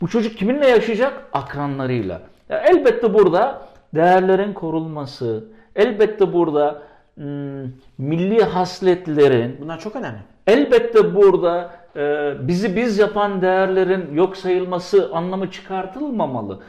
Bu 0.00 0.08
çocuk 0.08 0.38
kiminle 0.38 0.68
yaşayacak? 0.68 1.28
Akranlarıyla. 1.32 2.22
Ya 2.48 2.58
elbette 2.58 3.14
burada 3.14 3.62
değerlerin 3.94 4.52
korunması, 4.52 5.44
elbette 5.76 6.32
burada 6.32 6.82
hmm, 7.14 7.62
milli 7.98 8.44
hasletlerin, 8.44 9.56
Bunlar 9.60 9.80
çok 9.80 9.96
önemli. 9.96 10.18
Elbette 10.46 11.14
burada 11.14 11.70
e, 11.96 12.32
bizi 12.48 12.76
biz 12.76 12.98
yapan 12.98 13.42
değerlerin 13.42 14.14
yok 14.14 14.36
sayılması 14.36 15.10
anlamı 15.12 15.50
çıkartılmamalı. 15.50 16.60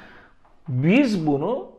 Biz 0.68 1.28
bunu 1.28 1.72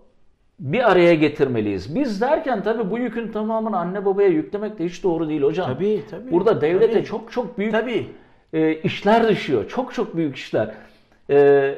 bir 0.59 0.90
araya 0.90 1.14
getirmeliyiz. 1.14 1.94
Biz 1.94 2.20
derken 2.20 2.62
tabii 2.62 2.90
bu 2.90 2.98
yükün 2.98 3.32
tamamını 3.32 3.78
anne 3.78 4.05
babaya 4.05 4.28
yüklemek 4.28 4.78
de 4.78 4.84
hiç 4.84 5.05
doğru 5.05 5.28
değil 5.28 5.42
hocam. 5.42 5.74
Tabii, 5.74 6.03
tabii. 6.11 6.30
Burada 6.30 6.61
devlete 6.61 6.92
Tabii. 6.92 7.05
çok 7.05 7.32
çok 7.32 7.59
büyük 7.59 7.72
Tabii. 7.72 8.07
e, 8.53 8.74
işler 8.74 9.28
düşüyor. 9.28 9.68
Çok 9.68 9.94
çok 9.94 10.16
büyük 10.16 10.36
işler. 10.36 10.74
E, 11.31 11.75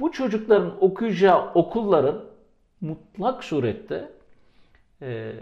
bu 0.00 0.12
çocukların 0.12 0.84
okuyacağı 0.84 1.52
okulların 1.54 2.24
mutlak 2.80 3.44
surette 3.44 4.08
e, 5.02 5.32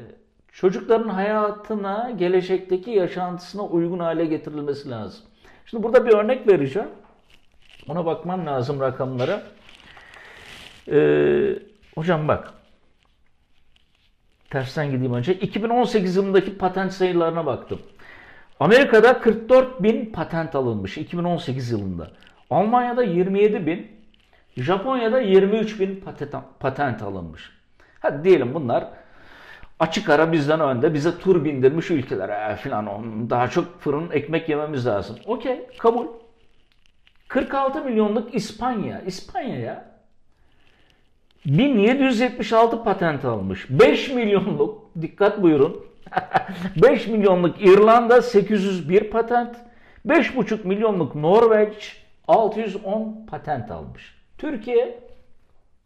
çocukların 0.53 1.09
hayatına, 1.09 2.11
gelecekteki 2.19 2.91
yaşantısına 2.91 3.63
uygun 3.63 3.99
hale 3.99 4.25
getirilmesi 4.25 4.91
lazım. 4.91 5.25
Şimdi 5.67 5.83
burada 5.83 6.07
bir 6.07 6.13
örnek 6.13 6.49
vereceğim. 6.49 6.89
Ona 7.89 8.07
bakman 8.07 8.47
lazım 8.47 8.81
rakamlara. 8.81 9.43
E, 10.89 10.99
hocam 11.95 12.29
bak. 12.29 12.55
Tersten 14.51 14.91
gideyim 14.91 15.15
önce. 15.15 15.35
2018 15.35 16.17
yılındaki 16.17 16.59
patent 16.59 16.93
sayılarına 16.93 17.47
baktım. 17.47 17.81
Amerika'da 18.61 19.21
44 19.21 19.83
bin 19.83 20.13
patent 20.13 20.55
alınmış 20.55 20.99
2018 20.99 21.71
yılında. 21.71 22.11
Almanya'da 22.51 23.03
27 23.03 23.67
bin, 23.67 23.87
Japonya'da 24.57 25.21
23 25.21 25.81
bin 25.81 26.01
patent, 26.01 26.35
patent 26.61 27.03
alınmış. 27.03 27.51
Hadi 28.01 28.25
diyelim 28.25 28.55
bunlar 28.55 28.89
açık 29.81 30.09
ara 30.09 30.33
bizden 30.33 30.61
önde 30.61 30.95
bize 30.95 31.19
tur 31.19 31.45
bindirmiş 31.45 31.91
ülkeler 31.91 32.51
e, 32.51 32.57
filan 32.57 32.87
daha 33.31 33.49
çok 33.49 33.81
fırın 33.81 34.11
ekmek 34.11 34.49
yememiz 34.49 34.87
lazım. 34.87 35.17
Okey 35.27 35.67
kabul. 35.79 36.07
46 37.29 37.85
milyonluk 37.85 38.35
İspanya. 38.35 39.01
İspanya'ya 39.01 39.91
1776 41.47 42.85
patent 42.85 43.25
almış. 43.25 43.67
5 43.71 44.11
milyonluk 44.11 44.91
dikkat 45.01 45.43
buyurun. 45.43 45.85
5 46.83 47.07
milyonluk 47.07 47.63
İrlanda 47.63 48.23
801 48.23 49.11
patent. 49.11 49.57
5,5 50.07 50.67
milyonluk 50.67 51.15
Norveç 51.15 52.03
610 52.31 53.27
patent 53.31 53.71
almış. 53.71 54.15
Türkiye 54.39 54.99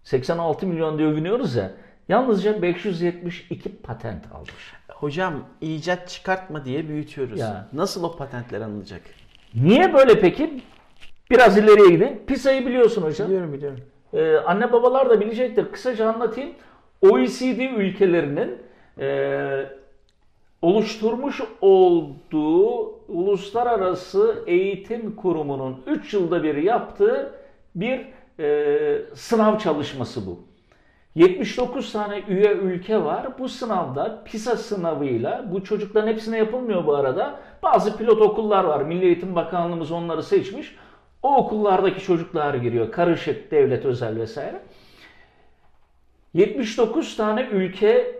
86 0.02 0.66
milyon 0.66 0.98
diye 0.98 1.08
övünüyoruz 1.08 1.54
ya. 1.56 1.70
Yalnızca 2.08 2.62
572 2.62 3.76
patent 3.76 4.32
almış. 4.32 4.72
Hocam 4.88 5.34
icat 5.60 6.08
çıkartma 6.08 6.64
diye 6.64 6.88
büyütüyoruz. 6.88 7.40
Ya. 7.40 7.68
Nasıl 7.72 8.04
o 8.04 8.16
patentler 8.16 8.60
alınacak? 8.60 9.00
Niye 9.54 9.94
böyle 9.94 10.20
peki? 10.20 10.62
Biraz 11.30 11.58
ileriye 11.58 11.88
gidin. 11.88 12.22
PISA'yı 12.26 12.66
biliyorsun 12.66 13.02
hocam. 13.02 13.28
Biliyorum 13.28 13.52
biliyorum. 13.52 13.80
Ee, 14.14 14.36
anne 14.36 14.72
babalar 14.72 15.10
da 15.10 15.20
bilecektir. 15.20 15.72
Kısaca 15.72 16.08
anlatayım. 16.08 16.50
OECD 17.02 17.58
ülkelerinin 17.76 18.58
e, 19.00 19.66
oluşturmuş 20.62 21.40
olduğu 21.60 22.93
uluslararası 23.08 24.44
eğitim 24.46 25.16
kurumunun 25.16 25.82
3 25.86 26.14
yılda 26.14 26.42
bir 26.42 26.54
yaptığı 26.54 27.34
bir 27.74 28.06
e, 28.40 29.02
sınav 29.14 29.58
çalışması 29.58 30.26
bu. 30.26 30.38
79 31.14 31.92
tane 31.92 32.22
üye 32.28 32.52
ülke 32.52 33.04
var. 33.04 33.38
Bu 33.38 33.48
sınavda 33.48 34.22
PISA 34.24 34.56
sınavıyla 34.56 35.52
bu 35.52 35.64
çocukların 35.64 36.08
hepsine 36.08 36.38
yapılmıyor 36.38 36.86
bu 36.86 36.94
arada. 36.94 37.40
Bazı 37.62 37.96
pilot 37.96 38.20
okullar 38.22 38.64
var. 38.64 38.82
Milli 38.82 39.04
Eğitim 39.04 39.34
Bakanlığımız 39.34 39.92
onları 39.92 40.22
seçmiş. 40.22 40.76
O 41.22 41.36
okullardaki 41.36 42.00
çocuklar 42.00 42.54
giriyor. 42.54 42.92
Karışık, 42.92 43.50
devlet, 43.50 43.84
özel 43.84 44.16
vesaire. 44.16 44.60
79 46.34 47.16
tane 47.16 47.42
ülke 47.42 48.14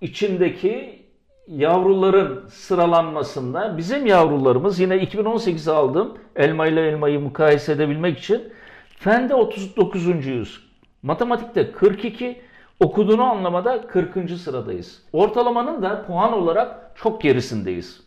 içindeki 0.00 0.99
yavruların 1.48 2.48
sıralanmasında 2.48 3.76
bizim 3.76 4.06
yavrularımız 4.06 4.80
yine 4.80 4.98
2018 4.98 5.68
aldım 5.68 6.18
elma 6.36 6.66
ile 6.66 6.88
elmayı 6.88 7.20
mukayese 7.20 7.72
edebilmek 7.72 8.18
için 8.18 8.52
fende 8.98 9.32
39.yüz. 9.32 10.70
Matematikte 11.02 11.72
42, 11.72 12.40
okuduğunu 12.80 13.22
anlamada 13.22 13.86
40. 13.86 14.30
sıradayız. 14.30 15.02
Ortalamanın 15.12 15.82
da 15.82 16.06
puan 16.06 16.32
olarak 16.32 16.92
çok 16.94 17.22
gerisindeyiz. 17.22 18.02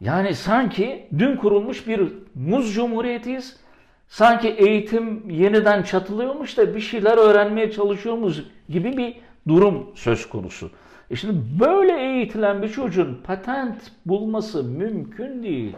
Yani 0.00 0.34
sanki 0.34 1.08
dün 1.18 1.36
kurulmuş 1.36 1.86
bir 1.86 2.12
muz 2.34 2.74
cumhuriyetiyiz. 2.74 3.56
Sanki 4.08 4.48
eğitim 4.48 5.30
yeniden 5.30 5.82
çatılıyormuş 5.82 6.58
da 6.58 6.74
bir 6.74 6.80
şeyler 6.80 7.18
öğrenmeye 7.18 7.70
çalışıyormuş 7.70 8.36
gibi 8.68 8.96
bir 8.96 9.16
durum 9.48 9.90
söz 9.94 10.28
konusu. 10.28 10.70
E 11.12 11.16
şimdi 11.16 11.60
böyle 11.60 12.00
eğitilen 12.00 12.62
bir 12.62 12.68
çocuğun 12.68 13.20
patent 13.26 13.76
bulması 14.06 14.64
mümkün 14.64 15.42
değil. 15.42 15.76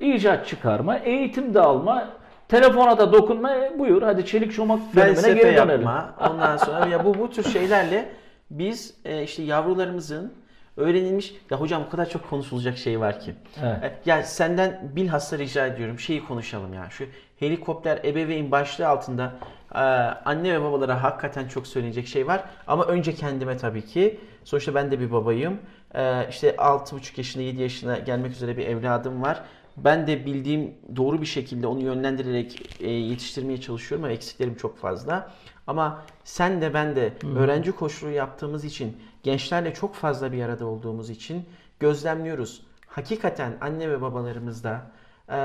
İcat 0.00 0.46
çıkarma, 0.46 0.96
eğitim 0.96 1.54
de 1.54 1.60
alma, 1.60 2.08
telefona 2.48 2.98
da 2.98 3.12
dokunma, 3.12 3.54
e, 3.56 3.78
buyur 3.78 4.02
hadi 4.02 4.26
çelik 4.26 4.52
çomak 4.52 4.80
dönemine 4.96 5.32
geri 5.32 5.56
dönelim. 5.56 5.68
yapma. 5.68 6.14
Ondan 6.30 6.56
sonra 6.56 6.86
ya 6.86 7.04
bu 7.04 7.18
bu 7.18 7.30
tür 7.30 7.42
şeylerle 7.44 8.08
biz 8.50 8.94
e, 9.04 9.22
işte 9.22 9.42
yavrularımızın 9.42 10.32
öğrenilmiş 10.76 11.34
ya 11.50 11.60
hocam 11.60 11.82
o 11.86 11.90
kadar 11.90 12.08
çok 12.08 12.30
konuşulacak 12.30 12.78
şey 12.78 13.00
var 13.00 13.20
ki. 13.20 13.34
Evet. 13.62 13.84
E, 13.84 14.10
Ya 14.10 14.22
senden 14.22 14.90
bilhassa 14.96 15.38
rica 15.38 15.66
ediyorum 15.66 15.98
şeyi 15.98 16.24
konuşalım 16.24 16.74
ya. 16.74 16.86
Şu 16.90 17.04
helikopter 17.40 17.98
ebeveyn 18.04 18.50
başlığı 18.50 18.88
altında 18.88 19.32
e, 19.74 19.78
anne 20.24 20.52
ve 20.60 20.64
babalara 20.64 21.02
hakikaten 21.02 21.48
çok 21.48 21.66
söylenecek 21.66 22.06
şey 22.06 22.26
var. 22.26 22.44
Ama 22.66 22.84
önce 22.84 23.14
kendime 23.14 23.56
tabii 23.56 23.82
ki. 23.84 24.20
Sonuçta 24.46 24.74
ben 24.74 24.90
de 24.90 25.00
bir 25.00 25.12
babayım. 25.12 25.58
E, 25.94 26.28
işte 26.28 26.50
6,5 26.50 27.12
yaşında 27.16 27.42
7 27.42 27.62
yaşına 27.62 27.98
gelmek 27.98 28.32
üzere 28.32 28.56
bir 28.56 28.66
evladım 28.66 29.22
var. 29.22 29.42
Ben 29.76 30.06
de 30.06 30.26
bildiğim 30.26 30.74
doğru 30.96 31.20
bir 31.20 31.26
şekilde 31.26 31.66
onu 31.66 31.82
yönlendirerek 31.82 32.80
e, 32.80 32.90
yetiştirmeye 32.90 33.60
çalışıyorum 33.60 34.04
ama 34.04 34.12
eksiklerim 34.12 34.54
çok 34.54 34.78
fazla. 34.78 35.32
Ama 35.66 36.04
sen 36.24 36.62
de 36.62 36.74
ben 36.74 36.96
de 36.96 37.12
öğrenci 37.36 37.72
koşulu 37.72 38.10
yaptığımız 38.10 38.64
için, 38.64 38.96
gençlerle 39.22 39.74
çok 39.74 39.94
fazla 39.94 40.32
bir 40.32 40.42
arada 40.42 40.66
olduğumuz 40.66 41.10
için 41.10 41.44
gözlemliyoruz. 41.80 42.62
Hakikaten 42.86 43.56
anne 43.60 43.90
ve 43.90 44.00
babalarımızda 44.00 44.90
e, 45.28 45.38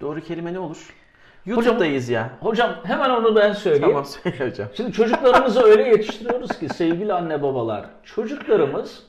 doğru 0.00 0.20
kelime 0.20 0.52
ne 0.52 0.58
olur? 0.58 0.94
YouTube'dayız 1.48 2.08
ya. 2.08 2.30
Hocam 2.40 2.76
hemen 2.84 3.10
onu 3.10 3.36
ben 3.36 3.52
söyleyeyim. 3.52 3.88
Tamam 3.88 4.04
söyle 4.04 4.50
hocam. 4.50 4.68
Şimdi 4.76 4.92
çocuklarımızı 4.92 5.62
öyle 5.62 5.82
yetiştiriyoruz 5.82 6.58
ki 6.58 6.68
sevgili 6.68 7.12
anne 7.12 7.42
babalar. 7.42 7.86
Çocuklarımız 8.04 9.06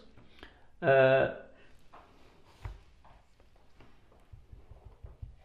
e, 0.83 1.23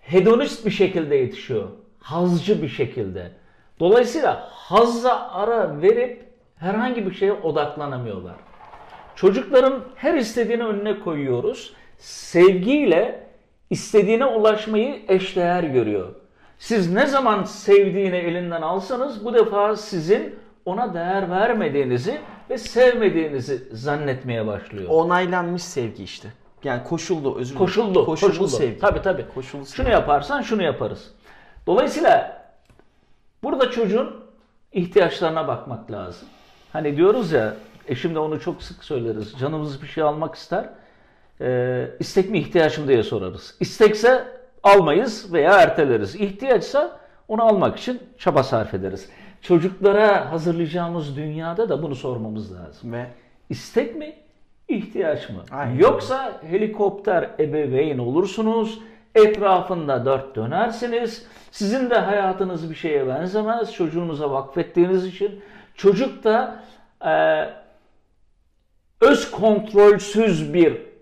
hedonist 0.01 0.66
bir 0.66 0.70
şekilde 0.70 1.16
yetişiyor. 1.16 1.68
Hazcı 2.01 2.62
bir 2.62 2.68
şekilde. 2.68 3.30
Dolayısıyla 3.80 4.49
hazza 4.51 5.30
ara 5.30 5.82
verip 5.82 6.24
herhangi 6.57 7.07
bir 7.07 7.14
şeye 7.14 7.32
odaklanamıyorlar. 7.32 8.34
Çocukların 9.14 9.84
her 9.95 10.14
istediğini 10.14 10.64
önüne 10.64 11.01
koyuyoruz. 11.01 11.74
Sevgiyle 11.99 13.26
istediğine 13.70 14.24
ulaşmayı 14.24 15.03
eşdeğer 15.09 15.62
görüyor. 15.62 16.24
Siz 16.59 16.93
ne 16.93 17.07
zaman 17.07 17.45
sevdiğini 17.45 18.17
elinden 18.17 18.63
alsanız 18.63 19.25
bu 19.25 19.35
defa 19.35 19.77
sizin 19.77 20.35
ona 20.65 20.95
değer 20.95 21.31
vermediğinizi 21.31 22.21
ve 22.51 22.59
sevmediğinizi 22.59 23.69
zannetmeye 23.73 24.47
başlıyor. 24.47 24.89
Onaylanmış 24.91 25.63
sevgi 25.63 26.03
işte. 26.05 26.29
Yani 26.65 26.85
koşullu 26.85 27.37
özür 27.39 27.55
dilerim. 27.55 27.67
Koşullu, 27.67 28.07
Koşullu, 28.07 28.31
koşullu. 28.31 28.49
sevgi. 28.49 28.79
Tabii 28.79 29.03
tabii. 29.03 29.25
Koşullu 29.35 29.67
Şunu 29.67 29.77
sevgi. 29.77 29.91
yaparsan 29.91 30.43
şunu 30.43 30.63
yaparız. 30.63 31.11
Dolayısıyla 31.67 32.43
burada 33.43 33.71
çocuğun 33.71 34.17
ihtiyaçlarına 34.73 35.49
bakmak 35.49 35.91
lazım. 35.91 36.29
Hani 36.73 36.97
diyoruz 36.97 37.33
ya, 37.33 37.55
eşimle 37.89 38.19
onu 38.19 38.41
çok 38.41 38.63
sık 38.63 38.85
söyleriz. 38.85 39.33
Canımız 39.41 39.83
bir 39.83 39.87
şey 39.87 40.03
almak 40.05 40.35
ister. 40.35 40.69
Ee, 41.41 41.91
istek 42.01 42.31
mi 42.31 42.39
ihtiyaç 42.39 42.79
mı 42.79 42.89
diye 42.89 43.03
sorarız. 43.03 43.55
İstekse 43.61 44.25
almayız 44.65 45.33
veya 45.33 45.53
erteleriz. 45.53 46.15
İhtiyaçsa 46.15 47.01
onu 47.29 47.43
almak 47.43 47.79
için 47.79 48.03
çaba 48.19 48.43
sarf 48.43 48.75
ederiz. 48.75 49.09
Çocuklara 49.43 50.33
hazırlayacağımız 50.33 51.17
dünyada 51.17 51.69
da 51.69 51.83
bunu 51.83 51.95
sormamız 51.95 52.55
lazım. 52.55 52.93
Ve 52.93 53.07
İstek 53.51 53.97
mi? 53.97 54.15
ihtiyaç 54.69 55.31
mı? 55.31 55.43
Aynen. 55.51 55.79
Yoksa 55.79 56.41
helikopter 56.43 57.31
ebeveyn 57.39 57.99
olursunuz, 57.99 58.81
etrafında 59.15 60.05
dört 60.05 60.37
dönersiniz. 60.37 61.27
Sizin 61.51 61.91
de 61.91 61.99
hayatınız 61.99 62.71
bir 62.71 62.75
şeye 62.75 63.07
benzemez. 63.07 63.73
Çocuğunuza 63.73 64.31
vakfettiğiniz 64.31 65.07
için. 65.07 65.41
Çocuk 65.75 66.25
da 66.25 66.62
e, 67.07 67.45
öz 69.01 69.31
kontrolsüz 69.31 70.55
bir 70.55 70.93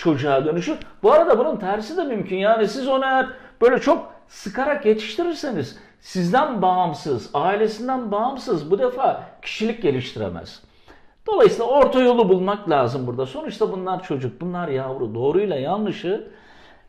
çocuğa 0.00 0.44
dönüşür. 0.44 0.78
Bu 1.02 1.12
arada 1.12 1.38
bunun 1.38 1.56
tersi 1.56 1.96
de 1.96 2.04
mümkün. 2.04 2.36
Yani 2.36 2.68
siz 2.68 2.88
onu 2.88 3.04
eğer 3.04 3.26
böyle 3.60 3.78
çok 3.80 4.12
sıkarak 4.28 4.86
yetiştirirseniz 4.86 5.78
sizden 6.00 6.62
bağımsız, 6.62 7.30
ailesinden 7.34 8.12
bağımsız 8.12 8.70
bu 8.70 8.78
defa 8.78 9.22
kişilik 9.42 9.82
geliştiremez. 9.82 10.62
Dolayısıyla 11.26 11.64
orta 11.64 12.00
yolu 12.00 12.28
bulmak 12.28 12.70
lazım 12.70 13.06
burada. 13.06 13.26
Sonuçta 13.26 13.72
bunlar 13.72 14.02
çocuk, 14.02 14.40
bunlar 14.40 14.68
yavru. 14.68 15.14
Doğruyla 15.14 15.56
yanlışı 15.56 16.28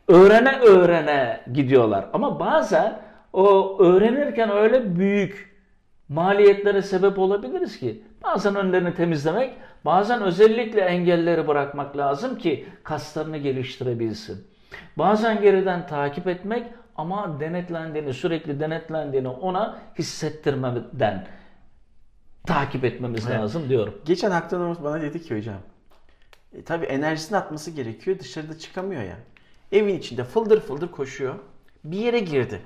öğrene 0.08 0.58
öğrene 0.60 1.40
gidiyorlar. 1.52 2.04
Ama 2.12 2.40
bazen 2.40 2.98
o 3.32 3.76
öğrenirken 3.78 4.50
öyle 4.50 4.96
büyük 4.96 5.56
maliyetlere 6.08 6.82
sebep 6.82 7.18
olabiliriz 7.18 7.78
ki 7.78 8.02
bazen 8.24 8.56
önlerini 8.56 8.94
temizlemek, 8.94 9.54
bazen 9.84 10.22
özellikle 10.22 10.80
engelleri 10.80 11.48
bırakmak 11.48 11.96
lazım 11.96 12.38
ki 12.38 12.66
kaslarını 12.82 13.36
geliştirebilsin. 13.36 14.46
Bazen 14.98 15.40
geriden 15.40 15.86
takip 15.86 16.26
etmek 16.26 16.66
ama 16.96 17.40
denetlendiğini, 17.40 18.14
sürekli 18.14 18.60
denetlendiğini 18.60 19.28
ona 19.28 19.78
hissettirmeden 19.98 21.26
takip 22.46 22.84
etmemiz 22.84 23.26
Evet. 23.26 23.38
lazım 23.38 23.68
diyorum. 23.68 23.94
geçen 24.04 24.30
Haktan 24.30 24.60
Umut 24.60 24.84
bana 24.84 25.00
dedi 25.00 25.22
ki 25.22 25.36
hocam. 25.36 25.58
E, 26.54 26.62
tabii 26.64 26.86
enerjisini 26.86 27.38
atması 27.38 27.70
gerekiyor. 27.70 28.18
Dışarıda 28.18 28.58
çıkamıyor 28.58 29.02
ya. 29.02 29.16
Evin 29.72 29.98
içinde 29.98 30.24
fıldır 30.24 30.60
fıldır 30.60 30.90
koşuyor. 30.90 31.34
Bir 31.84 31.98
yere 31.98 32.18
girdi. 32.18 32.62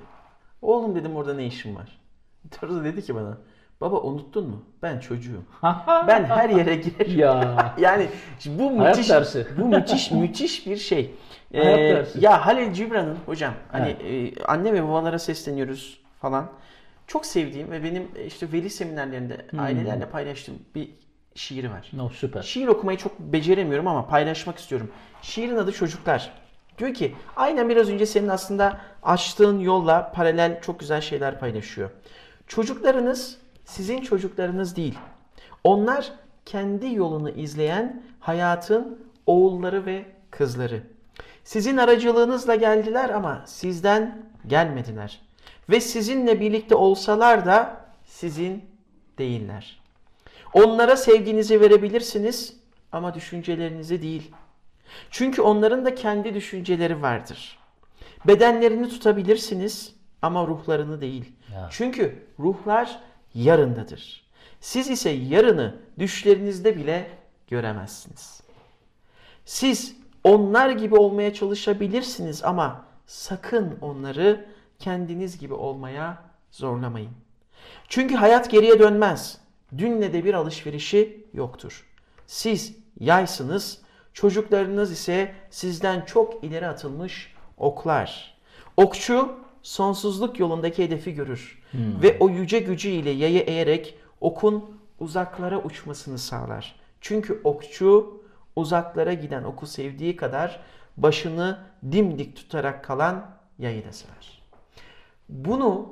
Oğlum 0.61 0.95
dedim 0.95 1.15
orada 1.15 1.33
ne 1.33 1.45
işin 1.45 1.75
var? 1.75 1.97
Sonra 2.59 2.83
dedi 2.83 3.01
ki 3.01 3.15
bana. 3.15 3.37
Baba 3.81 3.99
unuttun 4.01 4.47
mu? 4.49 4.63
Ben 4.83 4.99
çocuğum. 4.99 5.43
Ben 6.07 6.23
her 6.23 6.49
yere 6.49 6.75
girerim. 6.75 7.19
ya 7.19 7.75
Yani 7.79 8.07
bu 8.45 8.71
müthiş, 8.71 9.11
bu 9.57 9.65
müthiş 9.75 10.11
müthiş 10.11 10.67
bir 10.67 10.77
şey. 10.77 11.11
Ee, 11.53 12.05
ya 12.19 12.45
Halil 12.45 12.73
Cibran'ın 12.73 13.17
hocam 13.25 13.53
hani 13.71 13.89
e, 13.89 14.43
anne 14.43 14.73
ve 14.73 14.83
babalara 14.83 15.19
sesleniyoruz 15.19 15.99
falan. 16.21 16.49
Çok 17.07 17.25
sevdiğim 17.25 17.71
ve 17.71 17.83
benim 17.83 18.07
e, 18.15 18.25
işte 18.25 18.51
veli 18.51 18.69
seminerlerinde 18.69 19.45
Hmm. 19.49 19.59
ailelerle 19.59 20.05
paylaştığım 20.09 20.55
bir 20.75 20.89
şiiri 21.35 21.71
var. 21.71 21.89
no, 21.93 22.09
süper. 22.09 22.41
Şiir 22.41 22.67
okumayı 22.67 22.97
çok 22.97 23.19
beceremiyorum 23.19 23.87
ama 23.87 24.07
paylaşmak 24.07 24.57
istiyorum. 24.57 24.91
Şiirin 25.21 25.57
adı 25.57 25.71
Çocuklar. 25.71 26.33
Diyor 26.77 26.93
ki 26.93 27.15
aynen 27.35 27.69
biraz 27.69 27.89
önce 27.89 28.05
senin 28.05 28.27
aslında 28.27 28.77
açtığın 29.03 29.59
yolla 29.59 30.11
paralel 30.15 30.61
çok 30.61 30.79
güzel 30.79 31.01
şeyler 31.01 31.39
paylaşıyor. 31.39 31.89
Çocuklarınız 32.47 33.37
sizin 33.67 34.01
çocuklarınız 34.01 34.75
değil. 34.75 34.97
Onlar 35.63 36.11
kendi 36.45 36.93
yolunu 36.93 37.29
izleyen 37.29 38.03
hayatın 38.19 39.07
oğulları 39.25 39.85
ve 39.85 40.05
kızları. 40.31 40.83
Sizin 41.43 41.77
aracılığınızla 41.77 42.55
geldiler 42.55 43.09
ama 43.09 43.43
sizden 43.45 44.25
gelmediler. 44.47 45.21
Ve 45.69 45.79
sizinle 45.79 46.39
birlikte 46.39 46.75
olsalar 46.75 47.45
da 47.45 47.85
sizin 48.05 48.65
değiller. 49.17 49.81
Onlara 50.53 50.97
sevginizi 50.97 51.61
verebilirsiniz 51.61 52.57
ama 52.91 53.13
düşüncelerinizi 53.13 54.01
değil. 54.01 54.31
Çünkü 55.11 55.41
onların 55.41 55.85
da 55.85 55.95
kendi 55.95 56.33
düşünceleri 56.33 57.01
vardır. 57.01 57.59
Bedenlerini 58.27 58.89
tutabilirsiniz 58.89 59.95
ama 60.21 60.47
ruhlarını 60.47 61.01
değil. 61.01 61.31
Ya. 61.53 61.67
Çünkü 61.71 62.27
ruhlar 62.39 62.99
yarındadır. 63.43 64.27
Siz 64.59 64.89
ise 64.89 65.09
yarını 65.09 65.75
düşlerinizde 65.99 66.77
bile 66.77 67.07
göremezsiniz. 67.47 68.41
Siz 69.45 69.95
onlar 70.23 70.69
gibi 70.69 70.95
olmaya 70.95 71.33
çalışabilirsiniz 71.33 72.43
ama 72.43 72.85
sakın 73.05 73.77
onları 73.81 74.45
kendiniz 74.79 75.37
gibi 75.37 75.53
olmaya 75.53 76.23
zorlamayın. 76.51 77.11
Çünkü 77.87 78.15
hayat 78.15 78.51
geriye 78.51 78.79
dönmez. 78.79 79.37
Dünle 79.77 80.13
de 80.13 80.25
bir 80.25 80.33
alışverişi 80.33 81.25
yoktur. 81.33 81.85
Siz 82.27 82.75
yaysınız, 82.99 83.81
çocuklarınız 84.13 84.91
ise 84.91 85.33
sizden 85.49 86.01
çok 86.01 86.43
ileri 86.43 86.67
atılmış 86.67 87.33
oklar. 87.57 88.37
Okçu 88.77 89.46
sonsuzluk 89.67 90.39
yolundaki 90.39 90.83
hedefi 90.83 91.13
görür 91.13 91.63
ve 91.73 92.17
o 92.19 92.29
yüce 92.29 92.59
gücüyle 92.59 93.09
yayı 93.09 93.39
eğerek 93.39 93.97
okun 94.21 94.65
uzaklara 94.99 95.63
uçmasını 95.63 96.17
sağlar. 96.17 96.75
Çünkü 97.01 97.41
okçu 97.43 98.21
uzaklara 98.55 99.13
giden 99.13 99.43
oku 99.43 99.67
sevdiği 99.67 100.15
kadar 100.15 100.59
başını 100.97 101.57
dimdik 101.91 102.35
tutarak 102.35 102.83
kalan 102.83 103.25
yayı 103.59 103.85
da 103.85 103.91
sever. 103.91 104.41
Bunu 105.29 105.89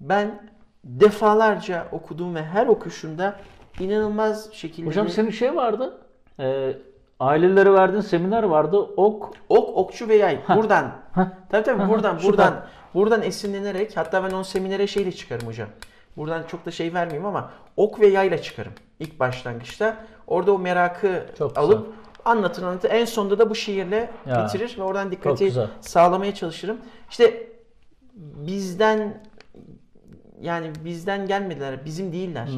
ben 0.00 0.48
defalarca 0.84 1.88
okudum 1.92 2.34
ve 2.34 2.44
her 2.44 2.66
okuşumda 2.66 3.40
inanılmaz 3.80 4.52
şekilde 4.52 4.86
Hocam 4.86 5.08
senin 5.08 5.30
şey 5.30 5.56
vardı. 5.56 5.98
E, 6.40 6.76
ailelere 7.20 7.72
verdiğin 7.72 8.00
seminer 8.00 8.42
vardı. 8.42 8.76
Ok 8.76 9.34
ok 9.48 9.76
okçu 9.76 10.08
ve 10.08 10.16
yay 10.16 10.38
buradan 10.56 10.92
tabii 11.50 11.64
tabii 11.64 11.88
buradan 11.88 12.18
buradan 12.22 12.64
buradan 12.94 13.22
esinlenerek 13.22 13.96
hatta 13.96 14.24
ben 14.24 14.30
o 14.30 14.44
seminere 14.44 14.86
şeyle 14.86 15.12
çıkarım 15.12 15.46
hocam. 15.46 15.68
Buradan 16.16 16.42
çok 16.46 16.66
da 16.66 16.70
şey 16.70 16.94
vermeyeyim 16.94 17.26
ama 17.26 17.50
ok 17.76 18.00
ve 18.00 18.06
yayla 18.06 18.42
çıkarım 18.42 18.72
ilk 19.00 19.20
başlangıçta. 19.20 19.96
Orada 20.26 20.52
o 20.52 20.58
merakı 20.58 21.26
Çok 21.38 21.50
güzel. 21.56 21.64
alıp 21.64 21.94
anlatır 22.24 22.62
anlatır. 22.62 22.90
En 22.90 23.04
sonunda 23.04 23.38
da 23.38 23.50
bu 23.50 23.54
şiirle 23.54 24.10
Ya, 24.26 24.44
bitirir 24.44 24.76
ve 24.78 24.82
oradan 24.82 25.10
dikkati 25.10 25.44
güzel. 25.44 25.68
sağlamaya 25.80 26.34
çalışırım. 26.34 26.78
İşte 27.10 27.46
bizden 28.14 29.22
yani 30.40 30.70
bizden 30.84 31.26
gelmediler, 31.26 31.84
bizim 31.84 32.12
değiller. 32.12 32.48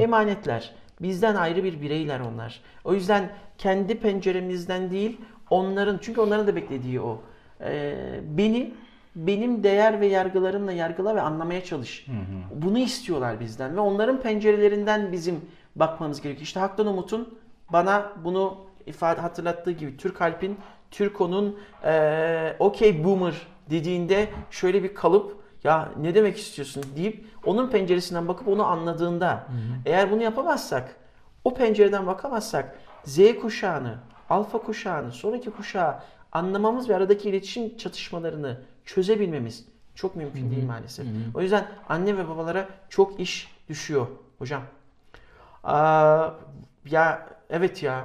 Emanetler. 0.00 0.72
Bizden 1.02 1.34
ayrı 1.34 1.64
bir 1.64 1.80
bireyler 1.80 2.20
onlar. 2.20 2.60
O 2.84 2.94
yüzden 2.94 3.30
kendi 3.58 3.98
penceremizden 4.00 4.90
değil, 4.90 5.20
onların 5.50 5.98
çünkü 6.02 6.20
onların 6.20 6.46
da 6.46 6.56
beklediği 6.56 7.00
o. 7.00 7.22
Ee, 7.60 8.20
beni 8.22 8.74
benim 9.16 9.64
değer 9.64 10.00
ve 10.00 10.06
yargılarımla 10.06 10.72
yargıla 10.72 11.16
ve 11.16 11.20
anlamaya 11.20 11.64
çalış. 11.64 12.06
Bunu 12.54 12.78
istiyorlar 12.78 13.40
bizden 13.40 13.76
ve 13.76 13.80
onların 13.80 14.20
pencerelerinden 14.20 15.12
bizim 15.12 15.40
bakmamız 15.76 16.20
gerekiyor. 16.20 16.42
İşte 16.42 16.60
Haktan 16.60 16.86
Umut'un 16.86 17.38
bana 17.72 18.12
bunu 18.24 18.56
ifade 18.86 19.20
hatırlattığı 19.20 19.70
gibi 19.70 19.96
Türk 19.96 20.22
Alp'in 20.22 20.56
Türko'nun 20.90 21.58
eee 21.84 22.56
okey 22.58 23.04
boomer 23.04 23.34
dediğinde 23.70 24.28
şöyle 24.50 24.82
bir 24.82 24.94
kalıp 24.94 25.36
ya 25.64 25.88
ne 26.00 26.14
demek 26.14 26.38
istiyorsun 26.38 26.84
deyip 26.96 27.26
onun 27.44 27.70
penceresinden 27.70 28.28
bakıp 28.28 28.48
onu 28.48 28.64
anladığında 28.66 29.46
eğer 29.86 30.10
bunu 30.10 30.22
yapamazsak 30.22 30.96
o 31.44 31.54
pencereden 31.54 32.06
bakamazsak 32.06 32.78
Z 33.04 33.18
kuşağını 33.42 33.94
alfa 34.30 34.58
kuşağını, 34.58 35.12
sonraki 35.12 35.50
kuşağı 35.50 35.94
anlamamız 36.34 36.88
ve 36.88 36.96
aradaki 36.96 37.28
iletişim 37.28 37.76
çatışmalarını 37.76 38.60
çözebilmemiz 38.84 39.64
çok 39.94 40.16
mümkün 40.16 40.50
değil 40.50 40.64
maalesef. 40.64 41.06
O 41.34 41.40
yüzden 41.40 41.66
anne 41.88 42.16
ve 42.16 42.28
babalara 42.28 42.66
çok 42.88 43.20
iş 43.20 43.54
düşüyor 43.68 44.06
hocam. 44.38 44.62
Aa, 45.64 46.30
ya 46.90 47.26
evet 47.50 47.82
ya. 47.82 48.04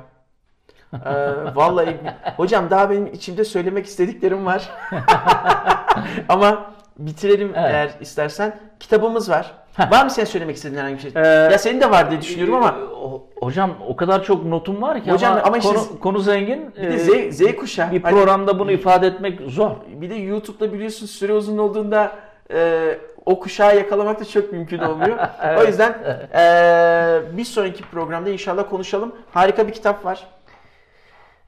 Ee, 0.94 0.98
vallahi 1.56 1.98
hocam 2.38 2.70
daha 2.70 2.90
benim 2.90 3.08
içimde 3.14 3.44
söylemek 3.44 3.86
istediklerim 3.86 4.46
var. 4.46 4.70
Ama 6.30 6.72
bitirelim 7.00 7.52
Evet. 7.56 7.72
eğer 7.74 7.92
istersen. 8.02 8.60
Kitabımız 8.80 9.30
var. 9.30 9.54
Var 9.92 10.04
mı 10.04 10.10
senin 10.12 10.26
söylemek 10.26 10.56
istediğin 10.56 10.80
herhangi 10.80 10.96
bir 10.96 11.02
şey? 11.02 11.12
Ee, 11.16 11.28
ya 11.28 11.58
senin 11.58 11.82
de 11.82 11.92
var 11.92 12.12
diye 12.12 12.22
düşünüyorum 12.22 12.56
ama 12.56 12.76
O- 13.04 13.26
Hocam 13.42 13.72
o 13.88 13.96
kadar 13.96 14.24
çok 14.24 14.46
notum 14.46 14.82
var 14.82 15.04
ki 15.04 15.12
Hocam 15.12 15.32
ama, 15.34 15.42
ama 15.42 15.58
işte- 15.58 15.70
konu, 15.74 16.00
konu 16.00 16.20
zengin. 16.20 16.76
bir 16.76 16.82
de 16.82 16.96
Ee, 16.96 17.32
Z, 17.32 17.38
Z 17.38 17.56
kuşağı. 17.56 17.92
bir 17.92 18.02
Hani 18.02 18.16
programda 18.16 18.60
bunu 18.60 18.72
ifade 18.72 19.08
etmek 19.08 19.40
zor. 19.48 19.72
bir 19.88 20.10
de 20.10 20.16
YouTube'da 20.16 20.74
biliyorsun 20.74 21.06
süre 21.06 21.34
uzun 21.34 21.58
olduğunda 21.58 22.12
e, 22.54 22.98
o 23.26 23.40
kuşağı 23.40 23.78
yakalamak 23.78 24.20
da 24.20 24.26
çok 24.26 24.52
mümkün 24.52 24.80
olmuyor. 24.80 25.18
O 25.60 25.64
yüzden 25.68 25.92
e, 26.34 27.38
bir 27.38 27.44
sonraki 27.46 27.84
programda 27.84 28.30
inşallah 28.30 28.70
konuşalım. 28.70 29.16
Harika 29.34 29.68
bir 29.68 29.74
kitap 29.74 30.06
var. 30.06 30.28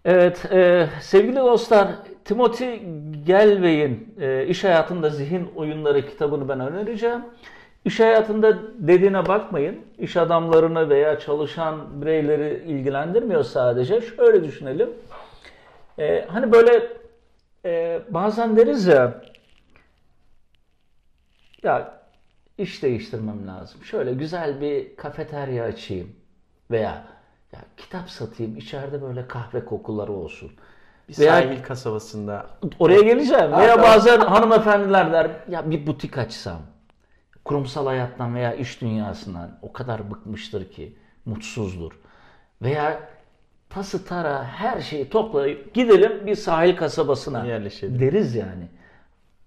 Evet, 0.05 0.51
e, 0.51 0.87
sevgili 1.01 1.35
dostlar, 1.35 1.87
Timothy 2.25 2.79
Galway'in 3.27 4.13
e, 4.21 4.45
İş 4.45 4.63
Hayatında 4.63 5.09
Zihin 5.09 5.49
Oyunları 5.55 6.05
kitabını 6.09 6.49
ben 6.49 6.59
önereceğim. 6.59 7.19
İş 7.85 7.99
hayatında 7.99 8.57
dediğine 8.87 9.27
bakmayın. 9.27 9.85
İş 9.97 10.17
adamlarını 10.17 10.89
veya 10.89 11.19
çalışan 11.19 12.01
bireyleri 12.01 12.63
ilgilendirmiyor 12.67 13.43
sadece. 13.43 14.01
Şöyle 14.01 14.43
düşünelim. 14.43 14.89
E, 15.99 16.25
hani 16.29 16.51
böyle 16.51 16.87
e, 17.65 18.01
bazen 18.09 18.57
deriz 18.57 18.87
ya 18.87 19.21
ya 21.63 22.01
iş 22.57 22.83
değiştirmem 22.83 23.47
lazım. 23.47 23.83
Şöyle 23.83 24.13
güzel 24.13 24.61
bir 24.61 24.95
kafeterya 24.95 25.63
açayım 25.63 26.15
veya 26.71 27.03
ya 27.53 27.59
kitap 27.77 28.09
satayım. 28.09 28.57
içeride 28.57 29.01
böyle 29.01 29.27
kahve 29.27 29.65
kokuları 29.65 30.11
olsun. 30.11 30.51
Bir 31.09 31.17
Veya- 31.17 31.41
sahil 31.41 31.63
kasabasında. 31.63 32.45
Oraya 32.79 33.01
geleceğim. 33.01 33.51
Veya 33.57 33.81
bazen 33.81 34.19
hanımefendiler 34.19 35.11
der 35.11 35.31
ya 35.49 35.71
bir 35.71 35.87
butik 35.87 36.17
açsam. 36.17 36.61
Kurumsal 37.45 37.85
hayattan 37.85 38.35
veya 38.35 38.53
iş 38.53 38.81
dünyasından 38.81 39.59
o 39.61 39.73
kadar 39.73 40.11
bıkmıştır 40.11 40.71
ki 40.71 40.95
mutsuzdur. 41.25 41.91
Veya 42.61 42.99
tası 43.69 44.05
tara 44.05 44.43
her 44.43 44.81
şeyi 44.81 45.09
toplayıp 45.09 45.73
gidelim 45.73 46.25
bir 46.25 46.35
sahil 46.35 46.75
kasabasına 46.75 47.45
Yerleşelim. 47.45 47.99
deriz 47.99 48.35
yani. 48.35 48.67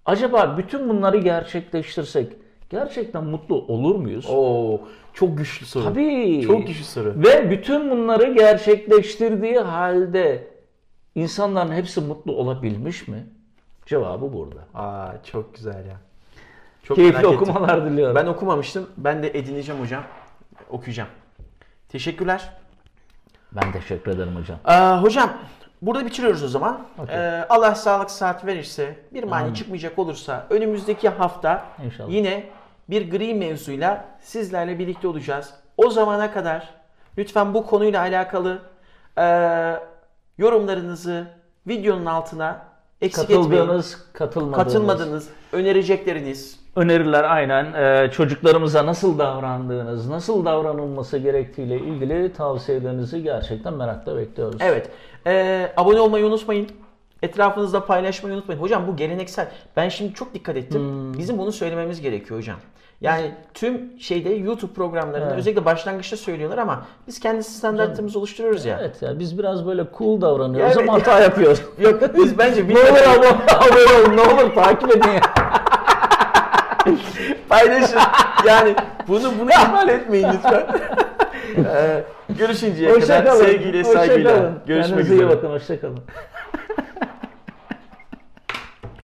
Acaba 0.05 0.57
bütün 0.57 0.89
bunları 0.89 1.17
gerçekleştirsek 1.17 2.33
gerçekten 2.69 3.23
mutlu 3.23 3.55
olur 3.55 3.95
muyuz? 3.95 4.25
Oo, 4.29 4.79
çok 5.13 5.37
güçlü 5.37 5.65
soru. 5.65 5.83
Tabii. 5.83 6.41
Çok 6.47 6.67
güçlü 6.67 6.83
soru. 6.83 7.13
Ve 7.17 7.49
bütün 7.51 7.91
bunları 7.91 8.33
gerçekleştirdiği 8.33 9.59
halde 9.59 10.47
insanların 11.15 11.71
hepsi 11.71 12.01
mutlu 12.01 12.31
olabilmiş 12.31 13.07
mi? 13.07 13.25
Cevabı 13.85 14.33
burada. 14.33 14.67
Aa, 14.73 15.13
çok 15.23 15.55
güzel 15.55 15.85
ya. 15.85 15.97
Çok 16.87 16.95
Keyifli 16.97 17.17
merak 17.17 17.33
ettim. 17.33 17.49
okumalar 17.49 17.85
diliyorum. 17.85 18.15
Ben 18.15 18.25
okumamıştım. 18.25 18.89
Ben 18.97 19.23
de 19.23 19.29
edineceğim 19.39 19.81
hocam. 19.81 20.03
Okuyacağım. 20.69 21.09
Teşekkürler. 21.89 22.49
Ben 23.51 23.71
teşekkür 23.71 24.11
ederim 24.11 24.35
hocam. 24.35 24.57
Aa, 24.65 25.01
hocam 25.03 25.33
burada 25.81 26.05
bitiriyoruz 26.05 26.43
o 26.43 26.47
zaman. 26.47 26.79
Okey. 26.99 27.15
Ee, 27.15 27.45
Allah 27.49 27.75
sağlık 27.75 28.11
saat 28.11 28.45
verirse, 28.45 28.95
bir 29.13 29.23
mani 29.23 29.43
Amin. 29.43 29.53
çıkmayacak 29.53 29.99
olursa 29.99 30.47
önümüzdeki 30.49 31.09
hafta 31.09 31.65
İnşallah. 31.85 32.09
yine 32.09 32.49
bir 32.89 33.11
gri 33.11 33.33
mevzuyla 33.33 34.05
sizlerle 34.21 34.79
birlikte 34.79 35.07
olacağız. 35.07 35.53
O 35.77 35.89
zamana 35.89 36.31
kadar 36.33 36.69
lütfen 37.17 37.53
bu 37.53 37.65
konuyla 37.65 38.01
alakalı 38.01 38.59
e, 39.17 39.25
yorumlarınızı 40.37 41.27
videonun 41.67 42.05
altına 42.05 42.61
eksik 43.01 43.23
etmeyin. 43.23 43.41
Katıldığınız, 43.43 44.05
katılmadığınız, 44.13 44.73
Katılmadığınız, 44.73 45.29
önerecekleriniz, 45.53 46.59
öneriler 46.75 47.23
aynen 47.23 47.73
e, 47.73 48.11
çocuklarımıza 48.11 48.85
nasıl 48.85 49.19
davrandığınız, 49.19 50.09
nasıl 50.09 50.45
davranılması 50.45 51.17
gerektiğiyle 51.17 51.79
ilgili 51.79 52.33
tavsiyelerinizi 52.33 53.23
gerçekten 53.23 53.73
merakla 53.73 54.17
bekliyoruz. 54.17 54.57
Evet. 54.59 54.89
Ee, 55.27 55.71
abone 55.77 55.99
olmayı 55.99 56.25
unutmayın. 56.25 56.67
Etrafınızda 57.21 57.85
paylaşmayı 57.85 58.35
unutmayın. 58.35 58.61
Hocam 58.61 58.87
bu 58.87 58.95
geleneksel. 58.95 59.47
Ben 59.75 59.89
şimdi 59.89 60.13
çok 60.13 60.33
dikkat 60.33 60.57
ettim. 60.57 60.81
Hmm. 60.81 61.17
Bizim 61.17 61.37
bunu 61.37 61.51
söylememiz 61.51 62.01
gerekiyor 62.01 62.39
hocam. 62.39 62.57
Yani 63.01 63.31
tüm 63.53 63.99
şeyde 63.99 64.29
YouTube 64.29 64.73
programlarında 64.73 65.27
Evet. 65.29 65.39
özellikle 65.39 65.65
başlangıçta 65.65 66.17
söylüyorlar 66.17 66.57
ama 66.57 66.85
biz 67.07 67.19
kendi 67.19 67.43
standartlarımızı 67.43 68.19
oluşturuyoruz 68.19 68.65
ya. 68.65 68.77
Evet 68.81 69.01
ya 69.01 69.19
biz 69.19 69.39
biraz 69.39 69.67
böyle 69.67 69.85
cool 69.97 70.21
davranıyoruz 70.21 70.77
Evet. 70.77 70.89
ama 70.89 70.93
hata 70.99 71.19
yapıyoruz. 71.19 71.61
Yok 71.79 72.01
biz 72.15 72.37
bence 72.37 72.67
ne 72.67 72.79
olur 72.79 72.99
abone 73.55 74.07
olun, 74.07 74.17
ne 74.17 74.21
olur 74.21 74.55
takip 74.55 74.91
edin 74.91 75.09
ya. 75.09 75.21
Paylaşın. 77.59 77.99
Yani 78.47 78.75
bunu 79.07 79.31
bunu 79.39 79.49
ihmal 79.51 79.89
etmeyin 79.89 80.27
lütfen. 80.33 80.63
Ee, 81.57 82.03
görüşünceye 82.29 82.87
kadar 82.93 83.01
Hoşçakalın. 83.01 83.45
sevgiyle 83.45 83.83
saygıyla. 83.83 84.31
Hoşçakalın. 84.31 84.59
Görüşmek 84.67 84.89
Kendinize 84.89 85.13
iyi 85.13 85.17
üzere. 85.17 85.29
bakın. 85.29 85.49
Hoşçakalın. 85.49 85.99